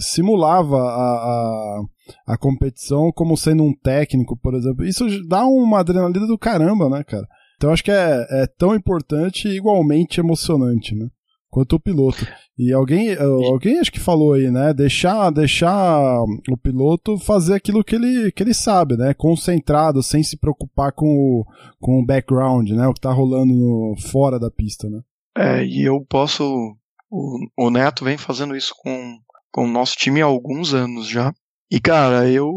simulava 0.00 0.76
a, 0.76 0.80
a 0.80 1.82
a 2.26 2.36
competição 2.36 3.10
como 3.12 3.36
sendo 3.36 3.62
um 3.62 3.74
técnico, 3.74 4.36
por 4.36 4.54
exemplo. 4.54 4.84
Isso 4.84 5.06
dá 5.26 5.46
uma 5.46 5.80
adrenalina 5.80 6.26
do 6.26 6.38
caramba, 6.38 6.88
né, 6.88 7.04
cara? 7.04 7.26
Então 7.56 7.70
acho 7.70 7.84
que 7.84 7.90
é, 7.90 8.26
é 8.30 8.46
tão 8.46 8.74
importante 8.74 9.48
e 9.48 9.56
igualmente 9.56 10.20
emocionante, 10.20 10.94
né? 10.94 11.08
Quanto 11.48 11.76
o 11.76 11.80
piloto. 11.80 12.26
E 12.58 12.72
alguém, 12.72 13.14
alguém 13.14 13.78
acho 13.78 13.92
que 13.92 14.00
falou 14.00 14.32
aí, 14.32 14.50
né? 14.50 14.72
Deixar, 14.72 15.30
deixar 15.30 16.22
o 16.50 16.56
piloto 16.56 17.18
fazer 17.18 17.54
aquilo 17.54 17.84
que 17.84 17.94
ele, 17.94 18.32
que 18.32 18.42
ele 18.42 18.54
sabe, 18.54 18.96
né? 18.96 19.12
Concentrado, 19.14 20.02
sem 20.02 20.22
se 20.22 20.36
preocupar 20.36 20.92
com 20.92 21.06
o, 21.06 21.44
com 21.80 22.00
o 22.00 22.04
background, 22.04 22.70
né? 22.70 22.86
O 22.88 22.94
que 22.94 23.00
tá 23.00 23.12
rolando 23.12 23.52
no, 23.52 23.94
fora 24.10 24.38
da 24.38 24.50
pista, 24.50 24.88
né? 24.88 25.00
É, 25.36 25.64
e 25.64 25.82
eu 25.82 26.04
posso. 26.08 26.76
O, 27.14 27.66
o 27.66 27.70
Neto 27.70 28.06
vem 28.06 28.16
fazendo 28.16 28.56
isso 28.56 28.74
com, 28.78 29.18
com 29.50 29.64
o 29.64 29.70
nosso 29.70 29.94
time 29.96 30.22
há 30.22 30.24
alguns 30.24 30.72
anos 30.72 31.06
já. 31.06 31.30
E, 31.70 31.78
cara, 31.78 32.26
eu, 32.30 32.50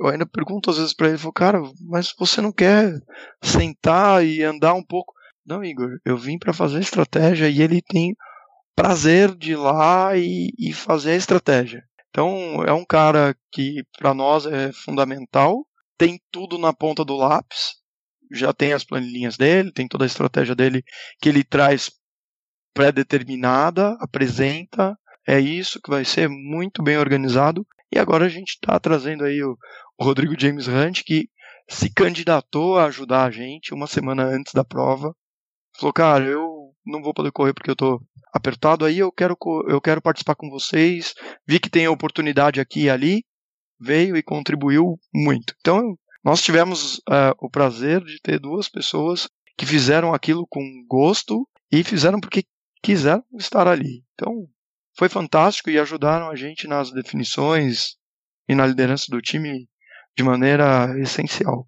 eu 0.00 0.08
ainda 0.08 0.26
pergunto 0.26 0.70
às 0.70 0.76
vezes 0.76 0.92
para 0.92 1.08
ele, 1.08 1.18
falo, 1.18 1.32
cara, 1.32 1.62
mas 1.88 2.12
você 2.18 2.40
não 2.40 2.50
quer 2.50 3.00
sentar 3.40 4.26
e 4.26 4.42
andar 4.42 4.74
um 4.74 4.82
pouco? 4.82 5.14
Não, 5.46 5.62
Igor, 5.62 6.00
eu 6.04 6.18
vim 6.18 6.36
para 6.36 6.52
fazer 6.52 6.80
estratégia 6.80 7.48
e 7.48 7.62
ele 7.62 7.80
tem 7.80 8.16
prazer 8.74 9.32
de 9.36 9.52
ir 9.52 9.56
lá 9.56 10.16
e, 10.16 10.50
e 10.58 10.72
fazer 10.72 11.12
a 11.12 11.16
estratégia. 11.16 11.84
Então, 12.10 12.64
é 12.64 12.72
um 12.72 12.84
cara 12.84 13.36
que 13.52 13.84
para 13.96 14.12
nós 14.12 14.46
é 14.46 14.72
fundamental, 14.72 15.64
tem 15.96 16.20
tudo 16.32 16.58
na 16.58 16.72
ponta 16.72 17.04
do 17.04 17.14
lápis, 17.14 17.76
já 18.32 18.52
tem 18.52 18.72
as 18.72 18.82
planilhinhas 18.82 19.36
dele, 19.36 19.72
tem 19.72 19.86
toda 19.86 20.04
a 20.04 20.06
estratégia 20.06 20.56
dele 20.56 20.82
que 21.20 21.28
ele 21.28 21.44
traz 21.44 21.90
pré-determinada, 22.76 23.96
apresenta, 23.98 24.94
é 25.26 25.40
isso 25.40 25.80
que 25.82 25.88
vai 25.88 26.04
ser 26.04 26.28
muito 26.28 26.82
bem 26.82 26.98
organizado 26.98 27.66
e 27.90 27.98
agora 27.98 28.26
a 28.26 28.28
gente 28.28 28.50
está 28.50 28.78
trazendo 28.78 29.24
aí 29.24 29.42
o, 29.42 29.56
Rodrigo 29.98 30.38
James 30.38 30.68
Hunt, 30.68 31.02
que 31.02 31.30
se 31.66 31.88
candidatou 31.90 32.78
a 32.78 32.84
ajudar 32.84 33.24
a 33.24 33.30
gente 33.30 33.72
uma 33.72 33.86
semana 33.86 34.24
antes 34.24 34.52
da 34.52 34.62
prova. 34.62 35.14
Falou, 35.74 35.92
cara, 35.94 36.24
eu 36.26 36.70
não 36.84 37.02
vou 37.02 37.14
poder 37.14 37.32
correr 37.32 37.54
porque 37.54 37.70
eu 37.70 37.76
tô 37.76 37.98
apertado 38.30 38.84
aí, 38.84 38.98
eu 38.98 39.10
quero, 39.10 39.34
eu 39.66 39.80
quero 39.80 40.02
participar 40.02 40.34
com 40.34 40.50
vocês. 40.50 41.14
Vi 41.46 41.58
que 41.58 41.70
tem 41.70 41.88
oportunidade 41.88 42.60
aqui 42.60 42.82
e 42.82 42.90
ali, 42.90 43.24
veio 43.80 44.18
e 44.18 44.22
contribuiu 44.22 45.00
muito. 45.14 45.54
Então, 45.60 45.96
nós 46.22 46.42
tivemos 46.42 46.98
uh, 46.98 47.32
o 47.38 47.48
prazer 47.48 48.04
de 48.04 48.20
ter 48.20 48.38
duas 48.38 48.68
pessoas 48.68 49.30
que 49.56 49.64
fizeram 49.64 50.12
aquilo 50.12 50.46
com 50.46 50.62
gosto 50.86 51.48
e 51.72 51.82
fizeram 51.82 52.20
porque 52.20 52.44
quiseram 52.86 53.24
estar 53.36 53.66
ali. 53.66 54.04
Então, 54.14 54.46
foi 54.96 55.08
fantástico 55.08 55.68
e 55.68 55.78
ajudaram 55.78 56.30
a 56.30 56.36
gente 56.36 56.68
nas 56.68 56.92
definições 56.92 57.96
e 58.48 58.54
na 58.54 58.64
liderança 58.64 59.06
do 59.10 59.20
time 59.20 59.68
de 60.16 60.22
maneira 60.22 60.96
essencial. 61.00 61.66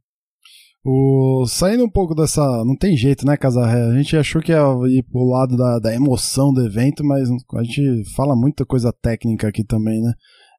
O, 0.85 1.45
saindo 1.49 1.85
um 1.85 1.91
pouco 1.91 2.15
dessa. 2.15 2.41
Não 2.65 2.77
tem 2.77 2.97
jeito, 2.97 3.27
né, 3.27 3.37
Casarré? 3.37 3.83
A 3.83 3.99
gente 3.99 4.17
achou 4.17 4.41
que 4.41 4.53
ia 4.53 4.63
ir 4.87 5.03
pro 5.11 5.29
lado 5.29 5.57
da, 5.57 5.81
da 5.81 5.93
emoção 5.93 6.53
do 6.53 6.65
evento, 6.65 7.05
mas 7.05 7.29
a 7.29 7.63
gente 7.65 8.05
fala 8.15 8.37
muita 8.37 8.65
coisa 8.65 8.93
técnica 8.93 9.49
aqui 9.49 9.65
também, 9.65 10.01
né? 10.01 10.13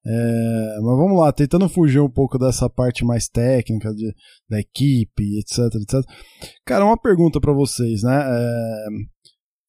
É, 0.06 0.80
mas 0.82 0.98
vamos 0.98 1.20
lá, 1.20 1.32
tentando 1.32 1.70
fugir 1.70 2.00
um 2.00 2.10
pouco 2.10 2.38
dessa 2.38 2.70
parte 2.70 3.06
mais 3.06 3.28
técnica 3.30 3.94
de, 3.94 4.14
da 4.50 4.60
equipe, 4.60 5.40
etc, 5.40 5.74
etc. 5.82 6.02
Cara, 6.66 6.86
uma 6.86 7.00
pergunta 7.00 7.40
para 7.40 7.54
vocês, 7.54 8.04
né? 8.04 8.26
É, 8.28 8.88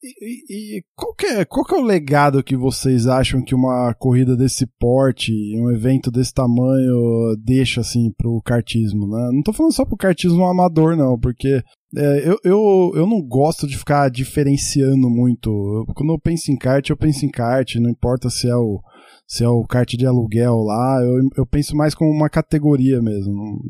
e, 0.02 0.78
e, 0.78 0.82
qual, 0.94 1.14
que 1.14 1.26
é, 1.26 1.44
qual 1.44 1.64
que 1.64 1.74
é 1.74 1.78
o 1.78 1.84
legado 1.84 2.42
que 2.42 2.56
vocês 2.56 3.06
acham 3.06 3.42
que 3.42 3.54
uma 3.54 3.94
corrida 3.94 4.36
desse 4.36 4.66
porte, 4.78 5.32
um 5.56 5.70
evento 5.70 6.10
desse 6.10 6.32
tamanho, 6.32 7.36
deixa 7.38 7.82
assim 7.82 8.10
pro 8.16 8.40
kartismo, 8.42 9.06
né? 9.06 9.30
Não 9.32 9.42
tô 9.42 9.52
falando 9.52 9.74
só 9.74 9.84
pro 9.84 9.96
kartismo 9.96 10.44
amador, 10.46 10.96
não, 10.96 11.18
porque 11.18 11.62
é, 11.96 12.28
eu, 12.28 12.38
eu, 12.44 12.92
eu 12.94 13.06
não 13.06 13.20
gosto 13.20 13.66
de 13.66 13.76
ficar 13.76 14.10
diferenciando 14.10 15.10
muito. 15.10 15.50
Eu, 15.50 15.94
quando 15.94 16.12
eu 16.14 16.18
penso 16.18 16.50
em 16.50 16.56
kart, 16.56 16.88
eu 16.88 16.96
penso 16.96 17.26
em 17.26 17.30
kart, 17.30 17.74
não 17.76 17.90
importa 17.90 18.30
se 18.30 18.48
é 18.48 18.56
o, 18.56 18.80
se 19.26 19.44
é 19.44 19.48
o 19.48 19.64
kart 19.64 19.92
de 19.94 20.06
aluguel 20.06 20.56
lá, 20.62 21.00
eu, 21.02 21.28
eu 21.36 21.46
penso 21.46 21.76
mais 21.76 21.94
como 21.94 22.10
uma 22.10 22.30
categoria 22.30 23.02
mesmo 23.02 23.60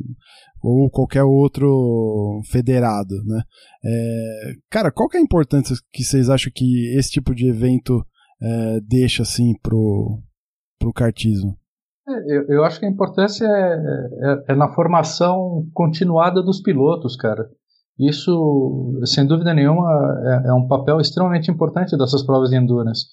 ou 0.62 0.90
qualquer 0.90 1.22
outro 1.22 2.40
federado, 2.50 3.14
né? 3.24 3.42
É, 3.84 4.52
cara, 4.70 4.90
qual 4.90 5.08
que 5.08 5.16
é 5.16 5.20
a 5.20 5.22
importância 5.22 5.74
que 5.92 6.04
vocês 6.04 6.28
acham 6.28 6.52
que 6.54 6.94
esse 6.96 7.10
tipo 7.10 7.34
de 7.34 7.48
evento 7.48 8.04
é, 8.42 8.80
deixa 8.80 9.22
assim 9.22 9.54
pro, 9.62 10.20
pro 10.78 10.92
kartismo? 10.92 11.56
É, 12.08 12.36
eu, 12.36 12.46
eu, 12.48 12.64
acho 12.64 12.78
que 12.78 12.86
a 12.86 12.90
importância 12.90 13.44
é, 13.44 14.48
é, 14.48 14.52
é, 14.52 14.54
na 14.54 14.72
formação 14.74 15.66
continuada 15.72 16.42
dos 16.42 16.60
pilotos, 16.60 17.16
cara. 17.16 17.48
Isso, 17.98 19.00
sem 19.04 19.26
dúvida 19.26 19.52
nenhuma, 19.52 19.86
é, 20.24 20.48
é 20.48 20.54
um 20.54 20.66
papel 20.66 21.00
extremamente 21.00 21.50
importante 21.50 21.96
dessas 21.96 22.24
provas 22.24 22.50
de 22.50 22.56
endurance. 22.56 23.04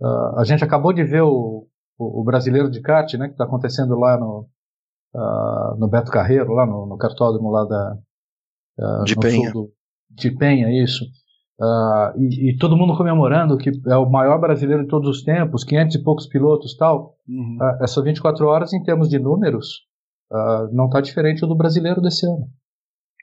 Uh, 0.00 0.38
a 0.38 0.44
gente 0.44 0.64
acabou 0.64 0.94
de 0.94 1.04
ver 1.04 1.20
o, 1.20 1.66
o, 1.98 2.20
o 2.22 2.24
brasileiro 2.24 2.70
de 2.70 2.80
kart, 2.80 3.12
né, 3.14 3.26
que 3.26 3.34
está 3.34 3.44
acontecendo 3.44 3.94
lá 3.96 4.18
no, 4.18 4.48
uh, 5.14 5.76
no 5.78 5.88
Beto 5.88 6.10
Carreiro, 6.10 6.52
lá 6.52 6.66
no, 6.66 6.86
no 6.86 6.96
cartódromo 6.96 7.50
lá 7.50 7.64
da. 7.64 7.98
Uh, 8.78 9.04
de 9.04 9.16
Penha. 9.16 9.52
Do, 9.52 9.70
de 10.10 10.30
Penha, 10.30 10.82
isso. 10.82 11.04
Uh, 11.60 12.18
e, 12.18 12.50
e, 12.50 12.56
todo 12.56 12.74
mundo 12.74 12.96
comemorando 12.96 13.58
que 13.58 13.70
é 13.86 13.96
o 13.96 14.08
maior 14.08 14.40
brasileiro 14.40 14.82
de 14.82 14.88
todos 14.88 15.08
os 15.10 15.22
tempos, 15.22 15.62
500 15.62 15.96
e 15.96 16.02
poucos 16.02 16.26
pilotos 16.26 16.74
tal. 16.74 17.16
Uhum. 17.28 17.58
Uh, 17.60 17.84
essas 17.84 18.02
24 18.02 18.46
horas, 18.46 18.72
em 18.72 18.82
termos 18.82 19.10
de 19.10 19.18
números, 19.18 19.80
uh, 20.32 20.74
não 20.74 20.86
está 20.86 21.02
diferente 21.02 21.40
do 21.40 21.54
brasileiro 21.54 22.00
desse 22.00 22.26
ano. 22.26 22.48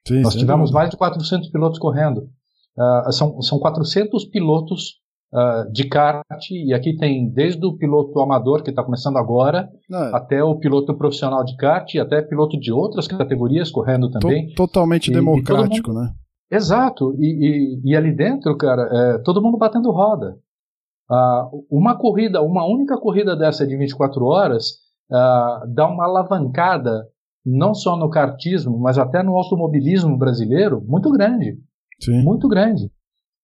Sim, 0.08 0.22
Nós 0.22 0.36
tivemos 0.36 0.72
mais 0.72 0.92
de 0.92 0.98
400 0.98 1.50
pilotos 1.50 1.80
correndo. 1.80 2.30
são, 3.12 3.42
são 3.42 3.60
400 3.60 4.26
pilotos 4.26 5.02
uh, 5.34 5.72
de 5.72 5.88
kart, 5.88 6.24
e 6.52 6.74
aqui 6.74 6.96
tem 6.98 7.30
desde 7.30 7.66
o 7.66 7.78
piloto 7.78 8.20
amador, 8.20 8.64
que 8.64 8.70
está 8.70 8.84
começando 8.84 9.18
agora, 9.18 9.70
é. 9.92 10.16
até 10.16 10.44
o 10.44 10.58
piloto 10.58 10.96
profissional 10.98 11.44
de 11.44 11.56
kart, 11.58 11.94
e 11.94 12.00
até 12.00 12.22
piloto 12.22 12.60
de 12.60 12.72
outras 12.72 13.08
categorias 13.08 13.72
correndo 13.72 14.10
também. 14.10 14.54
totalmente 14.56 15.10
e, 15.10 15.14
democrático, 15.14 15.92
e 15.92 15.94
mundo... 15.94 16.04
né? 16.04 16.14
Exato, 16.50 17.14
e, 17.20 17.82
e, 17.86 17.92
e, 17.92 17.96
ali 17.96 18.16
dentro, 18.16 18.56
cara, 18.58 18.84
é, 18.84 19.18
todo 19.20 19.42
mundo 19.42 19.58
batendo 19.58 19.92
roda. 19.92 20.38
Uh, 21.10 21.66
uma 21.70 21.98
corrida, 21.98 22.42
uma 22.42 22.66
única 22.66 22.98
corrida 22.98 23.36
dessa 23.36 23.66
de 23.66 23.78
24 23.78 24.26
horas 24.26 24.72
uh, 25.10 25.74
dá 25.74 25.88
uma 25.88 26.06
alavancada, 26.06 27.06
não 27.46 27.74
só 27.74 27.96
no 27.96 28.10
kartismo, 28.10 28.78
mas 28.78 28.98
até 28.98 29.24
no 29.24 29.38
automobilismo 29.38 30.18
brasileiro, 30.18 30.82
muito 30.86 31.10
grande. 31.12 31.58
Sim. 32.02 32.22
Muito 32.24 32.48
grande. 32.48 32.92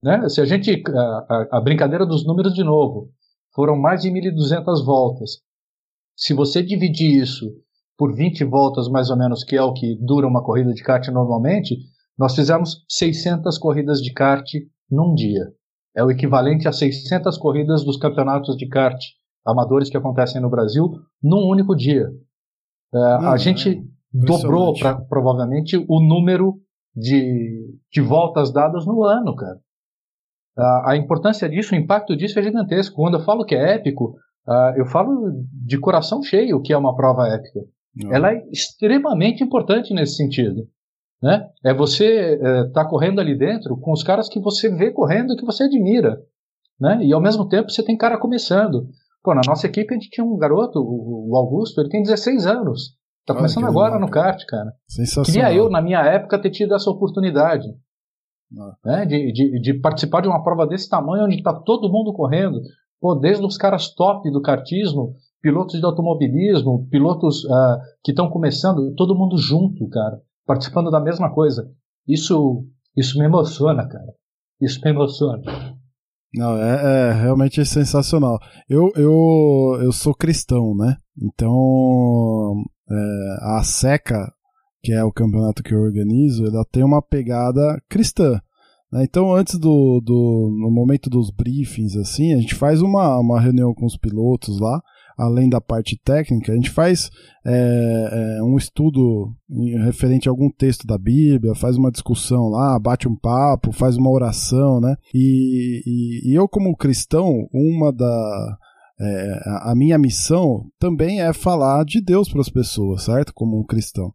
Né? 0.04 0.28
Se 0.28 0.42
a 0.42 0.46
gente. 0.46 0.84
A, 0.90 1.00
a, 1.00 1.58
a 1.58 1.62
brincadeira 1.62 2.06
dos 2.06 2.26
números 2.26 2.54
de 2.54 2.64
novo. 2.64 3.10
Foram 3.56 3.78
mais 3.78 4.02
de 4.02 4.10
1.200 4.10 4.84
voltas. 4.84 5.38
Se 6.18 6.34
você 6.34 6.64
dividir 6.64 7.22
isso 7.22 7.46
por 7.98 8.14
20 8.14 8.44
voltas, 8.46 8.90
mais 8.90 9.10
ou 9.12 9.18
menos, 9.18 9.44
que 9.44 9.56
é 9.56 9.62
o 9.62 9.74
que 9.74 9.96
dura 10.02 10.28
uma 10.28 10.44
corrida 10.44 10.74
de 10.74 10.82
kart 10.82 11.08
normalmente, 11.10 11.78
nós 12.18 12.36
fizemos 12.36 12.84
600 12.90 13.58
corridas 13.60 14.00
de 14.00 14.12
kart 14.12 14.48
num 14.90 15.14
dia. 15.14 15.52
É 15.96 16.04
o 16.04 16.10
equivalente 16.10 16.68
a 16.68 16.72
600 16.72 17.38
corridas 17.38 17.84
dos 17.84 17.98
campeonatos 17.98 18.58
de 18.58 18.68
kart 18.68 19.00
amadores 19.46 19.90
que 19.90 19.98
acontecem 19.98 20.42
no 20.42 20.50
Brasil 20.50 20.90
num 21.22 21.48
único 21.48 21.76
dia. 21.76 22.08
É, 22.94 22.98
a 22.98 23.34
hum, 23.34 23.38
gente 23.38 23.70
é 23.70 23.82
dobrou 24.12 24.74
pra, 24.74 24.96
provavelmente 24.96 25.78
o 25.78 26.00
número 26.00 26.56
de, 26.96 27.78
de 27.92 28.02
voltas 28.02 28.52
dadas 28.52 28.86
no 28.86 29.04
ano, 29.04 29.36
cara. 29.36 29.60
A, 30.58 30.92
a, 30.92 30.98
importância 30.98 31.50
disso, 31.50 31.74
o 31.74 31.78
impacto 31.78 32.16
disso 32.16 32.40
é 32.40 32.44
gigantesco. 32.44 32.96
Quando 32.96 33.18
eu 33.18 33.24
falo 33.24 33.46
que 33.46 33.56
é 33.56 33.76
épico, 33.76 34.16
uh, 34.48 34.78
eu 34.78 34.86
falo 34.86 35.46
de 35.66 35.78
coração 35.80 36.22
cheio 36.22 36.62
que 36.62 36.72
é 36.74 36.78
uma 36.78 36.96
prova 36.96 37.28
épica. 37.28 37.60
Ela 38.10 38.34
é 38.34 38.44
extremamente 38.52 39.44
importante 39.44 39.94
nesse 39.94 40.16
sentido. 40.16 40.68
Né? 41.22 41.48
É 41.64 41.74
você 41.74 42.34
estar 42.34 42.50
é, 42.50 42.70
tá 42.72 42.86
correndo 42.86 43.22
ali 43.22 43.38
dentro 43.38 43.78
com 43.78 43.92
os 43.92 44.04
caras 44.04 44.28
que 44.28 44.40
você 44.40 44.70
vê 44.70 44.92
correndo 44.92 45.34
e 45.34 45.38
que 45.38 45.46
você 45.46 45.64
admira. 45.64 46.20
Né? 46.80 47.00
E 47.04 47.14
ao 47.14 47.22
mesmo 47.22 47.48
tempo 47.48 47.72
você 47.72 47.84
tem 47.84 47.96
cara 47.96 48.18
começando. 48.18 48.88
Pô, 49.24 49.34
na 49.34 49.42
nossa 49.48 49.68
equipe 49.68 49.94
a 49.94 49.98
gente 49.98 50.10
tinha 50.10 50.26
um 50.26 50.38
garoto, 50.38 50.80
o 50.80 51.36
Augusto, 51.38 51.80
ele 51.80 51.90
tem 51.90 52.02
16 52.02 52.46
anos. 52.46 52.98
Tá 53.26 53.34
começando 53.34 53.66
agora 53.66 53.98
no 53.98 54.10
kart, 54.10 54.44
cara. 54.46 54.74
Sensacional. 54.86 55.26
Queria 55.26 55.54
eu, 55.58 55.70
na 55.70 55.82
minha 55.82 56.02
época, 56.02 56.42
ter 56.42 56.50
tido 56.50 56.76
essa 56.76 56.90
oportunidade. 56.90 57.64
Né? 58.84 59.06
De, 59.06 59.32
de, 59.32 59.60
de, 59.60 59.74
participar 59.80 60.22
de 60.22 60.28
uma 60.28 60.44
prova 60.44 60.68
desse 60.68 60.90
tamanho, 60.90 61.26
onde 61.26 61.36
está 61.36 61.54
todo 61.54 61.92
mundo 61.92 62.14
correndo. 62.14 62.62
Pô, 63.02 63.16
desde 63.16 63.46
os 63.46 63.58
caras 63.58 63.94
top 63.94 64.30
do 64.32 64.42
kartismo, 64.42 65.16
pilotos 65.42 65.80
de 65.80 65.86
automobilismo, 65.86 66.88
pilotos 66.90 67.44
uh, 67.46 67.80
que 68.04 68.12
estão 68.12 68.30
começando, 68.30 68.94
todo 68.96 69.16
mundo 69.16 69.38
junto, 69.38 69.88
cara 69.90 70.22
participando 70.46 70.92
da 70.92 71.00
mesma 71.00 71.34
coisa. 71.34 71.70
Isso, 72.08 72.66
isso 72.96 73.18
me 73.18 73.26
emociona, 73.26 73.88
cara. 73.88 74.14
Isso 74.62 74.80
me 74.84 74.92
emociona. 74.92 75.42
Não, 76.36 76.58
é, 76.58 77.10
é 77.10 77.14
realmente 77.14 77.64
sensacional. 77.66 78.40
Eu, 78.68 78.92
eu, 78.96 79.82
eu 79.84 79.92
sou 79.92 80.16
cristão, 80.16 80.76
né? 80.76 80.98
Então, 81.22 82.64
é, 82.90 83.58
a 83.58 83.64
SECA, 83.64 84.32
que 84.84 84.92
é 84.92 85.04
o 85.04 85.12
campeonato 85.12 85.64
que 85.64 85.74
eu 85.74 85.82
organizo, 85.82 86.46
ela 86.46 86.66
tem 86.66 86.84
uma 86.84 87.02
pegada 87.02 87.82
cristã. 87.90 88.40
Né? 88.92 89.04
Então, 89.04 89.34
antes 89.34 89.58
do, 89.58 90.02
do. 90.02 90.56
No 90.62 90.70
momento 90.70 91.10
dos 91.10 91.32
briefings, 91.32 91.96
assim, 91.96 92.34
a 92.34 92.38
gente 92.38 92.54
faz 92.54 92.82
uma, 92.82 93.18
uma 93.18 93.40
reunião 93.40 93.74
com 93.74 93.86
os 93.86 93.98
pilotos 93.98 94.60
lá 94.60 94.82
além 95.18 95.50
da 95.50 95.62
parte 95.62 96.00
técnica, 96.04 96.52
a 96.52 96.56
gente 96.56 96.70
faz 96.70 97.10
é, 97.46 98.38
é, 98.40 98.44
um 98.44 98.58
estudo 98.58 99.34
referente 99.86 100.28
a 100.28 100.32
algum 100.32 100.50
texto 100.50 100.86
da 100.88 100.98
Bíblia, 100.98 101.56
faz 101.56 101.78
uma 101.78 101.92
discussão 101.92 102.50
lá, 102.50 102.78
bate 102.80 103.08
um 103.08 103.16
papo, 103.16 103.72
faz 103.72 103.96
uma 103.96 104.10
oração, 104.10 104.80
né? 104.80 104.96
E, 105.14 105.82
e, 105.86 106.32
e 106.32 106.36
eu, 106.36 106.48
como 106.48 106.76
cristão, 106.76 107.48
uma 107.54 107.92
da. 107.92 108.58
É, 109.00 109.40
a 109.64 109.74
minha 109.76 109.98
missão 109.98 110.66
também 110.80 111.22
é 111.22 111.34
falar 111.34 111.84
de 111.84 112.00
Deus 112.00 112.30
para 112.30 112.42
as 112.42 112.50
pessoas, 112.50 113.04
certo? 113.04 113.34
Como 113.34 113.60
um 113.60 113.66
cristão. 113.66 114.14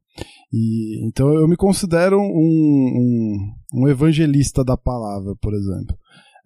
E, 0.53 1.07
então 1.07 1.33
eu 1.35 1.47
me 1.49 1.57
considero 1.57 2.19
um, 2.19 2.25
um, 2.25 3.55
um 3.75 3.89
evangelista 3.89 4.65
da 4.65 4.77
palavra, 4.77 5.35
por 5.41 5.53
exemplo. 5.53 5.97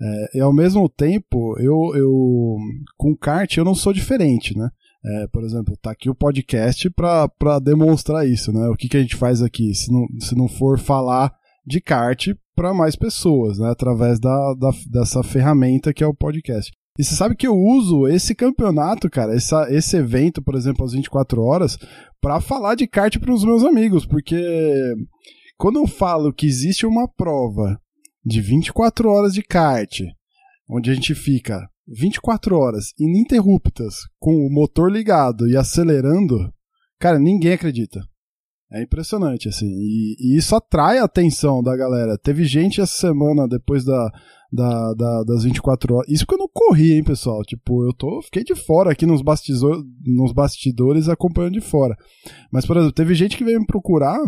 É, 0.01 0.39
e 0.39 0.41
ao 0.41 0.53
mesmo 0.53 0.89
tempo, 0.89 1.57
eu, 1.59 1.95
eu 1.95 2.57
com 2.97 3.17
kart 3.17 3.57
eu 3.57 3.65
não 3.65 3.75
sou 3.75 3.93
diferente, 3.93 4.57
né? 4.57 4.69
É, 5.05 5.27
por 5.29 5.45
exemplo, 5.45 5.77
tá 5.77 5.91
aqui 5.91 6.09
o 6.09 6.15
podcast 6.15 6.89
para 6.91 7.59
demonstrar 7.61 8.27
isso, 8.27 8.53
né? 8.53 8.69
O 8.69 8.77
que, 8.77 8.89
que 8.89 8.97
a 8.97 9.01
gente 9.01 9.17
faz 9.17 9.43
aqui, 9.43 9.75
se 9.75 9.93
não, 9.93 10.07
se 10.21 10.35
não 10.37 10.49
for 10.49 10.79
falar 10.79 11.33
de 11.67 11.81
kart 11.81 12.29
para 12.55 12.73
mais 12.73 12.97
pessoas, 12.97 13.59
né? 13.59 13.71
Através 13.71 14.19
da, 14.19 14.55
da, 14.55 14.71
dessa 14.91 15.23
ferramenta 15.23 15.93
que 15.93 16.03
é 16.03 16.07
o 16.07 16.15
podcast. 16.15 16.73
E 16.99 17.05
você 17.05 17.15
sabe 17.15 17.35
que 17.35 17.47
eu 17.47 17.57
uso 17.57 18.07
esse 18.07 18.35
campeonato, 18.35 19.09
cara, 19.09 19.35
essa, 19.35 19.67
esse 19.71 19.97
evento, 19.97 20.43
por 20.43 20.55
exemplo, 20.55 20.85
às 20.85 20.93
24 20.93 21.43
horas, 21.43 21.79
para 22.21 22.41
falar 22.41 22.75
de 22.75 22.87
kart 22.87 23.19
para 23.19 23.33
os 23.33 23.45
meus 23.45 23.65
amigos, 23.65 24.05
porque 24.05 24.95
quando 25.57 25.79
eu 25.79 25.87
falo 25.87 26.33
que 26.33 26.47
existe 26.47 26.85
uma 26.85 27.09
prova 27.09 27.81
de 28.25 28.41
24 28.41 29.09
horas 29.09 29.33
de 29.33 29.43
kart, 29.43 30.01
onde 30.69 30.91
a 30.91 30.95
gente 30.95 31.15
fica 31.15 31.67
24 31.89 32.57
horas 32.57 32.93
ininterruptas 32.99 33.95
com 34.19 34.35
o 34.35 34.53
motor 34.53 34.91
ligado 34.91 35.49
e 35.49 35.57
acelerando, 35.57 36.53
cara, 36.99 37.19
ninguém 37.19 37.53
acredita. 37.55 38.01
É 38.71 38.83
impressionante, 38.83 39.49
assim. 39.49 39.67
E, 39.67 40.17
e, 40.19 40.37
isso 40.39 40.57
atrai 40.57 40.99
a 40.99 41.05
atenção 41.05 41.63
da 41.63 41.77
galera. 41.77 42.17
Teve 42.17 42.45
gente 42.45 42.81
essa 42.81 42.95
semana, 42.95 43.47
depois 43.47 43.85
da, 43.85 44.11
da, 44.53 44.93
da, 44.93 45.25
das 45.25 45.45
24 45.45 45.95
horas. 45.95 46.09
Isso 46.11 46.27
que 46.27 46.35
eu 46.35 46.39
não 46.39 46.49
corri, 46.53 46.93
hein, 46.93 47.03
pessoal? 47.03 47.43
Tipo, 47.43 47.87
eu 47.87 47.93
tô, 47.95 48.21
fiquei 48.23 48.45
de 48.45 48.55
fora 48.55 48.93
aqui 48.93 49.07
nos, 49.07 49.23
bastidores, 49.23 49.83
nos 50.05 50.33
bastidores 50.33 51.09
acompanhando 51.09 51.55
de 51.55 51.61
fora. 51.61 51.97
Mas, 52.51 52.67
por 52.67 52.77
exemplo, 52.77 52.93
teve 52.93 53.15
gente 53.15 53.37
que 53.37 53.45
veio 53.45 53.61
me 53.61 53.67
procurar 53.67 54.21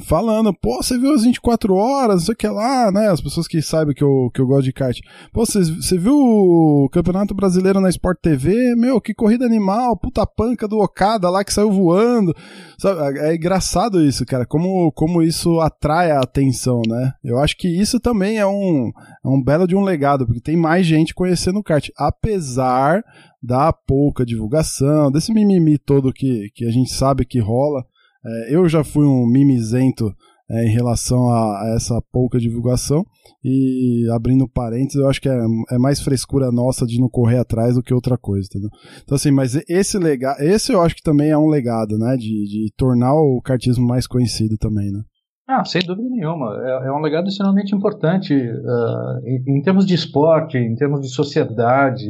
falando, 0.00 0.52
pô, 0.54 0.82
você 0.82 0.98
viu 0.98 1.12
as 1.12 1.24
24 1.24 1.74
horas, 1.74 2.16
não 2.16 2.24
sei 2.26 2.32
o 2.32 2.36
que 2.36 2.48
lá, 2.48 2.90
né? 2.90 3.08
As 3.08 3.20
pessoas 3.20 3.46
que 3.46 3.60
sabem 3.60 3.94
que 3.94 4.02
eu, 4.02 4.30
que 4.32 4.40
eu 4.40 4.46
gosto 4.46 4.64
de 4.64 4.72
kart. 4.72 4.98
Pô, 5.32 5.44
você, 5.44 5.62
você 5.62 5.98
viu 5.98 6.16
o 6.16 6.88
Campeonato 6.90 7.34
Brasileiro 7.34 7.80
na 7.80 7.90
Sport 7.90 8.18
TV? 8.20 8.74
Meu, 8.76 9.00
que 9.00 9.12
corrida 9.12 9.44
animal, 9.44 9.96
puta 9.96 10.26
panca 10.26 10.66
do 10.66 10.78
Okada 10.78 11.28
lá 11.28 11.44
que 11.44 11.52
saiu 11.52 11.70
voando. 11.70 12.34
Sabe? 12.78 13.18
É 13.18 13.34
engraçado 13.34 14.02
isso, 14.02 14.24
cara, 14.24 14.46
como, 14.46 14.90
como 14.92 15.22
isso 15.22 15.60
atrai 15.60 16.10
a 16.10 16.20
atenção, 16.20 16.80
né? 16.88 17.12
Eu 17.22 17.38
acho 17.38 17.56
que 17.56 17.68
isso 17.68 18.00
também 18.00 18.38
é 18.38 18.46
um, 18.46 18.90
é 19.24 19.28
um 19.28 19.42
belo 19.42 19.68
de 19.68 19.76
um 19.76 19.82
legado, 19.82 20.24
porque 20.24 20.40
tem 20.40 20.56
mais 20.56 20.86
gente 20.86 21.14
conhecendo 21.14 21.58
o 21.58 21.62
kart, 21.62 21.88
apesar 21.96 23.04
da 23.42 23.70
pouca 23.70 24.24
divulgação, 24.24 25.12
desse 25.12 25.30
mimimi 25.32 25.76
todo 25.76 26.12
que, 26.12 26.50
que 26.54 26.64
a 26.64 26.70
gente 26.70 26.90
sabe 26.90 27.26
que 27.26 27.38
rola. 27.38 27.84
É, 28.24 28.54
eu 28.54 28.68
já 28.68 28.82
fui 28.82 29.06
um 29.06 29.26
mimizento 29.26 30.14
é, 30.50 30.66
em 30.66 30.70
relação 30.70 31.28
a, 31.28 31.62
a, 31.62 31.74
essa 31.76 32.02
pouca 32.12 32.38
divulgação 32.38 33.04
e 33.42 34.06
abrindo 34.14 34.48
parênteses, 34.48 35.00
eu 35.00 35.08
acho 35.08 35.20
que 35.20 35.28
é, 35.28 35.38
é, 35.70 35.78
mais 35.78 36.00
frescura 36.00 36.52
nossa 36.52 36.86
de 36.86 37.00
não 37.00 37.08
correr 37.08 37.38
atrás 37.38 37.74
do 37.74 37.82
que 37.82 37.94
outra 37.94 38.18
coisa, 38.18 38.46
entendeu? 38.50 38.70
Então 39.02 39.16
assim, 39.16 39.30
mas 39.30 39.54
esse 39.68 39.98
legado, 39.98 40.40
esse 40.40 40.72
eu 40.72 40.82
acho 40.82 40.96
que 40.96 41.02
também 41.02 41.30
é 41.30 41.38
um 41.38 41.48
legado, 41.48 41.98
né, 41.98 42.16
de, 42.16 42.44
de 42.46 42.72
tornar 42.76 43.14
o 43.14 43.40
cartismo 43.42 43.86
mais 43.86 44.06
conhecido 44.06 44.56
também, 44.58 44.90
né? 44.90 45.00
Ah, 45.46 45.62
sem 45.62 45.82
dúvida 45.82 46.08
nenhuma. 46.08 46.56
É, 46.62 46.88
é 46.88 46.92
um 46.92 47.00
legado 47.00 47.28
extremamente 47.28 47.74
importante 47.74 48.34
uh, 48.34 49.26
em, 49.26 49.58
em, 49.58 49.62
termos 49.62 49.84
de 49.84 49.94
esporte, 49.94 50.56
em 50.56 50.74
termos 50.74 51.02
de 51.02 51.08
sociedade, 51.08 52.08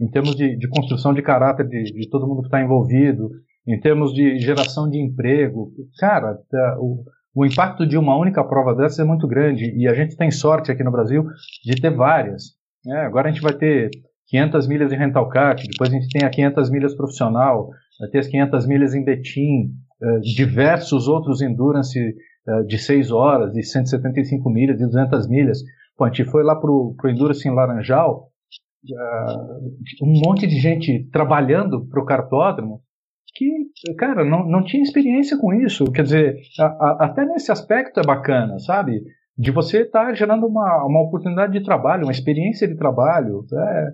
em 0.00 0.08
termos 0.08 0.36
de, 0.36 0.56
de 0.56 0.68
construção 0.68 1.12
de 1.12 1.20
caráter 1.20 1.66
de, 1.66 1.82
de 1.82 2.08
todo 2.08 2.28
mundo 2.28 2.42
que 2.42 2.46
está 2.46 2.62
envolvido 2.62 3.28
em 3.70 3.80
termos 3.80 4.12
de 4.12 4.38
geração 4.38 4.88
de 4.88 4.98
emprego. 4.98 5.72
Cara, 5.98 6.38
tá, 6.50 6.76
o, 6.80 7.04
o 7.34 7.46
impacto 7.46 7.86
de 7.86 7.96
uma 7.96 8.16
única 8.16 8.42
prova 8.44 8.74
dessa 8.74 9.02
é 9.02 9.04
muito 9.04 9.26
grande 9.26 9.72
e 9.76 9.86
a 9.86 9.94
gente 9.94 10.16
tem 10.16 10.30
sorte 10.30 10.70
aqui 10.72 10.82
no 10.82 10.90
Brasil 10.90 11.24
de 11.64 11.80
ter 11.80 11.94
várias. 11.94 12.54
Né? 12.84 13.00
Agora 13.00 13.28
a 13.28 13.32
gente 13.32 13.42
vai 13.42 13.52
ter 13.52 13.90
500 14.28 14.66
milhas 14.66 14.90
de 14.90 14.96
rental 14.96 15.28
kart, 15.28 15.62
depois 15.66 15.90
a 15.90 15.94
gente 15.94 16.08
tem 16.08 16.26
a 16.26 16.30
500 16.30 16.70
milhas 16.70 16.94
profissional, 16.94 17.70
vai 17.98 18.08
ter 18.10 18.18
as 18.18 18.26
500 18.28 18.66
milhas 18.66 18.94
em 18.94 19.04
Betim, 19.04 19.72
eh, 20.02 20.20
diversos 20.20 21.08
outros 21.08 21.42
endurance 21.42 21.98
eh, 21.98 22.62
de 22.62 22.78
6 22.78 23.10
horas, 23.10 23.52
de 23.52 23.62
175 23.62 24.48
milhas, 24.48 24.78
de 24.78 24.84
200 24.86 25.28
milhas. 25.28 25.58
Pô, 25.96 26.04
a 26.04 26.08
gente 26.08 26.24
foi 26.24 26.42
lá 26.42 26.56
pro, 26.56 26.94
pro 26.96 27.10
endurance 27.10 27.46
em 27.46 27.52
Laranjal, 27.52 28.30
uh, 28.88 30.04
um 30.06 30.20
monte 30.24 30.46
de 30.46 30.58
gente 30.58 31.08
trabalhando 31.12 31.86
pro 31.88 32.06
cartódromo, 32.06 32.80
que, 33.40 33.94
cara, 33.94 34.22
não, 34.22 34.46
não 34.46 34.62
tinha 34.62 34.82
experiência 34.82 35.38
com 35.38 35.54
isso. 35.54 35.84
Quer 35.92 36.02
dizer, 36.02 36.36
a, 36.58 36.64
a, 36.64 37.06
até 37.06 37.24
nesse 37.24 37.50
aspecto 37.50 37.98
é 37.98 38.02
bacana, 38.02 38.58
sabe? 38.58 39.02
De 39.36 39.50
você 39.50 39.82
estar 39.82 40.06
tá 40.06 40.14
gerando 40.14 40.46
uma, 40.46 40.84
uma 40.84 41.02
oportunidade 41.02 41.52
de 41.52 41.64
trabalho, 41.64 42.04
uma 42.04 42.12
experiência 42.12 42.68
de 42.68 42.76
trabalho. 42.76 43.46
É, 43.50 43.86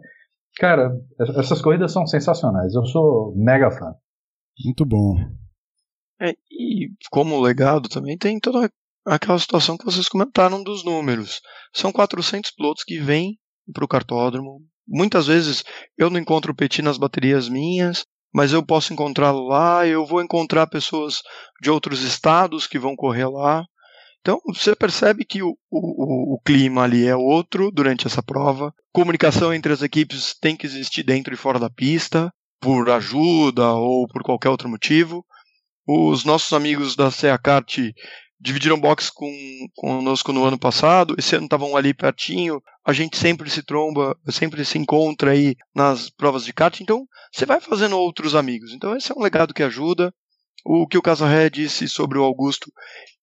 cara, 0.57 0.91
essas 1.39 1.63
corridas 1.63 1.93
são 1.93 2.05
sensacionais. 2.07 2.75
Eu 2.75 2.85
sou 2.87 3.33
mega 3.37 3.71
fã. 3.71 3.95
Muito 4.65 4.85
bom. 4.85 5.15
É, 6.21 6.31
e 6.51 6.89
como 7.11 7.41
legado 7.41 7.89
também 7.89 8.19
tem 8.19 8.41
toda 8.41 8.69
aquela 9.07 9.39
situação 9.39 9.77
que 9.77 9.85
vocês 9.85 10.09
comentaram 10.09 10.65
dos 10.65 10.85
números. 10.85 11.41
São 11.73 11.93
400 11.93 12.51
pilotos 12.51 12.83
que 12.83 12.99
vêm 12.99 13.39
para 13.73 13.85
o 13.85 13.89
cartódromo. 13.89 14.61
Muitas 14.89 15.29
vezes 15.29 15.63
eu 15.97 16.11
não 16.11 16.19
encontro 16.19 16.53
o 16.53 16.57
Petit 16.57 16.83
nas 16.83 16.99
baterias 16.99 17.49
minhas, 17.49 18.05
mas 18.35 18.53
eu 18.53 18.65
posso 18.65 18.93
encontrá-lo 18.93 19.47
lá, 19.49 19.87
eu 19.87 20.05
vou 20.05 20.23
encontrar 20.23 20.67
pessoas 20.67 21.23
de 21.61 21.71
outros 21.71 22.03
estados 22.03 22.67
que 22.67 22.79
vão 22.79 22.95
correr 22.95 23.27
lá. 23.27 23.65
Então 24.21 24.41
você 24.47 24.75
percebe 24.75 25.25
que 25.25 25.43
o, 25.43 25.57
o, 25.71 26.35
o, 26.35 26.41
clima 26.45 26.83
ali 26.83 27.07
é 27.07 27.15
outro 27.15 27.71
durante 27.71 28.07
essa 28.07 28.23
prova. 28.23 28.75
Comunicação 28.93 29.55
entre 29.55 29.73
as 29.73 29.83
equipes 29.83 30.35
tem 30.41 30.57
que 30.57 30.67
existir 30.67 31.05
dentro 31.05 31.33
e 31.33 31.37
fora 31.37 31.61
da 31.61 31.71
pista, 31.71 32.33
por 32.61 32.91
ajuda 32.91 33.73
ou 33.73 34.07
por 34.09 34.23
qualquer 34.23 34.49
outro 34.49 34.69
motivo. 34.69 35.25
Os 35.87 36.25
nossos 36.25 36.53
amigos 36.53 36.97
da 36.97 37.11
CA 37.13 37.39
Kart 37.39 37.79
dividiram 38.39 38.79
box 38.79 39.11
com, 39.11 39.31
conosco 39.75 40.33
no 40.33 40.45
ano 40.45 40.59
passado, 40.59 41.15
esse 41.19 41.35
ano 41.35 41.47
estavam 41.47 41.77
ali 41.77 41.95
pertinho, 41.95 42.63
a 42.85 42.93
gente 42.93 43.17
sempre 43.17 43.49
se 43.49 43.63
tromba, 43.63 44.17
sempre 44.29 44.65
se 44.65 44.79
encontra 44.79 45.31
aí 45.31 45.57
nas 45.75 46.11
provas 46.11 46.45
de 46.45 46.53
kart, 46.53 46.81
então 46.81 47.07
você 47.33 47.47
vai 47.47 47.61
fazendo 47.61 47.99
outros 47.99 48.35
amigos. 48.35 48.73
Então 48.73 48.97
esse 48.97 49.11
é 49.11 49.15
um 49.15 49.23
legado 49.23 49.55
que 49.55 49.63
ajuda. 49.63 50.13
O 50.65 50.87
que 50.87 50.99
o 50.99 51.03
Casarré 51.03 51.49
disse 51.49 51.89
sobre 51.89 52.19
o 52.19 52.25
Augusto 52.25 52.71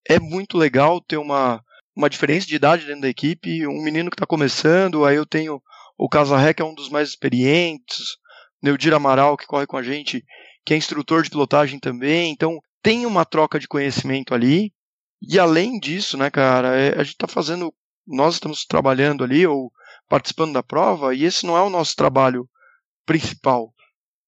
é 0.08 0.18
muito 0.18 0.56
legal 0.56 1.00
ter 1.00 1.16
uma, 1.16 1.62
uma 1.94 2.10
diferença 2.10 2.46
de 2.46 2.56
idade 2.56 2.86
dentro 2.86 3.02
da 3.02 3.08
equipe. 3.08 3.66
Um 3.66 3.82
menino 3.82 4.10
que 4.10 4.14
está 4.14 4.26
começando, 4.26 5.04
aí 5.04 5.16
eu 5.16 5.26
tenho 5.26 5.60
o 5.96 6.08
Casarré, 6.08 6.52
que 6.52 6.62
é 6.62 6.64
um 6.64 6.74
dos 6.74 6.88
mais 6.88 7.10
experientes, 7.10 8.16
Neudir 8.62 8.94
Amaral, 8.94 9.36
que 9.36 9.46
corre 9.46 9.66
com 9.66 9.76
a 9.76 9.82
gente, 9.82 10.24
que 10.64 10.74
é 10.74 10.76
instrutor 10.76 11.22
de 11.22 11.30
pilotagem 11.30 11.78
também. 11.78 12.32
Então, 12.32 12.58
tem 12.82 13.06
uma 13.06 13.24
troca 13.24 13.58
de 13.58 13.68
conhecimento 13.68 14.34
ali. 14.34 14.72
E 15.28 15.38
além 15.38 15.78
disso, 15.78 16.16
né, 16.16 16.30
cara, 16.30 16.76
é, 16.76 16.94
a 16.94 17.02
gente 17.02 17.14
está 17.14 17.26
fazendo. 17.26 17.72
Nós 18.06 18.34
estamos 18.34 18.64
trabalhando 18.64 19.24
ali 19.24 19.46
ou 19.46 19.72
participando 20.08 20.52
da 20.52 20.62
prova, 20.62 21.14
e 21.14 21.24
esse 21.24 21.46
não 21.46 21.56
é 21.56 21.62
o 21.62 21.70
nosso 21.70 21.96
trabalho 21.96 22.48
principal. 23.06 23.72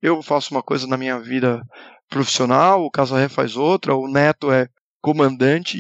Eu 0.01 0.23
faço 0.23 0.55
uma 0.55 0.63
coisa 0.63 0.87
na 0.87 0.97
minha 0.97 1.19
vida 1.19 1.63
profissional, 2.09 2.85
o 2.85 2.91
Casarré 2.91 3.29
faz 3.29 3.57
outra, 3.57 3.95
o 3.95 4.09
Neto 4.09 4.51
é 4.51 4.69
comandante 5.01 5.79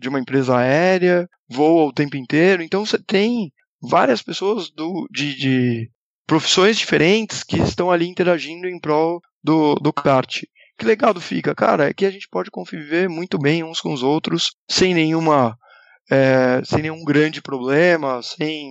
de 0.00 0.08
uma 0.08 0.20
empresa 0.20 0.56
aérea, 0.56 1.28
voa 1.48 1.88
o 1.88 1.92
tempo 1.92 2.16
inteiro. 2.16 2.62
Então 2.62 2.84
você 2.84 2.98
tem 2.98 3.52
várias 3.80 4.22
pessoas 4.22 4.70
do, 4.70 5.06
de, 5.10 5.36
de 5.36 5.90
profissões 6.26 6.78
diferentes 6.78 7.42
que 7.42 7.58
estão 7.58 7.90
ali 7.90 8.06
interagindo 8.06 8.66
em 8.68 8.78
prol 8.78 9.20
do, 9.42 9.74
do 9.76 9.92
kart. 9.92 10.42
Que 10.78 10.86
legado 10.86 11.20
fica, 11.20 11.54
cara, 11.56 11.88
é 11.88 11.92
que 11.92 12.06
a 12.06 12.10
gente 12.10 12.28
pode 12.30 12.52
conviver 12.52 13.08
muito 13.08 13.36
bem 13.36 13.64
uns 13.64 13.80
com 13.80 13.92
os 13.92 14.04
outros, 14.04 14.52
sem 14.70 14.94
nenhuma, 14.94 15.58
é, 16.08 16.62
sem 16.64 16.82
nenhum 16.82 17.04
grande 17.04 17.42
problema, 17.42 18.22
sem 18.22 18.70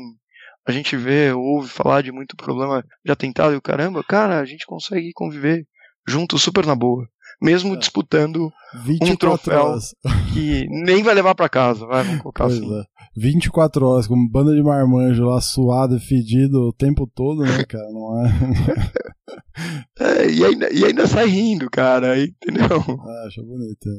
a 0.65 0.71
gente 0.71 0.95
ver, 0.95 1.35
ouve 1.35 1.67
falar 1.67 2.01
de 2.01 2.11
muito 2.13 2.37
problema 2.37 2.81
de 3.03 3.11
atentado 3.11 3.53
e 3.53 3.57
o 3.57 3.61
caramba, 3.61 4.03
cara, 4.03 4.39
a 4.39 4.45
gente 4.45 4.65
consegue 4.65 5.11
conviver 5.13 5.65
junto 6.07 6.39
super 6.39 6.65
na 6.65 6.75
boa. 6.75 7.05
Mesmo 7.41 7.75
é. 7.75 7.77
disputando 7.77 8.51
um 9.01 9.15
troféu 9.15 9.65
horas. 9.65 9.95
que 10.33 10.67
nem 10.69 11.03
vai 11.03 11.13
levar 11.13 11.35
para 11.35 11.47
casa, 11.47 11.85
vai, 11.85 12.03
vamos 12.03 12.21
colocar 12.21 12.45
pois 12.45 12.57
assim. 12.57 12.79
É. 12.79 12.83
24 13.15 13.85
horas, 13.85 14.07
com 14.07 14.27
banda 14.27 14.53
de 14.53 14.61
marmanjo 14.61 15.23
lá 15.23 15.41
suado 15.41 15.97
e 15.97 15.99
fedido 15.99 16.67
o 16.67 16.73
tempo 16.73 17.07
todo, 17.07 17.43
né, 17.43 17.63
cara? 17.65 17.89
Não 17.91 18.25
é. 18.25 18.31
é 19.99 20.29
e, 20.29 20.45
ainda, 20.45 20.73
e 20.73 20.85
ainda 20.85 21.07
sai 21.07 21.27
rindo, 21.27 21.69
cara, 21.69 22.19
entendeu? 22.19 22.83
Ah, 22.87 23.27
acho 23.27 23.43
bonito. 23.43 23.89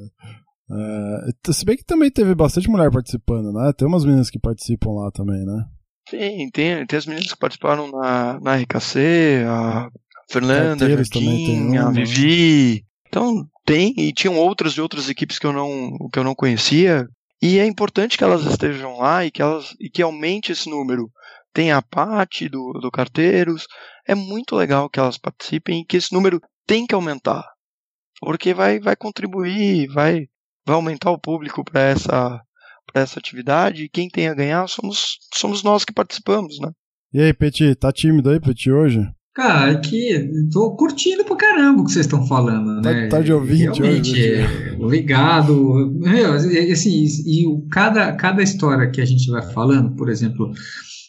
É. 0.70 1.50
é, 1.50 1.52
se 1.52 1.64
bem 1.64 1.76
que 1.76 1.84
também 1.84 2.10
teve 2.10 2.34
bastante 2.34 2.70
mulher 2.70 2.90
participando, 2.90 3.52
né? 3.52 3.72
Tem 3.76 3.88
umas 3.88 4.04
meninas 4.04 4.30
que 4.30 4.38
participam 4.38 4.90
lá 4.90 5.10
também, 5.10 5.44
né? 5.44 5.64
Sim, 6.08 6.48
tem, 6.52 6.86
tem 6.86 6.96
as 6.96 7.06
meninas 7.06 7.32
que 7.32 7.38
participaram 7.38 7.90
na, 7.90 8.40
na 8.40 8.56
RKC, 8.56 9.44
a 9.46 9.90
Fernanda, 10.30 10.86
a 10.86 10.88
Jardim, 10.88 11.76
a 11.76 11.90
Vivi. 11.90 12.87
Então 13.08 13.46
tem, 13.64 13.94
e 13.96 14.12
tinham 14.12 14.38
outras 14.38 14.72
de 14.74 14.80
outras 14.80 15.08
equipes 15.08 15.38
que 15.38 15.46
eu 15.46 15.52
não, 15.52 16.08
que 16.12 16.18
eu 16.18 16.24
não 16.24 16.34
conhecia. 16.34 17.06
E 17.40 17.58
é 17.58 17.66
importante 17.66 18.18
que 18.18 18.24
elas 18.24 18.44
estejam 18.44 18.98
lá 18.98 19.24
e 19.24 19.30
que, 19.30 19.40
elas, 19.40 19.74
e 19.80 19.88
que 19.88 20.02
aumente 20.02 20.52
esse 20.52 20.68
número. 20.68 21.10
Tem 21.52 21.72
a 21.72 21.80
parte 21.80 22.48
do, 22.48 22.72
do 22.74 22.90
Carteiros. 22.90 23.66
É 24.06 24.14
muito 24.14 24.54
legal 24.54 24.88
que 24.88 25.00
elas 25.00 25.16
participem 25.16 25.80
e 25.80 25.84
que 25.84 25.96
esse 25.96 26.12
número 26.12 26.40
tem 26.66 26.86
que 26.86 26.94
aumentar. 26.94 27.44
Porque 28.20 28.52
vai, 28.52 28.78
vai 28.78 28.96
contribuir, 28.96 29.88
vai, 29.88 30.26
vai 30.66 30.76
aumentar 30.76 31.10
o 31.10 31.18
público 31.18 31.64
para 31.64 31.80
essa, 31.80 32.40
essa 32.94 33.18
atividade. 33.18 33.84
E 33.84 33.88
quem 33.88 34.08
tem 34.08 34.28
a 34.28 34.34
ganhar 34.34 34.68
somos, 34.68 35.18
somos 35.34 35.62
nós 35.62 35.84
que 35.84 35.92
participamos, 35.92 36.58
né? 36.60 36.70
E 37.12 37.22
aí, 37.22 37.32
Peti, 37.32 37.74
tá 37.74 37.90
tímido 37.90 38.28
aí, 38.28 38.38
Peti, 38.38 38.70
hoje? 38.70 39.00
Cara, 39.38 39.70
é 39.70 40.28
tô 40.52 40.72
curtindo 40.72 41.24
pra 41.24 41.36
caramba 41.36 41.80
o 41.80 41.84
que 41.84 41.92
vocês 41.92 42.06
estão 42.06 42.26
falando, 42.26 42.82
tá, 42.82 42.92
né? 42.92 43.06
Tá 43.06 43.20
de 43.20 43.32
ouvinte 43.32 43.80
Realmente, 43.80 44.10
hoje. 44.10 44.34
É, 44.34 44.76
obrigado. 44.76 45.96
Meu, 45.96 46.32
assim, 46.32 47.04
e 47.24 47.44
cada, 47.70 48.10
cada 48.14 48.42
história 48.42 48.90
que 48.90 49.00
a 49.00 49.04
gente 49.04 49.30
vai 49.30 49.42
falando, 49.52 49.94
por 49.94 50.08
exemplo, 50.08 50.50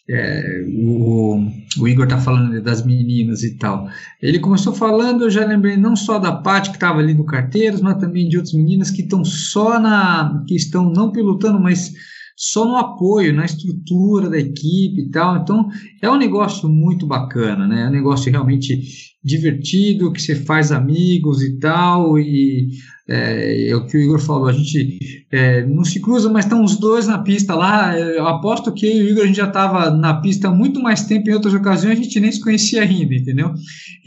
é, 0.07 0.43
o, 0.75 1.43
o, 1.79 1.87
Igor 1.87 2.05
tá 2.07 2.19
falando 2.19 2.61
das 2.61 2.85
meninas 2.85 3.41
e 3.41 3.57
tal. 3.57 3.87
Ele 4.21 4.37
começou 4.37 4.73
falando, 4.73 5.23
eu 5.23 5.31
já 5.31 5.43
lembrei 5.43 5.75
não 5.75 5.95
só 5.95 6.19
da 6.19 6.31
Paty 6.31 6.69
que 6.69 6.75
estava 6.75 6.99
ali 6.99 7.15
no 7.15 7.25
Carteiros, 7.25 7.81
mas 7.81 7.97
também 7.97 8.29
de 8.29 8.37
outras 8.37 8.53
meninas 8.53 8.91
que 8.91 9.01
estão 9.01 9.25
só 9.25 9.79
na. 9.79 10.43
que 10.47 10.55
estão 10.55 10.93
não 10.93 11.11
pilotando, 11.11 11.59
mas 11.59 11.93
só 12.39 12.63
no 12.63 12.77
apoio, 12.77 13.33
na 13.33 13.43
estrutura 13.43 14.29
da 14.29 14.39
equipe 14.39 15.01
e 15.01 15.11
tal. 15.11 15.35
Então, 15.35 15.67
é 16.01 16.09
um 16.09 16.15
negócio 16.15 16.69
muito 16.69 17.05
bacana, 17.05 17.67
né? 17.67 17.81
É 17.81 17.87
um 17.87 17.91
negócio 17.91 18.31
realmente 18.31 18.81
divertido, 19.21 20.13
que 20.13 20.21
você 20.21 20.35
faz 20.35 20.71
amigos 20.71 21.43
e 21.43 21.59
tal. 21.59 22.17
E 22.17 22.69
é, 23.09 23.67
é 23.67 23.75
o 23.75 23.85
que 23.85 23.97
o 23.97 23.99
Igor 23.99 24.19
falou, 24.19 24.47
a 24.47 24.53
gente 24.53 25.25
é, 25.29 25.65
não 25.65 25.83
se 25.83 25.99
cruza, 25.99 26.31
mas 26.31 26.45
estão 26.45 26.63
os 26.63 26.79
dois 26.79 27.07
na 27.07 27.19
pista 27.19 27.53
lá. 27.55 27.99
Eu 27.99 28.25
aposto 28.25 28.71
que 28.73 28.87
o 28.87 29.09
Igor 29.09 29.23
a 29.23 29.27
gente 29.27 29.35
já 29.35 29.47
estava 29.47 29.91
na 29.91 30.21
pista 30.21 30.49
muito 30.49 30.81
mais 30.81 31.03
tempo, 31.03 31.29
em 31.29 31.33
outras 31.33 31.53
ocasiões 31.53 31.99
a 31.99 32.01
gente 32.01 32.21
nem 32.21 32.31
se 32.31 32.39
conhecia 32.39 32.83
ainda, 32.83 33.13
entendeu? 33.13 33.51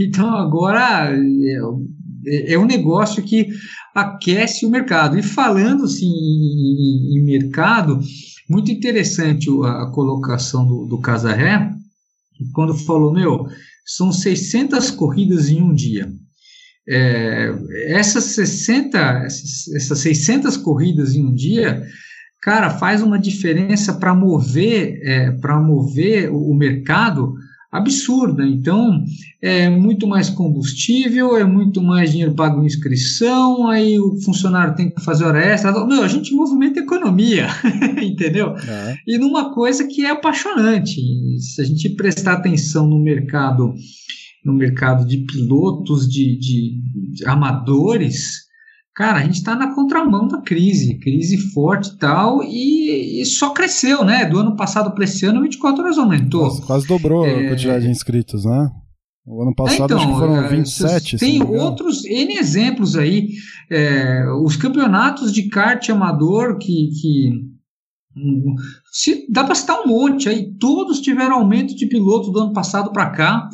Então, 0.00 0.34
agora. 0.34 1.10
É, 1.14 1.60
é 2.26 2.58
um 2.58 2.66
negócio 2.66 3.22
que 3.22 3.48
aquece 3.94 4.64
o 4.66 4.70
mercado. 4.70 5.18
E 5.18 5.22
falando 5.22 5.84
assim, 5.84 6.06
em, 6.06 7.18
em 7.18 7.24
mercado, 7.24 8.00
muito 8.48 8.70
interessante 8.70 9.48
a, 9.64 9.86
colocação 9.86 10.66
do, 10.66 10.86
do 10.86 10.98
Casarré, 10.98 11.70
quando 12.52 12.74
falou, 12.74 13.12
meu, 13.12 13.46
são 13.84 14.12
600 14.12 14.90
corridas 14.90 15.48
em 15.48 15.62
um 15.62 15.74
dia. 15.74 16.12
É, 16.88 17.54
essas 17.86 18.24
60, 18.24 18.98
essas, 19.24 19.68
essas 19.74 19.98
600 20.00 20.56
corridas 20.56 21.14
em 21.14 21.24
um 21.24 21.34
dia, 21.34 21.82
cara, 22.40 22.70
faz 22.70 23.02
uma 23.02 23.18
diferença 23.18 23.94
para 23.94 24.14
mover, 24.14 25.00
é, 25.02 25.30
mover 25.60 26.30
o, 26.32 26.50
o 26.50 26.54
mercado 26.54 27.34
absurda. 27.72 28.46
Então, 28.46 29.02
é 29.40 29.70
muito 29.70 30.06
mais 30.06 30.28
combustível, 30.28 31.38
é 31.38 31.44
muito 31.44 31.82
mais 31.82 32.10
dinheiro 32.10 32.34
pago 32.34 32.62
em 32.62 32.66
inscrição, 32.66 33.66
aí 33.66 33.98
o 33.98 34.20
funcionário 34.20 34.74
tem 34.74 34.90
que 34.90 35.02
fazer 35.02 35.24
hora 35.24 35.42
extra. 35.42 35.72
Meu, 35.86 36.02
a 36.02 36.08
gente 36.08 36.34
movimenta 36.34 36.80
economia, 36.80 37.48
entendeu? 38.02 38.54
É. 38.56 38.96
E 39.06 39.16
numa 39.16 39.54
coisa 39.54 39.86
que 39.86 40.04
é 40.04 40.10
apaixonante. 40.10 41.00
Se 41.38 41.62
a 41.62 41.64
gente 41.64 41.88
prestar 41.90 42.34
atenção 42.34 42.86
no 42.86 43.02
mercado, 43.02 43.74
no 44.44 44.52
mercado 44.52 45.06
de 45.06 45.18
pilotos, 45.18 46.06
de, 46.06 46.36
de, 46.38 46.78
de 47.14 47.26
amadores, 47.26 48.51
cara, 48.94 49.18
a 49.18 49.24
gente 49.24 49.36
está 49.36 49.54
na 49.54 49.74
contramão 49.74 50.28
da 50.28 50.40
crise, 50.40 50.98
crise 50.98 51.36
forte 51.52 51.90
e 51.90 51.98
tal, 51.98 52.42
e, 52.42 53.20
e, 53.20 53.24
só 53.24 53.50
cresceu, 53.50 54.04
né? 54.04 54.24
Do 54.24 54.38
ano 54.38 54.56
passado 54.56 54.92
para 54.92 55.04
esse 55.04 55.24
ano, 55.26 55.42
24 55.42 55.82
horas 55.82 55.98
aumentou. 55.98 56.48
Quase, 56.48 56.62
quase 56.62 56.86
dobrou 56.86 57.26
é... 57.26 57.46
a 57.46 57.48
quantidade 57.50 57.84
de 57.84 57.90
inscritos, 57.90 58.44
né? 58.44 58.70
O 59.24 59.40
ano 59.40 59.54
passado 59.54 59.84
então, 59.84 59.98
acho 59.98 60.08
que 60.08 60.14
foram 60.14 60.48
27. 60.48 61.14
É, 61.14 61.18
tem 61.18 61.42
outros 61.42 62.04
N 62.04 62.36
exemplos 62.36 62.96
aí. 62.96 63.28
É, 63.70 64.24
os 64.44 64.56
campeonatos 64.56 65.32
de 65.32 65.48
kart 65.48 65.88
amador 65.90 66.58
que. 66.58 66.90
que 67.00 67.52
se, 68.90 69.26
dá 69.30 69.44
para 69.44 69.54
citar 69.54 69.80
um 69.80 69.86
monte 69.86 70.28
aí. 70.28 70.52
Todos 70.58 71.00
tiveram 71.00 71.36
aumento 71.36 71.74
de 71.76 71.86
piloto 71.86 72.32
do 72.32 72.40
ano 72.40 72.52
passado 72.52 72.92
para 72.92 73.10
cá. 73.10 73.48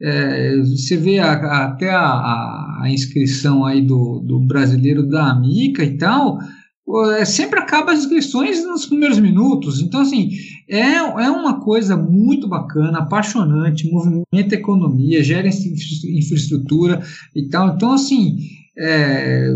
É, 0.00 0.56
você 0.56 0.96
vê 0.96 1.18
a, 1.18 1.32
a, 1.32 1.64
até 1.66 1.90
a, 1.90 2.00
a, 2.00 2.71
inscrição 2.90 3.64
aí 3.64 3.80
do, 3.80 4.20
do 4.20 4.40
brasileiro 4.40 5.06
da 5.06 5.30
Amica 5.30 5.84
e 5.84 5.96
tal, 5.96 6.38
é, 7.16 7.24
sempre 7.24 7.58
acaba 7.58 7.92
as 7.92 8.00
inscrições 8.00 8.64
nos 8.64 8.86
primeiros 8.86 9.18
minutos. 9.18 9.80
Então, 9.80 10.00
assim, 10.00 10.30
é, 10.68 10.96
é 10.96 11.30
uma 11.30 11.60
coisa 11.60 11.96
muito 11.96 12.48
bacana, 12.48 12.98
apaixonante, 12.98 13.90
movimenta 13.90 14.54
a 14.54 14.58
economia, 14.58 15.22
gera 15.22 15.48
infraestrutura 15.48 17.02
e 17.34 17.48
tal. 17.48 17.74
Então, 17.74 17.92
assim, 17.92 18.36
é, 18.76 19.48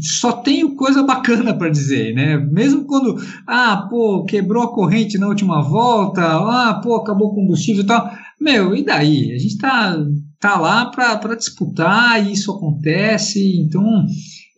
só 0.00 0.32
tenho 0.32 0.76
coisa 0.76 1.02
bacana 1.02 1.54
para 1.54 1.70
dizer, 1.70 2.14
né? 2.14 2.36
Mesmo 2.36 2.84
quando, 2.84 3.16
ah, 3.46 3.88
pô, 3.90 4.24
quebrou 4.24 4.62
a 4.62 4.72
corrente 4.72 5.18
na 5.18 5.28
última 5.28 5.62
volta, 5.62 6.22
ah, 6.22 6.80
pô, 6.82 6.96
acabou 6.96 7.28
o 7.28 7.34
combustível 7.34 7.82
e 7.82 7.86
tal 7.86 8.10
meu, 8.40 8.74
e 8.74 8.84
daí? 8.84 9.32
A 9.32 9.38
gente 9.38 9.58
tá, 9.58 9.96
tá 10.40 10.58
lá 10.58 10.86
para 10.90 11.34
disputar 11.34 12.24
e 12.24 12.32
isso 12.32 12.52
acontece, 12.52 13.60
então 13.60 14.04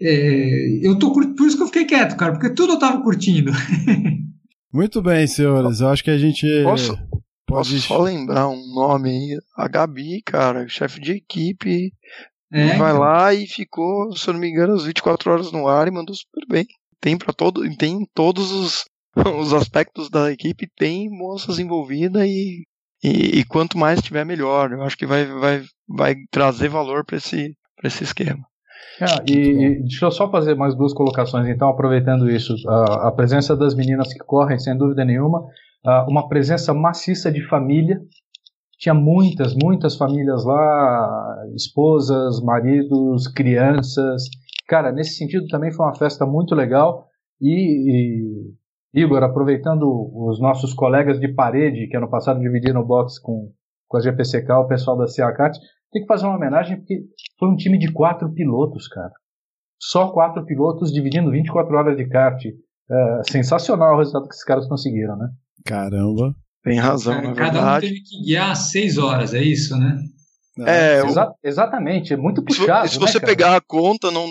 É, 0.01 0.81
eu 0.83 0.99
tô 0.99 1.13
por 1.13 1.47
isso 1.47 1.57
que 1.57 1.63
eu 1.63 1.67
fiquei 1.67 1.85
quieto, 1.85 2.17
cara, 2.17 2.33
porque 2.33 2.55
tudo 2.55 2.75
eu 2.75 2.79
tava 2.79 3.03
curtindo. 3.03 3.53
Muito 4.73 5.03
bem, 5.03 5.27
senhores. 5.27 5.81
Eu 5.81 5.89
acho 5.89 6.05
que 6.05 6.11
a 6.11 6.17
gente. 6.17 6.47
Posso, 6.63 6.97
pode... 6.97 7.23
posso 7.47 7.81
só 7.81 8.01
lembrar 8.01 8.49
um 8.49 8.73
nome 8.73 9.11
aí? 9.11 9.39
A 9.57 9.69
Gabi, 9.69 10.23
cara, 10.25 10.69
chefe 10.69 11.01
de 11.01 11.13
equipe. 11.13 11.93
É, 12.53 12.77
vai 12.77 12.91
então. 12.91 12.99
lá 12.99 13.35
e 13.35 13.47
ficou, 13.47 14.17
se 14.17 14.29
eu 14.29 14.35
não 14.35 14.41
me 14.41 14.49
engano, 14.49 14.75
as 14.75 14.85
24 14.85 15.31
horas 15.31 15.53
no 15.53 15.69
ar 15.69 15.87
e 15.87 15.91
mandou 15.91 16.15
super 16.15 16.45
bem. 16.49 16.67
Tem 17.01 17.17
para 17.17 17.33
todo, 17.33 17.63
tem 17.77 18.07
todos 18.15 18.51
os, 18.51 18.85
os 19.39 19.53
aspectos 19.53 20.11
da 20.11 20.33
equipe, 20.33 20.69
tem 20.77 21.09
moças 21.09 21.59
envolvidas 21.59 22.27
e, 22.27 22.65
e, 23.03 23.41
e 23.41 23.45
quanto 23.45 23.79
mais 23.79 24.01
tiver 24.01 24.25
melhor. 24.25 24.73
Eu 24.73 24.83
acho 24.83 24.97
que 24.97 25.07
vai, 25.07 25.27
vai, 25.27 25.63
vai 25.89 26.15
trazer 26.31 26.69
valor 26.69 27.05
para 27.05 27.17
esse, 27.17 27.55
pra 27.77 27.89
esse 27.89 28.05
esquema. 28.05 28.45
Ah, 29.01 29.23
e, 29.27 29.33
e 29.33 29.81
deixa 29.83 30.07
eu 30.07 30.11
só 30.11 30.31
fazer 30.31 30.55
mais 30.55 30.75
duas 30.75 30.93
colocações, 30.93 31.49
então, 31.49 31.69
aproveitando 31.69 32.31
isso. 32.31 32.55
A, 32.69 33.09
a 33.09 33.13
presença 33.13 33.57
das 33.57 33.75
meninas 33.75 34.13
que 34.13 34.19
correm, 34.21 34.59
sem 34.59 34.77
dúvida 34.77 35.05
nenhuma. 35.05 35.43
Ah, 35.85 36.07
uma 36.09 36.29
presença 36.29 36.75
maciça 36.75 37.31
de 37.33 37.47
família. 37.49 38.01
Tinha 38.79 38.95
muitas, 38.95 39.55
muitas 39.55 39.97
famílias 39.97 40.45
lá, 40.45 41.37
esposas, 41.55 42.41
maridos, 42.41 43.29
crianças. 43.29 44.25
Cara, 44.67 44.91
nesse 44.91 45.17
sentido 45.17 45.47
também 45.49 45.73
foi 45.73 45.85
uma 45.85 45.95
festa 45.95 46.25
muito 46.25 46.55
legal. 46.55 47.07
E, 47.41 47.51
e 47.53 48.55
Igor, 48.93 49.23
aproveitando 49.23 49.85
os 50.15 50.41
nossos 50.41 50.75
colegas 50.75 51.21
de 51.21 51.29
parede, 51.33 51.87
que 51.89 51.97
ano 51.97 52.11
passado 52.11 52.41
dividiram 52.41 52.81
o 52.81 52.87
box 52.87 53.21
com, 53.21 53.53
com 53.89 53.97
a 53.97 54.01
GPCK, 54.01 54.51
o 54.53 54.67
pessoal 54.67 54.97
da 54.97 55.07
CACAT, 55.07 55.59
tem 55.93 56.03
que 56.03 56.09
fazer 56.09 56.27
uma 56.27 56.37
homenagem 56.37 56.77
porque 56.79 57.01
foi 57.39 57.49
um 57.49 57.57
time 57.57 57.79
de 57.79 57.93
quatro 57.93 58.33
pilotos, 58.33 58.89
cara. 58.89 59.13
Só 59.81 60.11
quatro 60.13 60.45
pilotos 60.45 60.93
dividindo 60.93 61.31
24 61.31 61.75
horas 61.77 61.97
de 61.97 62.07
kart. 62.09 62.43
É, 62.93 63.21
sensacional 63.31 63.95
o 63.95 63.99
resultado 63.99 64.27
que 64.29 64.35
esses 64.35 64.45
caras 64.45 64.67
conseguiram, 64.67 65.17
né? 65.17 65.29
Caramba. 65.65 66.35
Tem 66.63 66.79
razão, 66.79 67.15
É, 67.15 67.23
na 67.23 67.35
cada 67.35 67.51
um 67.51 67.63
verdade. 67.63 67.87
teve 67.89 68.01
que 68.03 68.23
guiar 68.25 68.55
seis 68.57 68.99
horas, 68.99 69.33
é 69.33 69.43
isso, 69.43 69.77
né? 69.79 69.97
É, 70.67 71.03
o- 71.03 71.07
Exa- 71.09 71.33
exatamente, 71.43 72.13
é 72.13 72.17
muito 72.17 72.41
se, 72.41 72.47
puxado. 72.59 72.89
se 72.89 72.99
né, 73.01 73.07
você 73.07 73.21
cara? 73.21 73.27
pegar 73.33 73.57
a 73.57 73.61
conta, 73.61 74.11
não, 74.11 74.27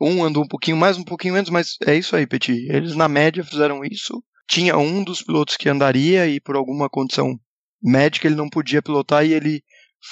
um 0.00 0.22
andou 0.24 0.44
um 0.44 0.48
pouquinho 0.48 0.76
mais, 0.76 0.96
um 0.98 1.04
pouquinho 1.04 1.34
menos, 1.34 1.50
mas 1.50 1.76
é 1.86 1.94
isso 1.94 2.14
aí, 2.16 2.26
Petit. 2.26 2.66
Eles 2.70 2.94
na 2.96 3.08
média 3.08 3.42
fizeram 3.44 3.84
isso. 3.84 4.22
Tinha 4.48 4.76
um 4.78 5.02
dos 5.02 5.22
pilotos 5.22 5.56
que 5.56 5.68
andaria 5.68 6.26
e 6.28 6.40
por 6.40 6.54
alguma 6.56 6.88
condição 6.88 7.38
médica 7.82 8.26
ele 8.28 8.36
não 8.36 8.48
podia 8.48 8.80
pilotar 8.82 9.24
e 9.26 9.32
ele 9.32 9.62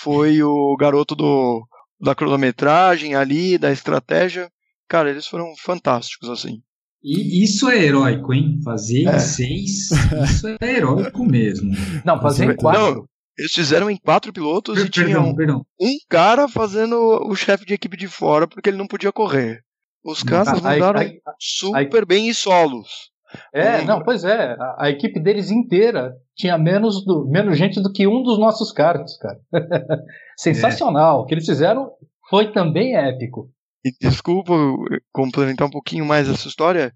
foi 0.02 0.42
o 0.42 0.76
garoto 0.76 1.14
do, 1.14 1.64
da 2.00 2.14
cronometragem 2.14 3.14
ali, 3.14 3.56
da 3.58 3.70
estratégia. 3.70 4.50
Cara, 4.88 5.08
eles 5.10 5.26
foram 5.26 5.54
fantásticos, 5.62 6.28
assim. 6.28 6.60
E 7.02 7.44
isso 7.44 7.68
é 7.68 7.78
heróico, 7.84 8.32
hein? 8.32 8.58
Fazer 8.64 9.06
É. 9.06 9.16
em 9.16 9.20
seis, 9.20 9.90
isso 10.24 10.48
é 10.48 10.56
heróico 10.76 11.24
mesmo. 11.24 11.70
Não, 12.04 12.20
fazer 12.20 12.44
em 12.44 12.48
Não, 12.48 12.56
quatro. 12.56 13.08
Eles 13.38 13.52
fizeram 13.52 13.90
em 13.90 13.96
quatro 13.96 14.32
pilotos 14.32 14.78
e 14.80 14.88
tinha 14.88 15.06
Perdão, 15.34 15.64
um, 15.80 15.96
cara 16.08 16.46
fazendo 16.48 16.96
o 17.28 17.34
chefe 17.34 17.64
de 17.66 17.74
equipe 17.74 17.96
de 17.96 18.06
fora 18.06 18.46
porque 18.46 18.68
ele 18.70 18.76
não 18.78 18.86
podia 18.86 19.10
correr. 19.12 19.60
Os 20.04 20.22
caras 20.22 20.48
A- 20.48 20.52
a- 20.52 20.60
mandaram 20.60 21.00
a- 21.00 21.32
super 21.38 22.04
bem 22.06 22.28
em 22.28 22.32
solos. 22.34 23.10
É, 23.52 23.80
Hum. 23.80 23.84
não, 23.86 24.04
pois 24.04 24.22
é. 24.22 24.52
A, 24.52 24.76
a 24.84 24.90
equipe 24.90 25.18
deles 25.18 25.50
inteira 25.50 26.14
tinha 26.36 26.56
menos, 26.56 27.04
do, 27.04 27.26
menos 27.28 27.58
gente 27.58 27.82
do 27.82 27.90
que 27.92 28.06
um 28.06 28.22
dos 28.22 28.38
nossos 28.38 28.70
carros, 28.70 29.16
cara. 29.16 29.40
Sensacional. 30.38 31.20
O 31.20 31.26
que 31.26 31.34
eles 31.34 31.46
fizeram 31.46 31.90
foi 32.28 32.52
também 32.52 32.96
épico. 32.96 33.50
E 33.84 33.90
desculpa 34.00 34.52
eu 34.52 34.76
complementar 35.12 35.66
um 35.66 35.70
pouquinho 35.70 36.04
mais 36.06 36.28
essa 36.28 36.46
história. 36.48 36.92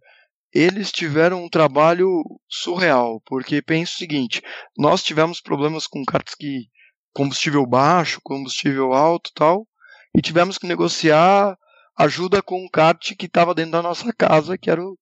Eles 0.53 0.90
tiveram 0.90 1.44
um 1.44 1.49
trabalho 1.49 2.22
surreal, 2.49 3.20
porque 3.26 3.61
pensa 3.61 3.92
o 3.92 3.96
seguinte: 3.96 4.42
nós 4.76 5.03
tivemos 5.03 5.40
problemas 5.40 5.86
com 5.86 6.05
cartas 6.05 6.34
que 6.34 6.68
combustível 7.12 7.66
baixo, 7.66 8.20
combustível 8.22 8.92
alto, 8.92 9.30
tal, 9.34 9.66
e 10.14 10.22
tivemos 10.22 10.57
que 10.57 10.66
negociar 10.66 11.57
ajuda 11.99 12.40
com 12.40 12.64
um 12.64 12.68
kart 12.68 13.14
que 13.16 13.26
estava 13.26 13.55
dentro 13.55 13.72
da 13.72 13.82
nossa 13.82 14.12
casa, 14.12 14.57
que 14.57 14.70
era 14.70 14.80
o, 14.80 14.96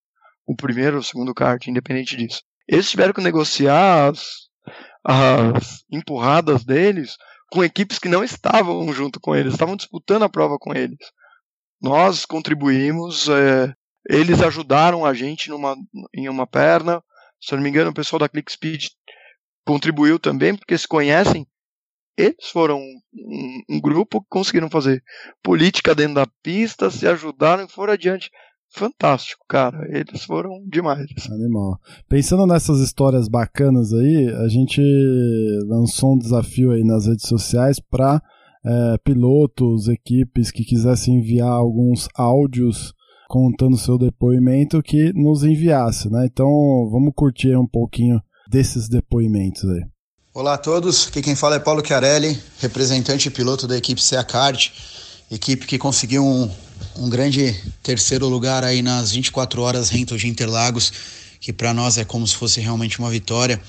o 0.47 0.57
primeiro 0.57 0.97
ou 0.97 1.03
segundo 1.03 1.35
kart, 1.35 1.67
independente 1.67 2.17
disso. 2.17 2.43
Eles 2.67 2.91
tiveram 2.91 3.13
que 3.13 3.21
negociar 3.21 4.11
as, 4.11 4.49
as 5.05 5.85
empurradas 5.91 6.65
deles 6.65 7.17
com 7.51 7.63
equipes 7.63 7.99
que 7.99 8.09
não 8.09 8.25
estavam 8.25 8.93
junto 8.93 9.21
com 9.21 9.37
eles, 9.37 9.53
estavam 9.53 9.77
disputando 9.77 10.25
a 10.25 10.29
prova 10.29 10.57
com 10.59 10.75
eles. 10.75 10.99
Nós 11.81 12.25
contribuímos, 12.25 13.29
é, 13.29 13.73
eles 14.09 14.41
ajudaram 14.41 15.05
a 15.05 15.13
gente 15.13 15.51
numa, 15.51 15.77
em 16.15 16.29
uma 16.29 16.47
perna. 16.47 17.03
Se 17.41 17.53
eu 17.53 17.57
não 17.57 17.63
me 17.63 17.71
engano, 17.71 17.91
o 17.91 17.95
pessoal 17.95 18.21
da 18.21 18.29
ClickSpeed 18.29 18.91
contribuiu 19.67 20.19
também, 20.19 20.57
porque 20.57 20.79
se 20.79 20.87
conhecem. 20.87 21.47
Eles 22.17 22.49
foram 22.51 22.79
um, 22.79 23.63
um 23.69 23.81
grupo 23.81 24.23
que 24.23 24.29
conseguiram 24.31 24.71
fazer 24.71 25.03
política 25.43 25.95
dentro 25.95 26.15
da 26.15 26.27
pista, 26.43 26.91
se 26.91 27.07
ajudaram 27.07 27.65
e 27.65 27.71
foram 27.71 27.93
adiante. 27.93 28.31
Fantástico, 28.71 29.45
cara. 29.49 29.87
Eles 29.91 30.25
foram 30.25 30.65
demais. 30.67 31.07
Animal. 31.31 31.79
Pensando 32.09 32.47
nessas 32.47 32.81
histórias 32.81 33.29
bacanas 33.29 33.93
aí, 33.93 34.29
a 34.29 34.49
gente 34.49 34.81
lançou 35.67 36.15
um 36.15 36.19
desafio 36.19 36.73
aí 36.73 36.83
nas 36.83 37.07
redes 37.07 37.29
sociais 37.29 37.79
para 37.79 38.21
é, 38.65 38.99
pilotos, 39.05 39.89
equipes 39.89 40.51
que 40.51 40.65
quisessem 40.65 41.17
enviar 41.17 41.51
alguns 41.51 42.09
áudios 42.17 42.96
contando 43.29 43.79
seu 43.79 43.99
depoimento 43.99 44.83
que 44.83 45.13
nos 45.13 45.43
enviasse, 45.43 46.09
né? 46.11 46.27
Então 46.27 46.49
vamos 46.91 47.13
curtir 47.15 47.57
um 47.57 47.67
pouquinho 47.67 48.21
desses 48.49 48.89
depoimentos 48.89 49.65
aí. 49.69 49.83
Olá 50.33 50.55
a 50.55 50.59
todos, 50.59 51.09
aqui 51.09 51.23
quem 51.23 51.35
fala 51.35 51.57
é 51.57 51.59
Paulo 51.59 51.85
Chiarelli, 51.85 52.39
representante 52.61 53.29
e 53.29 53.31
piloto 53.31 53.67
da 53.67 53.77
equipe 53.77 54.03
Seacard, 54.03 54.71
equipe 55.31 55.67
que 55.67 55.79
conseguiu 55.79 56.25
um, 56.25 56.51
um 56.99 57.09
grande 57.09 57.55
terceiro 57.83 58.29
lugar 58.29 58.63
aí 58.63 58.83
nas 58.83 59.13
24 59.13 59.63
horas 59.63 59.89
Rental 59.89 60.19
de 60.19 60.29
Interlagos, 60.29 60.93
que 61.41 61.53
para 61.53 61.73
nós 61.73 61.97
é 61.97 62.05
como 62.05 62.27
se 62.27 62.37
fosse 62.37 62.61
realmente 62.61 62.99
uma 62.99 63.09
vitória, 63.09 63.61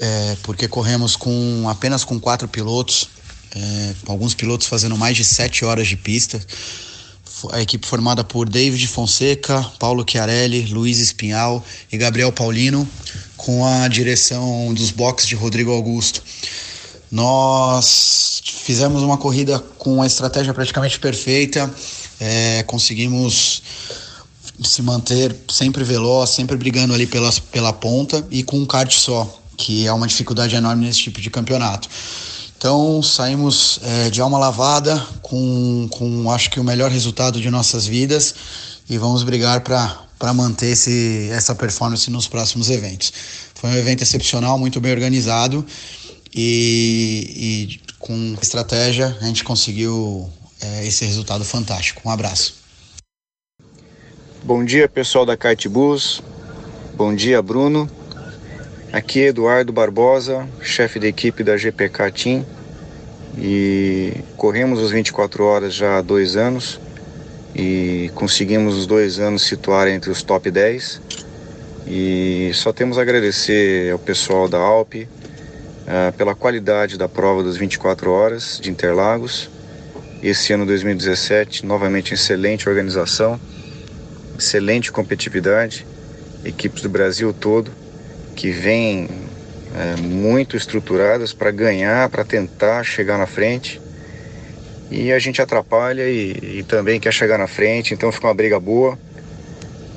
é, 0.00 0.36
porque 0.42 0.66
corremos 0.66 1.14
com 1.14 1.68
apenas 1.68 2.04
com 2.04 2.18
quatro 2.18 2.48
pilotos, 2.48 3.08
é, 3.54 3.94
alguns 4.08 4.34
pilotos 4.34 4.66
fazendo 4.66 4.96
mais 4.96 5.16
de 5.16 5.24
sete 5.24 5.64
horas 5.64 5.86
de 5.86 5.96
pista. 5.96 6.44
A 7.52 7.60
equipe 7.60 7.86
formada 7.86 8.24
por 8.24 8.48
David 8.48 8.86
Fonseca, 8.88 9.62
Paulo 9.78 10.04
Chiarelli, 10.08 10.66
Luiz 10.66 10.98
Espinhal 10.98 11.64
e 11.92 11.96
Gabriel 11.96 12.32
Paulino, 12.32 12.88
com 13.36 13.64
a 13.64 13.86
direção 13.86 14.72
dos 14.74 14.90
boxes 14.90 15.28
de 15.28 15.34
Rodrigo 15.34 15.70
Augusto. 15.70 16.22
Nós 17.10 18.42
fizemos 18.44 19.02
uma 19.02 19.16
corrida 19.16 19.58
com 19.78 19.94
uma 19.94 20.06
estratégia 20.06 20.52
praticamente 20.52 20.98
perfeita, 20.98 21.72
é, 22.20 22.62
conseguimos 22.64 23.62
se 24.62 24.82
manter 24.82 25.34
sempre 25.48 25.84
veloz, 25.84 26.30
sempre 26.30 26.56
brigando 26.56 26.92
ali 26.92 27.06
pelas, 27.06 27.38
pela 27.38 27.72
ponta 27.72 28.26
e 28.30 28.42
com 28.42 28.58
um 28.58 28.66
kart 28.66 28.92
só, 28.92 29.40
que 29.56 29.86
é 29.86 29.92
uma 29.92 30.06
dificuldade 30.06 30.54
enorme 30.54 30.86
nesse 30.86 30.98
tipo 30.98 31.20
de 31.20 31.30
campeonato. 31.30 31.88
Então 32.58 33.00
saímos 33.00 33.78
é, 33.84 34.10
de 34.10 34.20
alma 34.20 34.36
lavada 34.36 34.98
com, 35.22 35.88
com 35.92 36.28
acho 36.32 36.50
que 36.50 36.58
o 36.58 36.64
melhor 36.64 36.90
resultado 36.90 37.40
de 37.40 37.48
nossas 37.50 37.86
vidas 37.86 38.34
e 38.90 38.98
vamos 38.98 39.22
brigar 39.22 39.60
para 39.60 40.34
manter 40.34 40.72
esse, 40.72 41.28
essa 41.30 41.54
performance 41.54 42.10
nos 42.10 42.26
próximos 42.26 42.68
eventos. 42.68 43.12
Foi 43.54 43.70
um 43.70 43.76
evento 43.76 44.02
excepcional, 44.02 44.58
muito 44.58 44.80
bem 44.80 44.90
organizado 44.90 45.64
e, 46.34 47.78
e 47.86 47.94
com 48.00 48.36
estratégia 48.42 49.16
a 49.20 49.24
gente 49.26 49.44
conseguiu 49.44 50.28
é, 50.60 50.84
esse 50.84 51.04
resultado 51.04 51.44
fantástico. 51.44 52.02
Um 52.04 52.10
abraço. 52.10 52.56
Bom 54.42 54.64
dia 54.64 54.88
pessoal 54.88 55.24
da 55.24 55.36
Cartbus, 55.36 56.20
bom 56.96 57.14
dia 57.14 57.40
Bruno. 57.40 57.88
Aqui 58.90 59.22
é 59.22 59.26
Eduardo 59.26 59.70
Barbosa, 59.70 60.48
chefe 60.62 60.98
da 60.98 61.06
equipe 61.06 61.44
da 61.44 61.58
GPK 61.58 62.10
Team. 62.10 62.46
E 63.36 64.14
corremos 64.34 64.80
os 64.80 64.90
24 64.90 65.44
horas 65.44 65.74
já 65.74 65.98
há 65.98 66.00
dois 66.00 66.36
anos 66.36 66.80
e 67.54 68.10
conseguimos 68.14 68.78
os 68.78 68.86
dois 68.86 69.18
anos 69.18 69.42
situar 69.42 69.88
entre 69.88 70.10
os 70.10 70.22
top 70.22 70.50
10 70.50 71.02
e 71.86 72.50
só 72.54 72.72
temos 72.72 72.98
a 72.98 73.02
agradecer 73.02 73.92
ao 73.92 73.98
pessoal 73.98 74.48
da 74.48 74.58
Alp 74.58 74.94
uh, 74.94 75.06
pela 76.16 76.34
qualidade 76.34 76.96
da 76.96 77.08
prova 77.08 77.44
das 77.44 77.58
24 77.58 78.10
horas 78.10 78.58
de 78.60 78.70
Interlagos. 78.70 79.50
Esse 80.22 80.54
ano 80.54 80.64
2017, 80.64 81.64
novamente 81.66 82.14
excelente 82.14 82.66
organização, 82.66 83.38
excelente 84.38 84.90
competitividade, 84.90 85.86
equipes 86.42 86.82
do 86.82 86.88
Brasil 86.88 87.34
todo 87.34 87.70
que 88.38 88.52
vêm 88.52 89.08
é, 89.74 90.00
muito 90.00 90.56
estruturadas 90.56 91.32
para 91.32 91.50
ganhar, 91.50 92.08
para 92.08 92.24
tentar 92.24 92.84
chegar 92.84 93.18
na 93.18 93.26
frente. 93.26 93.80
e 94.92 95.12
a 95.12 95.18
gente 95.18 95.42
atrapalha 95.42 96.08
e, 96.08 96.58
e 96.60 96.62
também 96.62 97.00
quer 97.00 97.12
chegar 97.12 97.36
na 97.36 97.48
frente, 97.48 97.92
então 97.92 98.12
fica 98.12 98.28
uma 98.28 98.34
briga 98.34 98.60
boa. 98.60 98.96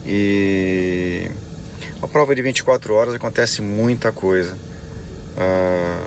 E 0.04 1.30
a 2.02 2.08
prova 2.08 2.34
de 2.34 2.42
24 2.42 2.96
horas 2.96 3.14
acontece 3.14 3.62
muita 3.62 4.12
coisa. 4.12 4.58
Ah, 5.38 6.04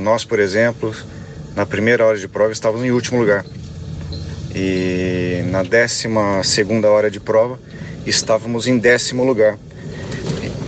nós, 0.00 0.24
por 0.24 0.38
exemplo, 0.38 0.94
na 1.56 1.66
primeira 1.66 2.06
hora 2.06 2.16
de 2.16 2.28
prova 2.28 2.52
estávamos 2.52 2.86
em 2.86 2.92
último 2.92 3.18
lugar. 3.18 3.44
E 4.54 5.42
na 5.50 5.64
décima 5.64 6.44
segunda 6.44 6.88
hora 6.88 7.10
de 7.10 7.18
prova 7.18 7.58
estávamos 8.06 8.68
em 8.68 8.78
décimo 8.78 9.24
lugar. 9.24 9.58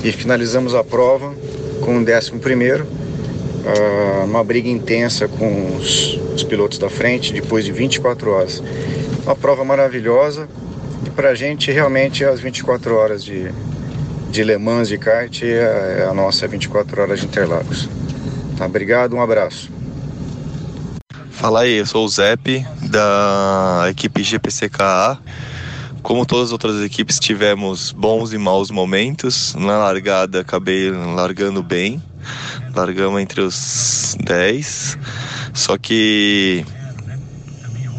E 0.02 0.12
finalizamos 0.12 0.74
a 0.74 0.84
prova 0.84 1.34
com 1.80 1.98
o 1.98 2.04
décimo 2.04 2.40
primeiro, 2.40 2.84
uh, 2.84 4.24
uma 4.24 4.42
briga 4.42 4.68
intensa 4.68 5.28
com 5.28 5.76
os, 5.76 6.18
os, 6.34 6.42
pilotos 6.42 6.78
da 6.78 6.88
frente 6.88 7.32
depois 7.32 7.64
de 7.64 7.72
24 7.72 8.30
horas. 8.30 8.62
Uma 9.24 9.34
prova 9.34 9.64
maravilhosa 9.64 10.48
e 11.04 11.10
para 11.10 11.30
a 11.30 11.34
gente 11.34 11.70
realmente 11.70 12.24
as 12.24 12.40
24 12.40 12.94
horas 12.94 13.24
de, 13.24 13.50
de 14.30 14.44
Le 14.44 14.56
Mans 14.58 14.88
de 14.88 14.98
kart 14.98 15.42
é, 15.42 16.00
é 16.00 16.06
a 16.08 16.14
nossa 16.14 16.46
24 16.46 17.02
horas 17.02 17.20
de 17.20 17.26
Interlagos. 17.26 17.88
Tá, 18.56 18.66
obrigado, 18.66 19.14
um 19.14 19.20
abraço. 19.20 19.70
Fala 21.30 21.60
aí, 21.60 21.74
eu 21.74 21.86
sou 21.86 22.04
o 22.04 22.08
Zep 22.08 22.64
da 22.82 23.86
equipe 23.90 24.22
GPCKA. 24.22 25.18
Como 26.06 26.24
todas 26.24 26.46
as 26.46 26.52
outras 26.52 26.80
equipes, 26.84 27.18
tivemos 27.18 27.90
bons 27.90 28.32
e 28.32 28.38
maus 28.38 28.70
momentos. 28.70 29.56
Na 29.56 29.76
largada, 29.76 30.40
acabei 30.40 30.88
largando 30.88 31.64
bem. 31.64 32.00
Largamos 32.72 33.20
entre 33.20 33.40
os 33.40 34.16
10. 34.20 34.96
Só 35.52 35.76
que 35.76 36.64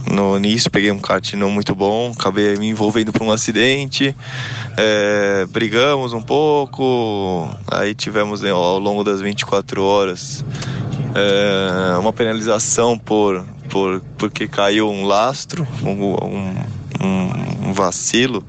no 0.09 0.37
início 0.37 0.71
peguei 0.71 0.89
um 0.89 0.99
kart 0.99 1.33
não 1.33 1.51
muito 1.51 1.75
bom, 1.75 2.13
acabei 2.17 2.55
me 2.55 2.69
envolvendo 2.69 3.11
por 3.11 3.23
um 3.23 3.31
acidente, 3.31 4.15
é, 4.77 5.45
brigamos 5.49 6.13
um 6.13 6.21
pouco, 6.21 7.53
aí 7.69 7.93
tivemos 7.93 8.39
né, 8.39 8.51
ao 8.51 8.79
longo 8.79 9.03
das 9.03 9.19
24 9.19 9.83
horas 9.83 10.45
é, 11.13 11.97
uma 11.97 12.13
penalização 12.13 12.97
por, 12.97 13.45
por 13.69 14.01
porque 14.17 14.47
caiu 14.47 14.89
um 14.89 15.05
lastro, 15.05 15.67
um, 15.83 16.13
um, 16.25 16.55
um, 17.01 17.73
vacilo, 17.73 18.43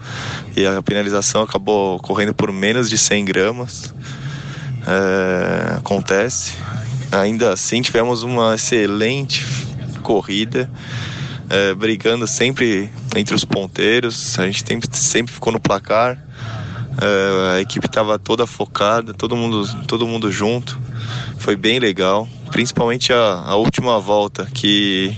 e 0.57 0.67
a 0.67 0.83
penalização 0.83 1.43
acabou 1.43 1.99
correndo 1.99 2.33
por 2.35 2.51
menos 2.51 2.89
de 2.89 2.97
100 2.97 3.25
gramas. 3.25 3.95
É, 4.87 5.77
acontece. 5.77 6.55
Ainda 7.13 7.53
assim, 7.53 7.83
tivemos 7.83 8.23
uma 8.23 8.55
excelente 8.55 9.47
corrida 10.03 10.71
é, 11.51 11.75
brigando 11.75 12.27
sempre 12.27 12.91
entre 13.17 13.35
os 13.35 13.45
ponteiros. 13.45 14.39
A 14.39 14.47
gente 14.47 14.65
sempre, 14.67 14.89
sempre 14.93 15.33
ficou 15.33 15.53
no 15.53 15.61
placar. 15.61 16.23
É, 17.01 17.57
a 17.57 17.61
equipe 17.61 17.87
estava 17.87 18.19
toda 18.19 18.47
focada, 18.47 19.15
todo 19.15 19.37
mundo, 19.37 19.67
todo 19.87 20.07
mundo 20.07 20.31
junto. 20.31 20.79
Foi 21.39 21.57
bem 21.57 21.79
legal, 21.79 22.29
principalmente 22.51 23.13
a, 23.13 23.43
a 23.47 23.57
última 23.57 23.99
volta 24.01 24.47
que, 24.53 25.17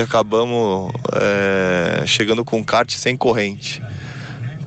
acabamos 0.00 0.92
é, 1.14 2.04
chegando 2.06 2.44
com 2.44 2.64
kart 2.64 2.90
sem 2.92 3.16
corrente. 3.16 3.82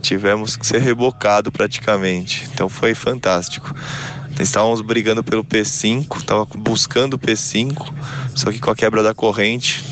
Tivemos 0.01 0.57
que 0.57 0.65
ser 0.65 0.81
rebocado 0.81 1.51
praticamente, 1.51 2.47
então 2.53 2.67
foi 2.67 2.93
fantástico. 2.93 3.73
Estávamos 4.39 4.81
brigando 4.81 5.23
pelo 5.23 5.43
P5, 5.43 6.17
estava 6.17 6.45
buscando 6.45 7.13
o 7.13 7.19
P5, 7.19 7.93
só 8.35 8.51
que 8.51 8.59
com 8.59 8.71
a 8.71 8.75
quebra 8.75 9.01
da 9.01 9.13
corrente 9.13 9.83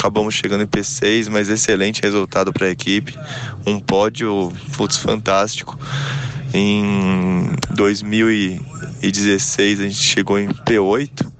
Acabamos 0.00 0.34
chegando 0.34 0.62
em 0.62 0.66
P6, 0.66 1.28
mas 1.28 1.50
excelente 1.50 2.00
resultado 2.00 2.54
para 2.54 2.68
a 2.68 2.70
equipe. 2.70 3.14
Um 3.66 3.78
pódio, 3.78 4.50
putz, 4.74 4.96
fantástico. 4.96 5.78
Em 6.54 7.50
2016 7.74 9.78
a 9.78 9.82
gente 9.82 10.02
chegou 10.02 10.38
em 10.38 10.48
P8, 10.48 11.30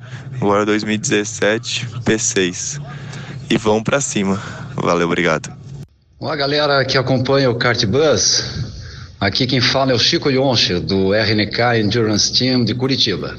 agora 0.43 0.67
2017 0.67 1.87
P6. 2.05 2.79
E 3.51 3.59
vamos 3.59 3.83
para 3.83 4.01
cima. 4.01 4.41
Valeu, 4.77 5.09
obrigado. 5.09 5.53
Olá, 6.21 6.37
galera 6.37 6.85
que 6.85 6.97
acompanha 6.97 7.51
o 7.51 7.57
Kart 7.57 7.85
Bus. 7.85 8.45
Aqui 9.19 9.45
quem 9.45 9.61
fala 9.61 9.91
é 9.91 9.95
o 9.95 9.99
Chico 9.99 10.31
Yonche, 10.31 10.79
do 10.79 11.13
RNK 11.13 11.81
Endurance 11.81 12.33
Team 12.33 12.65
de 12.65 12.77
Curitiba. 12.77 13.37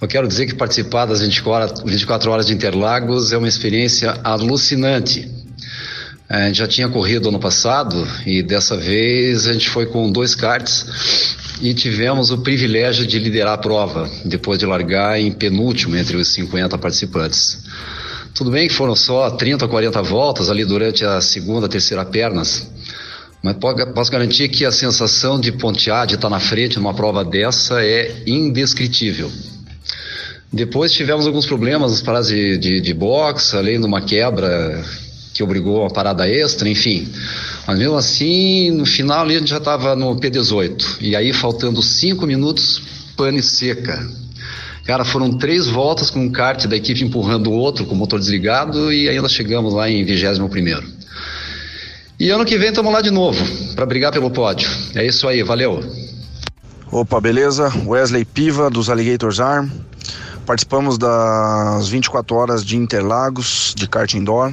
Eu 0.00 0.08
quero 0.08 0.26
dizer 0.26 0.46
que 0.46 0.54
participar 0.56 1.06
das 1.06 1.20
24, 1.20 1.86
24 1.86 2.30
horas 2.30 2.46
de 2.46 2.54
Interlagos 2.54 3.32
é 3.32 3.38
uma 3.38 3.46
experiência 3.46 4.18
alucinante. 4.24 5.30
A 6.28 6.46
gente 6.46 6.58
já 6.58 6.66
tinha 6.66 6.88
corrido 6.88 7.28
ano 7.28 7.38
passado 7.38 8.04
e 8.26 8.42
dessa 8.42 8.76
vez 8.76 9.46
a 9.46 9.52
gente 9.52 9.68
foi 9.68 9.86
com 9.86 10.10
dois 10.10 10.34
karts 10.34 11.36
e 11.60 11.72
tivemos 11.72 12.32
o 12.32 12.38
privilégio 12.38 13.06
de 13.06 13.18
liderar 13.18 13.54
a 13.54 13.58
prova, 13.58 14.10
depois 14.24 14.58
de 14.58 14.66
largar 14.66 15.20
em 15.20 15.30
penúltimo 15.30 15.96
entre 15.96 16.16
os 16.16 16.28
50 16.32 16.76
participantes. 16.78 17.58
Tudo 18.34 18.50
bem 18.50 18.68
que 18.68 18.74
foram 18.74 18.94
só 18.94 19.30
30 19.30 19.64
ou 19.64 19.70
40 19.70 20.02
voltas 20.02 20.48
ali 20.48 20.64
durante 20.64 21.04
a 21.04 21.20
segunda, 21.20 21.68
terceira 21.68 22.04
pernas, 22.04 22.70
mas 23.42 23.56
posso 23.94 24.10
garantir 24.10 24.48
que 24.48 24.64
a 24.64 24.72
sensação 24.72 25.40
de 25.40 25.50
pontear, 25.52 26.06
de 26.06 26.14
estar 26.14 26.28
na 26.28 26.40
frente 26.40 26.76
numa 26.76 26.94
prova 26.94 27.24
dessa 27.24 27.82
é 27.82 28.22
indescritível. 28.26 29.30
Depois 30.52 30.92
tivemos 30.92 31.26
alguns 31.26 31.46
problemas 31.46 31.92
nas 31.92 32.02
paradas 32.02 32.28
de, 32.28 32.58
de, 32.58 32.80
de 32.80 32.94
boxe, 32.94 33.56
além 33.56 33.78
de 33.78 33.86
uma 33.86 34.02
quebra 34.02 34.84
que 35.32 35.42
obrigou 35.42 35.86
a 35.86 35.90
parada 35.90 36.28
extra, 36.28 36.68
enfim. 36.68 37.08
Mas 37.66 37.78
mesmo 37.78 37.96
assim, 37.96 38.70
no 38.72 38.84
final 38.84 39.22
ali 39.22 39.36
a 39.36 39.38
gente 39.38 39.48
já 39.48 39.58
estava 39.58 39.94
no 39.94 40.16
P18. 40.16 40.98
E 41.00 41.14
aí, 41.14 41.32
faltando 41.32 41.80
cinco 41.82 42.26
minutos, 42.26 42.82
pane 43.16 43.42
seca. 43.42 44.06
Cara, 44.90 45.04
foram 45.04 45.30
três 45.32 45.68
voltas 45.68 46.10
com 46.10 46.26
o 46.26 46.32
kart 46.32 46.66
da 46.66 46.74
equipe 46.76 47.04
empurrando 47.04 47.48
o 47.48 47.52
outro 47.52 47.86
com 47.86 47.94
o 47.94 47.96
motor 47.96 48.18
desligado 48.18 48.92
e 48.92 49.08
ainda 49.08 49.28
chegamos 49.28 49.72
lá 49.72 49.88
em 49.88 50.04
21 50.04 50.48
primeiro. 50.48 50.82
E 52.18 52.28
ano 52.28 52.44
que 52.44 52.58
vem 52.58 52.70
estamos 52.70 52.92
lá 52.92 53.00
de 53.00 53.12
novo, 53.12 53.40
para 53.76 53.86
brigar 53.86 54.10
pelo 54.10 54.32
pódio. 54.32 54.68
É 54.96 55.06
isso 55.06 55.28
aí, 55.28 55.44
valeu. 55.44 55.80
Opa, 56.90 57.20
beleza? 57.20 57.72
Wesley 57.86 58.24
Piva, 58.24 58.68
dos 58.68 58.90
Alligators 58.90 59.38
Arm. 59.38 59.68
Participamos 60.44 60.98
das 60.98 61.88
24 61.88 62.34
horas 62.34 62.64
de 62.64 62.76
Interlagos, 62.76 63.72
de 63.76 63.86
kart 63.86 64.12
indoor. 64.14 64.52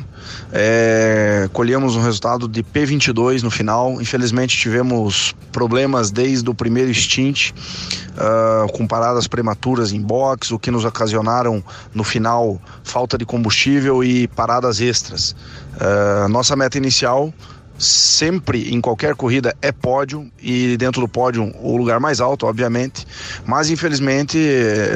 É, 0.52 1.50
colhemos 1.54 1.96
um 1.96 2.02
resultado 2.02 2.48
de 2.48 2.64
P22 2.64 3.42
no 3.42 3.52
final. 3.52 4.02
Infelizmente 4.02 4.58
tivemos 4.58 5.36
problemas 5.52 6.12
desde 6.12 6.50
o 6.50 6.54
primeiro 6.54 6.94
stint, 6.94 7.52
uh, 7.52 8.72
com 8.74 8.88
paradas 8.88 9.28
prematuras 9.28 9.92
em 9.92 10.02
box, 10.02 10.52
o 10.52 10.60
que 10.60 10.72
nos 10.72 10.86
ocasionaram 10.86 11.64
no 11.94 12.04
final 12.04 12.62
falta 12.84 13.18
de 13.18 13.26
combustível 13.26 14.04
e 14.04 14.28
paradas 14.28 14.80
extras. 14.82 15.36
Uh, 15.76 16.28
nossa 16.30 16.56
meta 16.56 16.78
inicial 16.78 17.34
sempre 17.78 18.74
em 18.74 18.82
qualquer 18.82 19.16
corrida 19.16 19.56
é 19.62 19.72
pódio 19.72 20.30
e 20.42 20.76
dentro 20.78 21.02
do 21.02 21.08
pódio 21.08 21.54
o 21.62 21.78
lugar 21.78 22.00
mais 22.00 22.20
alto, 22.20 22.46
obviamente, 22.46 23.06
mas 23.46 23.70
infelizmente 23.70 24.38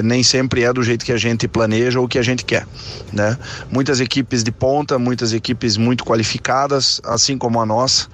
nem 0.04 0.24
sempre 0.24 0.64
é 0.64 0.74
do 0.74 0.84
jeito 0.84 1.06
que 1.06 1.12
a 1.12 1.18
gente 1.18 1.48
planeja 1.48 2.00
ou 2.00 2.08
que 2.08 2.18
a 2.18 2.24
gente 2.24 2.44
quer, 2.44 2.66
né? 3.14 3.38
Muitas 3.70 4.00
equipes 4.00 4.44
de 4.44 4.52
ponta, 4.52 4.98
muitas 4.98 5.34
equipes 5.34 5.78
muito 5.78 6.04
qualificadas, 6.04 7.02
assim 7.04 7.38
como 7.38 7.60
a 7.60 7.66
nossa, 7.66 8.08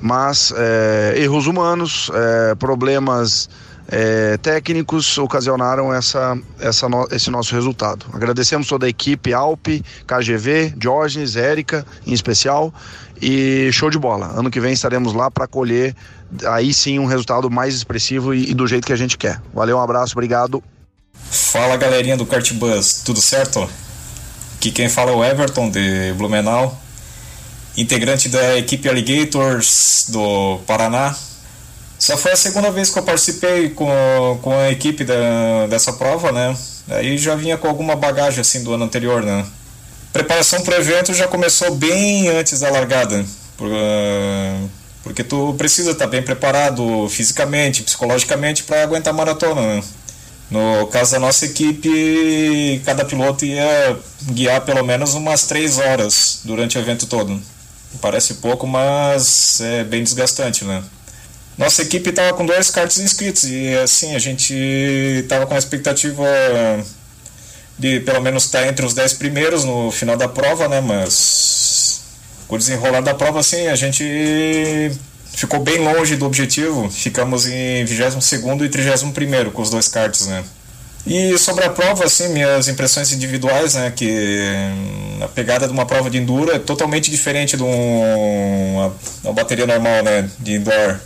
mas 0.00 0.52
é, 0.56 1.14
erros 1.16 1.46
humanos, 1.46 2.10
é, 2.12 2.54
problemas 2.54 3.48
é, 3.88 4.36
técnicos 4.38 5.18
ocasionaram 5.18 5.92
essa, 5.92 6.38
essa 6.58 6.88
no, 6.88 7.06
esse 7.10 7.30
nosso 7.30 7.54
resultado. 7.54 8.06
Agradecemos 8.12 8.66
toda 8.66 8.86
a 8.86 8.88
equipe, 8.88 9.32
Alpe, 9.32 9.84
KGV, 10.06 10.74
Diógenes, 10.76 11.36
Érica, 11.36 11.86
em 12.06 12.12
especial, 12.12 12.72
e 13.24 13.72
show 13.72 13.88
de 13.88 13.98
bola. 13.98 14.26
Ano 14.38 14.50
que 14.50 14.60
vem 14.60 14.74
estaremos 14.74 15.14
lá 15.14 15.30
para 15.30 15.46
colher 15.46 15.96
aí 16.46 16.74
sim 16.74 16.98
um 16.98 17.06
resultado 17.06 17.50
mais 17.50 17.74
expressivo 17.74 18.34
e, 18.34 18.50
e, 18.50 18.54
do 18.54 18.66
jeito 18.66 18.86
que 18.86 18.92
a 18.92 18.96
gente 18.96 19.16
quer. 19.16 19.40
Valeu, 19.54 19.78
um 19.78 19.80
abraço, 19.80 20.12
obrigado. 20.12 20.62
Fala 21.30 21.76
galerinha 21.76 22.18
do 22.18 22.26
Kart 22.26 22.52
Bus, 22.52 23.02
tudo 23.02 23.20
certo? 23.22 23.68
Aqui 24.56 24.70
quem 24.70 24.90
fala 24.90 25.12
é 25.12 25.14
o 25.14 25.24
Everton 25.24 25.70
de 25.70 26.12
Blumenau, 26.18 26.78
integrante 27.76 28.28
da 28.28 28.58
equipe 28.58 28.88
Alligators 28.88 30.06
do 30.08 30.58
Paraná. 30.66 31.16
Só 31.98 32.18
foi 32.18 32.32
a 32.32 32.36
segunda 32.36 32.70
vez 32.70 32.90
que 32.90 32.98
eu 32.98 33.02
participei 33.02 33.70
com, 33.70 34.38
com 34.42 34.52
a 34.52 34.70
equipe 34.70 35.02
da, 35.02 35.66
dessa 35.70 35.94
prova, 35.94 36.30
né? 36.30 36.54
Aí 36.88 37.16
já 37.16 37.34
vinha 37.34 37.56
com 37.56 37.68
alguma 37.68 37.96
bagagem 37.96 38.40
assim 38.40 38.62
do 38.62 38.74
ano 38.74 38.84
anterior, 38.84 39.22
né? 39.22 39.46
Preparação 40.14 40.62
para 40.62 40.76
o 40.76 40.78
evento 40.78 41.12
já 41.12 41.26
começou 41.26 41.74
bem 41.74 42.28
antes 42.28 42.60
da 42.60 42.70
largada, 42.70 43.26
uh, 43.58 44.70
porque 45.02 45.24
tu 45.24 45.52
precisa 45.58 45.90
estar 45.90 46.04
tá 46.04 46.10
bem 46.12 46.22
preparado 46.22 47.08
fisicamente, 47.08 47.82
psicologicamente 47.82 48.62
para 48.62 48.84
aguentar 48.84 49.12
a 49.12 49.16
maratona, 49.16 49.60
né? 49.60 49.82
No 50.48 50.86
caso 50.86 51.10
da 51.10 51.18
nossa 51.18 51.46
equipe, 51.46 52.80
cada 52.84 53.04
piloto 53.04 53.44
ia 53.44 53.98
guiar 54.22 54.60
pelo 54.60 54.84
menos 54.84 55.14
umas 55.14 55.46
três 55.46 55.78
horas 55.78 56.42
durante 56.44 56.78
o 56.78 56.80
evento 56.80 57.06
todo. 57.06 57.42
Parece 58.00 58.34
pouco, 58.34 58.68
mas 58.68 59.60
é 59.60 59.82
bem 59.82 60.04
desgastante, 60.04 60.64
né? 60.64 60.84
Nossa 61.58 61.82
equipe 61.82 62.10
estava 62.10 62.32
com 62.34 62.46
dois 62.46 62.70
karts 62.70 62.98
inscritos 62.98 63.50
e 63.50 63.74
assim 63.78 64.14
a 64.14 64.20
gente 64.20 64.54
estava 65.24 65.44
com 65.44 65.54
a 65.54 65.58
expectativa 65.58 66.24
de 67.78 68.00
pelo 68.00 68.20
menos 68.20 68.44
estar 68.44 68.62
tá 68.62 68.68
entre 68.68 68.84
os 68.84 68.94
dez 68.94 69.12
primeiros 69.12 69.64
no 69.64 69.90
final 69.90 70.16
da 70.16 70.28
prova, 70.28 70.68
né? 70.68 70.80
Mas 70.80 72.00
com 72.46 72.56
o 72.56 72.58
desenrolar 72.58 73.00
da 73.00 73.14
prova, 73.14 73.40
assim, 73.40 73.66
a 73.68 73.74
gente 73.74 74.04
ficou 75.34 75.60
bem 75.60 75.78
longe 75.78 76.16
do 76.16 76.26
objetivo. 76.26 76.90
Ficamos 76.90 77.46
em 77.46 77.84
22 77.84 78.32
e 78.62 78.68
31 78.68 79.50
com 79.50 79.62
os 79.62 79.70
dois 79.70 79.88
karts, 79.88 80.26
né? 80.26 80.44
E 81.06 81.36
sobre 81.36 81.64
a 81.64 81.70
prova, 81.70 82.04
assim, 82.04 82.28
minhas 82.28 82.66
impressões 82.66 83.12
individuais, 83.12 83.74
né, 83.74 83.92
que 83.94 84.40
a 85.20 85.28
pegada 85.28 85.66
de 85.66 85.72
uma 85.72 85.84
prova 85.84 86.08
de 86.08 86.16
enduro 86.16 86.50
é 86.50 86.58
totalmente 86.58 87.10
diferente 87.10 87.58
de 87.58 87.62
uma, 87.62 88.90
uma 89.22 89.32
bateria 89.34 89.66
normal, 89.66 90.02
né, 90.02 90.30
de 90.38 90.54
indoor. 90.54 90.98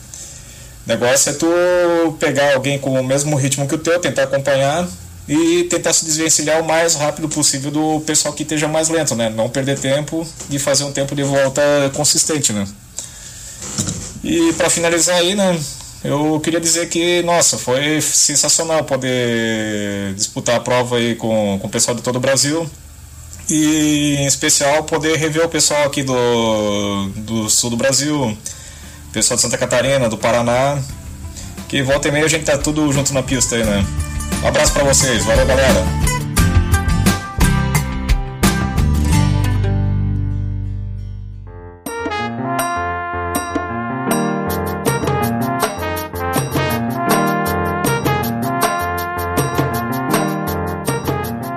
O 0.87 0.89
negócio 0.89 1.31
é 1.31 1.33
tu 1.33 2.13
pegar 2.21 2.55
alguém 2.55 2.79
com 2.79 2.93
o 2.93 3.03
mesmo 3.03 3.35
ritmo 3.35 3.67
que 3.67 3.75
o 3.75 3.79
teu, 3.79 3.99
tentar 3.99 4.23
acompanhar 4.23 4.89
e 5.29 5.65
tentar 5.65 5.93
se 5.93 6.07
desvencilhar 6.07 6.63
o 6.63 6.67
mais 6.67 6.95
rápido 6.95 7.29
possível 7.29 7.71
do 7.71 8.01
pessoal 8.01 8.33
que 8.33 8.43
esteja 8.43 8.67
mais 8.67 8.89
lento, 8.89 9.15
né? 9.15 9.29
Não 9.29 9.51
perder 9.51 9.79
tempo 9.79 10.27
e 10.49 10.59
fazer 10.59 10.85
um 10.85 10.93
tempo 10.93 11.15
de 11.15 11.23
volta 11.23 11.63
consistente, 11.95 12.53
né? 12.53 12.67
E 14.25 14.53
para 14.55 14.71
finalizar 14.71 15.17
aí, 15.17 15.35
né? 15.35 15.61
Eu 16.03 16.41
queria 16.41 16.61
dizer 16.61 16.89
que, 16.89 17.23
nossa, 17.23 17.59
foi 17.59 18.01
sensacional 18.01 18.85
poder 18.85 20.15
disputar 20.15 20.57
a 20.57 20.61
prova 20.61 20.97
aí 20.97 21.15
com, 21.15 21.59
com 21.61 21.67
o 21.67 21.71
pessoal 21.71 21.95
de 21.95 22.03
todo 22.03 22.17
o 22.17 22.21
Brasil. 22.21 22.69
E 23.51 24.17
em 24.19 24.27
especial 24.27 24.85
poder 24.85 25.17
rever 25.17 25.45
o 25.45 25.49
pessoal 25.49 25.85
aqui 25.85 26.03
do, 26.03 27.09
do 27.17 27.51
sul 27.51 27.71
do 27.71 27.77
Brasil, 27.77 28.37
pessoal 29.13 29.37
de 29.37 29.43
Santa 29.43 29.59
Catarina, 29.59 30.09
do 30.09 30.17
Paraná. 30.17 30.79
Que 31.69 31.83
volta 31.83 32.09
e 32.09 32.13
meia 32.13 32.25
a 32.25 32.29
gente 32.29 32.45
tá 32.45 32.57
tudo 32.57 32.91
junto 32.93 33.13
na 33.13 33.23
pista 33.23 33.57
aí, 33.57 33.65
né? 33.65 33.85
Um 34.43 34.47
abraço 34.47 34.73
para 34.73 34.85
vocês, 34.85 35.25
valeu 35.25 35.47
galera! 35.47 36.09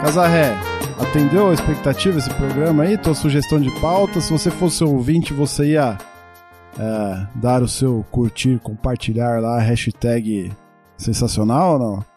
Casarré, 0.01 0.57
atendeu 0.99 1.51
a 1.51 1.53
expectativa 1.53 2.17
esse 2.17 2.29
programa 2.32 2.84
aí? 2.84 2.97
Tua 2.97 3.13
sugestão 3.13 3.61
de 3.61 3.69
pauta? 3.79 4.19
Se 4.19 4.32
você 4.32 4.49
fosse 4.49 4.84
ouvinte, 4.84 5.34
você 5.34 5.73
ia 5.73 5.97
é, 6.77 7.27
dar 7.36 7.61
o 7.61 7.67
seu 7.67 8.03
curtir, 8.11 8.59
compartilhar 8.59 9.39
lá, 9.39 9.59
hashtag 9.59 10.51
sensacional 10.97 11.73
ou 11.73 11.79
não? 11.79 12.11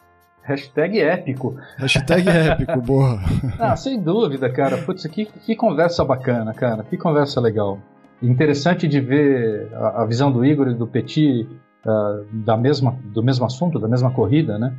Hashtag 0.45 1.01
épico. 1.01 1.57
Hashtag 1.78 2.28
épico, 2.28 2.80
boa. 2.82 3.18
ah, 3.59 3.74
sem 3.76 3.99
dúvida, 4.01 4.51
cara. 4.51 4.76
Putz, 4.76 5.07
que, 5.07 5.24
que 5.24 5.57
conversa 5.57 6.05
bacana, 6.05 6.53
cara. 6.53 6.84
Que 6.84 6.99
conversa 6.99 7.40
legal. 7.40 7.78
Interessante 8.22 8.86
de 8.86 9.01
ver 9.01 9.68
a, 9.72 10.03
a 10.03 10.07
visão 10.07 10.30
do 10.30 10.45
Igor 10.45 10.68
e 10.68 10.74
do 10.74 10.86
Petit 10.86 11.49
uh, 11.86 12.26
da 12.30 12.59
mesma, 12.59 12.95
do 13.05 13.22
mesmo 13.22 13.47
assunto, 13.47 13.78
da 13.78 13.88
mesma 13.88 14.11
corrida, 14.11 14.59
né? 14.59 14.74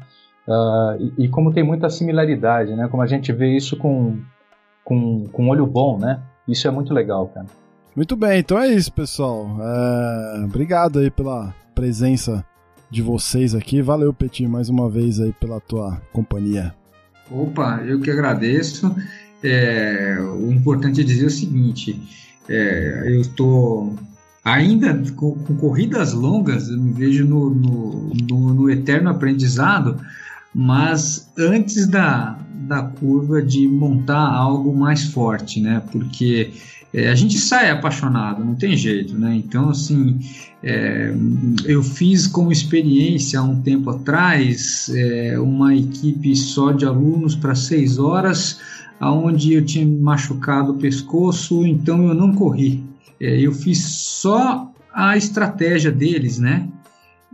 Uh, 0.47 1.11
e, 1.17 1.25
e, 1.25 1.29
como 1.29 1.51
tem 1.51 1.63
muita 1.63 1.89
similaridade, 1.89 2.75
né? 2.75 2.87
Como 2.87 3.01
a 3.01 3.07
gente 3.07 3.33
vê 3.33 3.55
isso 3.55 3.75
com, 3.75 4.19
com, 4.83 5.23
com 5.31 5.49
olho 5.49 5.65
bom, 5.65 5.97
né? 5.97 6.21
Isso 6.47 6.67
é 6.67 6.71
muito 6.71 6.93
legal, 6.93 7.27
cara. 7.29 7.47
Muito 7.95 8.15
bem, 8.15 8.39
então 8.39 8.59
é 8.59 8.67
isso, 8.67 8.93
pessoal. 8.93 9.47
É... 9.59 10.43
Obrigado 10.43 10.99
aí 10.99 11.09
pela 11.09 11.55
presença 11.73 12.45
de 12.89 13.01
vocês 13.01 13.55
aqui. 13.55 13.81
Valeu, 13.81 14.13
Petit, 14.13 14.47
mais 14.47 14.69
uma 14.69 14.89
vez 14.89 15.19
aí 15.19 15.33
pela 15.33 15.59
tua 15.59 16.01
companhia. 16.11 16.73
Opa, 17.29 17.81
eu 17.85 17.99
que 17.99 18.11
agradeço. 18.11 18.95
É, 19.43 20.17
o 20.19 20.51
importante 20.51 21.01
é 21.01 21.03
dizer 21.03 21.25
o 21.25 21.29
seguinte: 21.29 21.99
é, 22.47 23.03
eu 23.07 23.21
estou 23.21 23.95
ainda 24.43 24.93
com, 25.15 25.33
com, 25.35 25.55
corridas 25.55 26.13
longas, 26.13 26.69
eu 26.69 26.79
me 26.79 26.93
vejo 26.93 27.25
no, 27.25 27.49
no, 27.49 28.13
no, 28.29 28.53
no 28.53 28.69
eterno 28.69 29.09
aprendizado, 29.09 29.99
mas 30.53 31.31
antes 31.37 31.87
da, 31.87 32.37
da 32.67 32.83
curva 32.83 33.41
de 33.41 33.67
montar 33.67 34.21
algo 34.21 34.75
mais 34.75 35.05
forte, 35.05 35.59
né? 35.59 35.81
Porque 35.91 36.53
é, 36.95 37.09
a 37.09 37.15
gente 37.15 37.37
sai 37.37 37.69
apaixonado, 37.69 38.41
não 38.45 38.55
tem 38.55 38.77
jeito, 38.77 39.19
né? 39.19 39.35
Então, 39.35 39.69
assim, 39.69 40.17
é, 40.63 41.13
eu 41.65 41.83
fiz 41.83 42.25
como 42.25 42.53
experiência 42.53 43.37
há 43.37 43.43
um 43.43 43.61
tempo 43.61 43.89
atrás 43.89 44.89
é, 44.95 45.37
uma 45.37 45.75
equipe 45.75 46.33
só 46.37 46.71
de 46.71 46.85
alunos 46.85 47.35
para 47.35 47.53
seis 47.53 47.99
horas, 47.99 48.61
aonde 48.97 49.51
eu 49.51 49.65
tinha 49.65 49.85
machucado 49.85 50.71
o 50.71 50.77
pescoço, 50.77 51.67
então 51.67 52.07
eu 52.07 52.13
não 52.13 52.33
corri. 52.33 52.81
É, 53.19 53.41
eu 53.41 53.51
fiz 53.51 53.79
só 53.83 54.71
a 54.93 55.17
estratégia 55.17 55.91
deles, 55.91 56.39
né? 56.39 56.65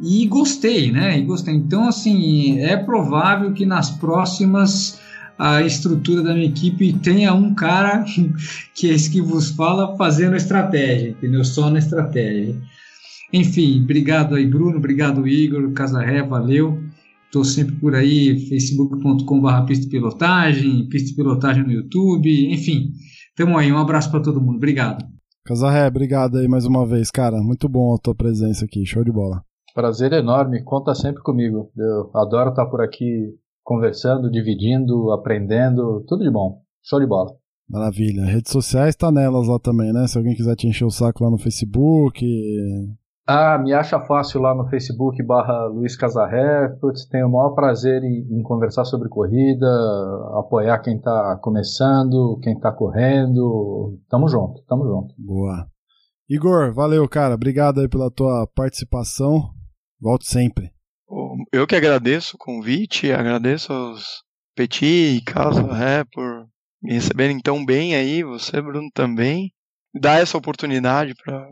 E 0.01 0.26
gostei, 0.26 0.91
né? 0.91 1.20
E 1.20 1.22
gostei. 1.22 1.53
Então, 1.53 1.88
assim, 1.88 2.59
é 2.62 2.76
provável 2.76 3.53
que 3.53 3.68
nas 3.68 3.91
próximas 3.91 4.99
a 5.42 5.64
estrutura 5.64 6.22
da 6.22 6.36
minha 6.36 6.46
equipe 6.46 6.94
tenha 7.00 7.34
um 7.34 7.56
cara 7.56 8.06
que 8.76 8.88
é 8.88 8.94
esse 8.94 9.10
que 9.10 9.20
vos 9.20 9.50
fala 9.50 9.98
fazendo 9.98 10.36
estratégia, 10.36 11.10
entendeu? 11.10 11.44
Só 11.44 11.68
na 11.72 11.80
estratégia. 11.80 12.56
Enfim, 13.34 13.82
obrigado 13.84 14.36
aí, 14.36 14.46
Bruno, 14.46 14.78
obrigado, 14.78 15.28
Igor, 15.28 15.72
Casarré, 15.72 16.22
valeu. 16.22 16.78
Estou 17.26 17.44
sempre 17.44 17.76
por 17.78 17.96
aí, 17.96 18.48
facebook.com.br 18.50 19.66
pista 19.66 19.89
pilotagem, 19.89 20.88
pista 20.89 21.16
pilotagem 21.16 21.64
no 21.64 21.72
YouTube, 21.72 22.54
enfim. 22.54 22.92
Tamo 23.36 23.58
aí, 23.58 23.72
um 23.72 23.80
abraço 23.80 24.12
para 24.12 24.22
todo 24.22 24.39
mundo, 24.39 24.58
obrigado. 24.58 25.04
Casarré, 25.44 25.88
obrigado 25.88 26.38
aí 26.38 26.48
mais 26.48 26.68
uma 26.68 26.86
vez, 26.86 27.10
cara. 27.10 27.42
Muito 27.42 27.68
bom 27.68 27.96
a 27.96 27.98
tua 27.98 28.14
presença 28.14 28.66
aqui, 28.66 28.86
show 28.86 29.04
de 29.04 29.12
bola. 29.12 29.42
Prazer 29.74 30.14
enorme, 30.14 30.62
conta 30.64 30.94
sempre 30.94 31.24
comigo. 31.24 31.72
Eu 31.76 32.12
adoro 32.14 32.52
estar 32.52 32.68
por 32.68 32.82
aqui 32.82 33.34
conversando, 33.64 34.30
dividindo, 34.30 35.12
aprendendo, 35.12 36.03
tudo 36.07 36.24
de 36.24 36.32
bom. 36.32 36.62
Show 36.84 36.99
de 36.99 37.07
bola. 37.07 37.32
Maravilha. 37.70 38.26
Redes 38.26 38.51
sociais 38.51 38.95
tá 38.95 39.12
nelas 39.12 39.47
lá 39.47 39.57
também, 39.57 39.93
né? 39.93 40.05
Se 40.07 40.18
alguém 40.18 40.36
quiser 40.36 40.55
te 40.55 40.68
encher 40.68 40.86
o 40.86 40.91
saco 40.91 41.24
lá 41.24 41.30
no 41.30 41.38
Facebook. 41.38 42.26
Ah, 43.26 43.57
me 43.57 43.72
acha 43.72 43.97
fácil 44.01 44.41
lá 44.41 44.53
no 44.53 44.68
Facebook 44.68 45.24
barra 45.24 45.68
Luiz 45.68 45.95
Casarré. 45.95 46.68
Putz, 46.82 47.05
tenho 47.05 47.28
o 47.28 47.32
maior 47.32 47.51
prazer 47.51 48.03
em, 48.03 48.28
em, 48.30 48.43
conversar 48.43 48.84
sobre 48.84 49.07
corrida, 49.07 49.68
apoiar 50.38 50.80
quem 50.80 50.99
tá 50.99 51.38
começando, 51.41 52.38
quem 52.43 52.59
tá 52.59 52.74
correndo. 52.74 53.97
Tamo 54.09 54.28
junto, 54.28 54.62
tamo 54.68 54.86
junto. 54.86 55.16
Boa. 55.18 55.66
Igor, 56.30 56.74
valeu, 56.74 57.07
cara. 57.07 57.36
Obrigado 57.36 57.80
aí 57.80 57.88
pela 57.88 58.12
tua 58.12 58.45
participação. 58.53 59.49
Volto 60.01 60.26
sempre. 60.26 60.72
Eu 61.52 61.68
que 61.68 61.76
agradeço 61.76 62.36
o 62.36 62.40
convite, 62.40 63.12
agradeço 63.12 63.72
aos 63.72 64.24
Petit 64.56 65.18
e 65.18 65.22
Casa 65.22 65.62
Ré 65.74 66.04
por 66.12 66.48
me 66.82 66.94
receberem 66.94 67.40
tão 67.40 67.64
bem 67.64 67.96
aí, 67.96 68.24
você, 68.24 68.62
Bruno, 68.62 68.90
também. 68.94 69.54
Dar 69.94 70.22
essa 70.22 70.38
oportunidade 70.38 71.14
para 71.16 71.50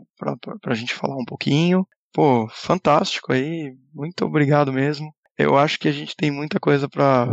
a 0.66 0.74
gente 0.74 0.94
falar 0.94 1.16
um 1.16 1.24
pouquinho. 1.24 1.86
Pô, 2.12 2.48
fantástico 2.48 3.32
aí, 3.32 3.76
muito 3.94 4.24
obrigado 4.24 4.72
mesmo. 4.72 5.14
Eu 5.38 5.56
acho 5.56 5.78
que 5.78 5.88
a 5.88 5.92
gente 5.92 6.16
tem 6.16 6.30
muita 6.30 6.58
coisa 6.58 6.88
para 6.88 7.26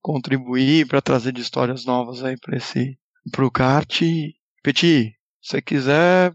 contribuir, 0.00 0.86
para 0.86 1.00
trazer 1.00 1.32
de 1.32 1.40
histórias 1.40 1.84
novas 1.84 2.22
aí 2.22 2.36
para 2.38 2.56
esse 2.56 2.98
pro 3.30 3.50
kart. 3.50 4.02
Petit, 4.62 5.14
se 5.40 5.62
quiser, 5.62 6.32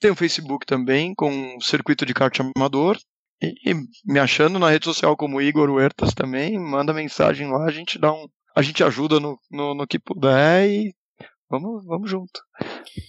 Tem 0.00 0.10
o 0.10 0.16
Facebook 0.16 0.66
também, 0.66 1.14
com 1.14 1.56
o 1.56 1.60
Circuito 1.60 2.06
de 2.06 2.14
Kart 2.14 2.40
Amador. 2.40 2.96
E, 3.42 3.70
e 3.70 3.74
me 4.04 4.20
achando 4.20 4.58
na 4.58 4.70
rede 4.70 4.84
social 4.84 5.16
como 5.16 5.40
Igor 5.40 5.68
Huertas 5.68 6.14
também, 6.14 6.58
manda 6.58 6.92
mensagem 6.92 7.50
lá, 7.50 7.64
a 7.64 7.72
gente 7.72 7.98
dá 7.98 8.12
um. 8.12 8.28
A 8.54 8.62
gente 8.62 8.84
ajuda 8.84 9.18
no, 9.18 9.36
no, 9.50 9.74
no 9.74 9.86
que 9.86 9.98
puder 9.98 10.68
e 10.68 10.94
vamos, 11.50 11.84
vamos 11.86 12.08
junto. 12.08 12.40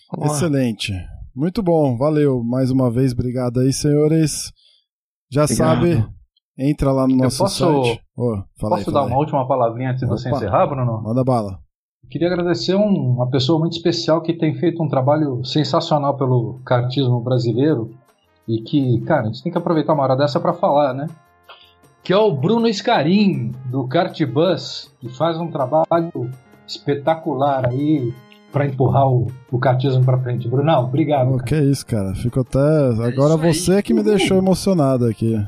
Vamos 0.10 0.38
Excelente. 0.38 0.91
Lá. 0.91 1.23
Muito 1.35 1.64
bom, 1.64 1.97
valeu. 1.97 2.43
Mais 2.43 2.69
uma 2.69 2.91
vez, 2.91 3.11
obrigado 3.11 3.60
aí, 3.60 3.73
senhores. 3.73 4.51
Já 5.31 5.45
obrigado. 5.45 5.68
sabe, 5.68 6.07
entra 6.57 6.91
lá 6.91 7.07
no 7.07 7.15
nosso 7.15 7.39
posso, 7.39 7.84
site. 7.84 8.01
Oh, 8.15 8.38
posso 8.60 8.89
aí, 8.89 8.93
dar 8.93 9.03
uma 9.03 9.18
última 9.18 9.47
palavrinha 9.47 9.89
antes 9.89 10.01
de 10.01 10.07
você 10.07 10.30
encerrar, 10.30 10.68
Bruno? 10.68 11.01
Manda 11.01 11.23
bala. 11.23 11.60
Queria 12.07 12.27
agradecer 12.27 12.76
um, 12.76 13.15
uma 13.15 13.27
pessoa 13.30 13.57
muito 13.57 13.76
especial 13.76 14.22
que 14.22 14.34
tem 14.34 14.53
feito 14.53 14.84
um 14.84 14.88
trabalho 14.88 15.43
sensacional 15.43 16.15
pelo 16.15 16.60
kartismo 16.64 17.19
brasileiro 17.19 17.89
e 18.47 18.61
que, 18.61 19.01
cara, 19.01 19.23
a 19.23 19.26
gente 19.26 19.41
tem 19.41 19.51
que 19.51 19.57
aproveitar 19.57 19.93
uma 19.93 20.03
hora 20.03 20.15
dessa 20.15 20.39
para 20.39 20.53
falar, 20.53 20.93
né? 20.93 21.07
Que 22.03 22.14
é 22.14 22.18
o 22.18 22.31
Bruno 22.31 22.72
Scarin, 22.72 23.53
do 23.65 23.88
Kart 23.88 24.22
Bus, 24.26 24.93
que 24.99 25.10
faz 25.10 25.39
um 25.39 25.49
trabalho 25.49 26.30
espetacular 26.68 27.68
aí 27.68 28.14
para 28.54 28.68
empurrar 28.68 29.10
o, 29.10 29.28
o 29.52 29.60
kartismo 29.60 30.06
para 30.06 30.20
frente. 30.20 30.48
Brunão, 30.48 30.86
obrigado. 30.86 31.34
O 31.34 31.44
que 31.44 31.56
é 31.56 31.64
isso, 31.64 31.84
cara? 31.86 32.14
Fico 32.14 32.42
até. 32.42 32.60
É 32.60 33.08
Agora 33.08 33.36
você 33.36 33.82
que 33.82 33.94
me 33.94 34.04
deixou 34.04 34.38
emocionado 34.38 35.08
aqui. 35.08 35.44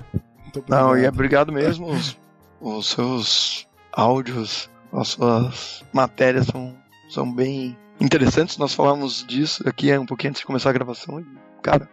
Não, 0.68 0.98
e 0.98 1.06
é 1.06 1.10
obrigado 1.10 1.52
mesmo. 1.52 1.88
Os, 1.88 2.18
os 2.60 2.88
seus 2.88 3.68
áudios, 3.94 4.70
as 4.92 5.10
suas 5.10 5.86
matérias 5.94 6.48
são, 6.48 6.74
são 7.08 7.32
bem 7.32 7.78
interessantes. 8.02 8.58
Nós 8.58 8.74
falamos 8.74 9.24
disso 9.26 9.64
aqui 9.70 9.96
um 9.96 10.06
pouquinho 10.06 10.32
antes 10.32 10.40
de 10.40 10.48
começar 10.48 10.72
a 10.72 10.74
gravação. 10.74 11.20
E, 11.20 11.26
cara, 11.62 11.88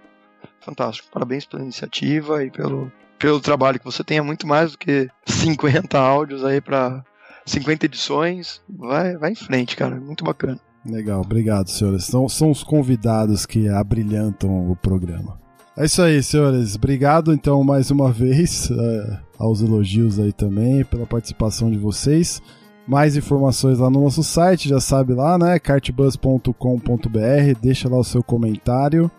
fantástico. 0.61 1.09
Parabéns 1.13 1.45
pela 1.45 1.63
iniciativa 1.63 2.43
e 2.43 2.51
pelo, 2.51 2.91
pelo 3.19 3.39
trabalho 3.39 3.79
que 3.79 3.85
você 3.85 4.03
tenha 4.03 4.23
muito 4.23 4.47
mais 4.47 4.73
do 4.73 4.79
que 4.79 5.11
50 5.27 5.99
áudios 5.99 6.43
aí 6.43 6.59
para 6.59 7.05
50 7.45 7.85
edições. 7.85 8.63
Vai, 8.67 9.15
vai 9.19 9.33
em 9.33 9.37
frente, 9.37 9.77
cara. 9.77 9.97
Muito 9.97 10.25
bacana. 10.25 10.59
Legal, 10.85 11.21
obrigado, 11.21 11.69
senhores. 11.69 12.05
São, 12.05 12.29
são 12.29 12.51
os 12.51 12.65
convidados 12.65 13.47
que 13.47 13.69
abrilhantam 13.69 14.71
o 14.71 14.77
programa. 14.77 15.41
É 15.77 15.85
isso 15.85 16.03
aí, 16.03 16.23
senhores. 16.23 16.75
Obrigado, 16.75 17.33
então, 17.33 17.63
mais 17.63 17.91
uma 17.91 18.13
vez, 18.13 18.71
é, 18.75 19.19
aos 19.39 19.63
elogios 19.63 20.19
aí 20.19 20.33
também, 20.33 20.85
pela 20.85 21.07
participação 21.07 21.71
de 21.71 21.79
vocês. 21.79 22.43
Mais 22.87 23.17
informações 23.17 23.79
lá 23.79 23.89
no 23.89 24.03
nosso 24.03 24.25
site, 24.25 24.69
já 24.69 24.81
sabe 24.81 25.15
lá, 25.15 25.39
né? 25.39 25.59
cartbus.com.br. 25.59 27.61
Deixa 27.61 27.89
lá 27.89 27.99
o 27.99 28.05
seu 28.05 28.23
comentário 28.23 29.11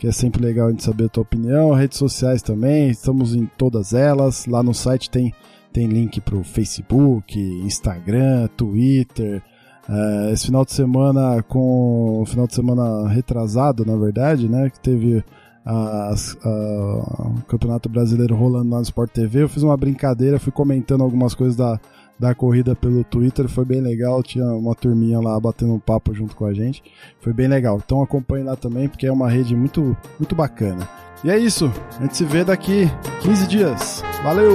que 0.00 0.06
é 0.06 0.12
sempre 0.12 0.42
legal 0.42 0.68
a 0.68 0.70
gente 0.70 0.82
saber 0.82 1.04
a 1.04 1.08
tua 1.10 1.22
opinião. 1.22 1.74
Redes 1.74 1.98
sociais 1.98 2.40
também, 2.40 2.88
estamos 2.88 3.34
em 3.34 3.44
todas 3.44 3.92
elas. 3.92 4.46
Lá 4.46 4.62
no 4.62 4.72
site 4.72 5.10
tem, 5.10 5.30
tem 5.74 5.86
link 5.86 6.22
para 6.22 6.36
o 6.36 6.42
Facebook, 6.42 7.38
Instagram, 7.38 8.48
Twitter. 8.56 9.42
Uh, 9.90 10.32
esse 10.32 10.46
final 10.46 10.64
de 10.64 10.72
semana, 10.72 11.42
com 11.42 12.22
o 12.22 12.26
final 12.26 12.46
de 12.46 12.54
semana 12.54 13.08
retrasado, 13.08 13.84
na 13.84 13.96
verdade, 13.96 14.48
né, 14.48 14.70
que 14.70 14.78
teve 14.78 15.24
o 15.66 17.42
Campeonato 17.48 17.88
Brasileiro 17.88 18.36
rolando 18.36 18.70
lá 18.70 18.76
no 18.76 18.82
Sport 18.82 19.10
TV, 19.10 19.42
eu 19.42 19.48
fiz 19.48 19.62
uma 19.62 19.76
brincadeira, 19.76 20.38
fui 20.38 20.52
comentando 20.52 21.02
algumas 21.02 21.34
coisas 21.34 21.56
da, 21.56 21.78
da 22.18 22.34
corrida 22.34 22.76
pelo 22.76 23.02
Twitter, 23.02 23.48
foi 23.48 23.64
bem 23.64 23.80
legal, 23.80 24.22
tinha 24.22 24.46
uma 24.46 24.74
turminha 24.74 25.20
lá 25.20 25.38
batendo 25.40 25.74
um 25.74 25.80
papo 25.80 26.14
junto 26.14 26.36
com 26.36 26.46
a 26.46 26.54
gente, 26.54 26.82
foi 27.20 27.32
bem 27.32 27.48
legal. 27.48 27.80
Então 27.84 28.02
acompanhe 28.02 28.44
lá 28.44 28.56
também, 28.56 28.88
porque 28.88 29.06
é 29.06 29.12
uma 29.12 29.28
rede 29.28 29.56
muito, 29.56 29.96
muito 30.18 30.34
bacana. 30.34 30.88
E 31.24 31.30
é 31.30 31.38
isso, 31.38 31.70
a 31.98 32.02
gente 32.02 32.16
se 32.16 32.24
vê 32.24 32.44
daqui 32.44 32.90
15 33.22 33.46
dias. 33.46 34.02
Valeu! 34.22 34.54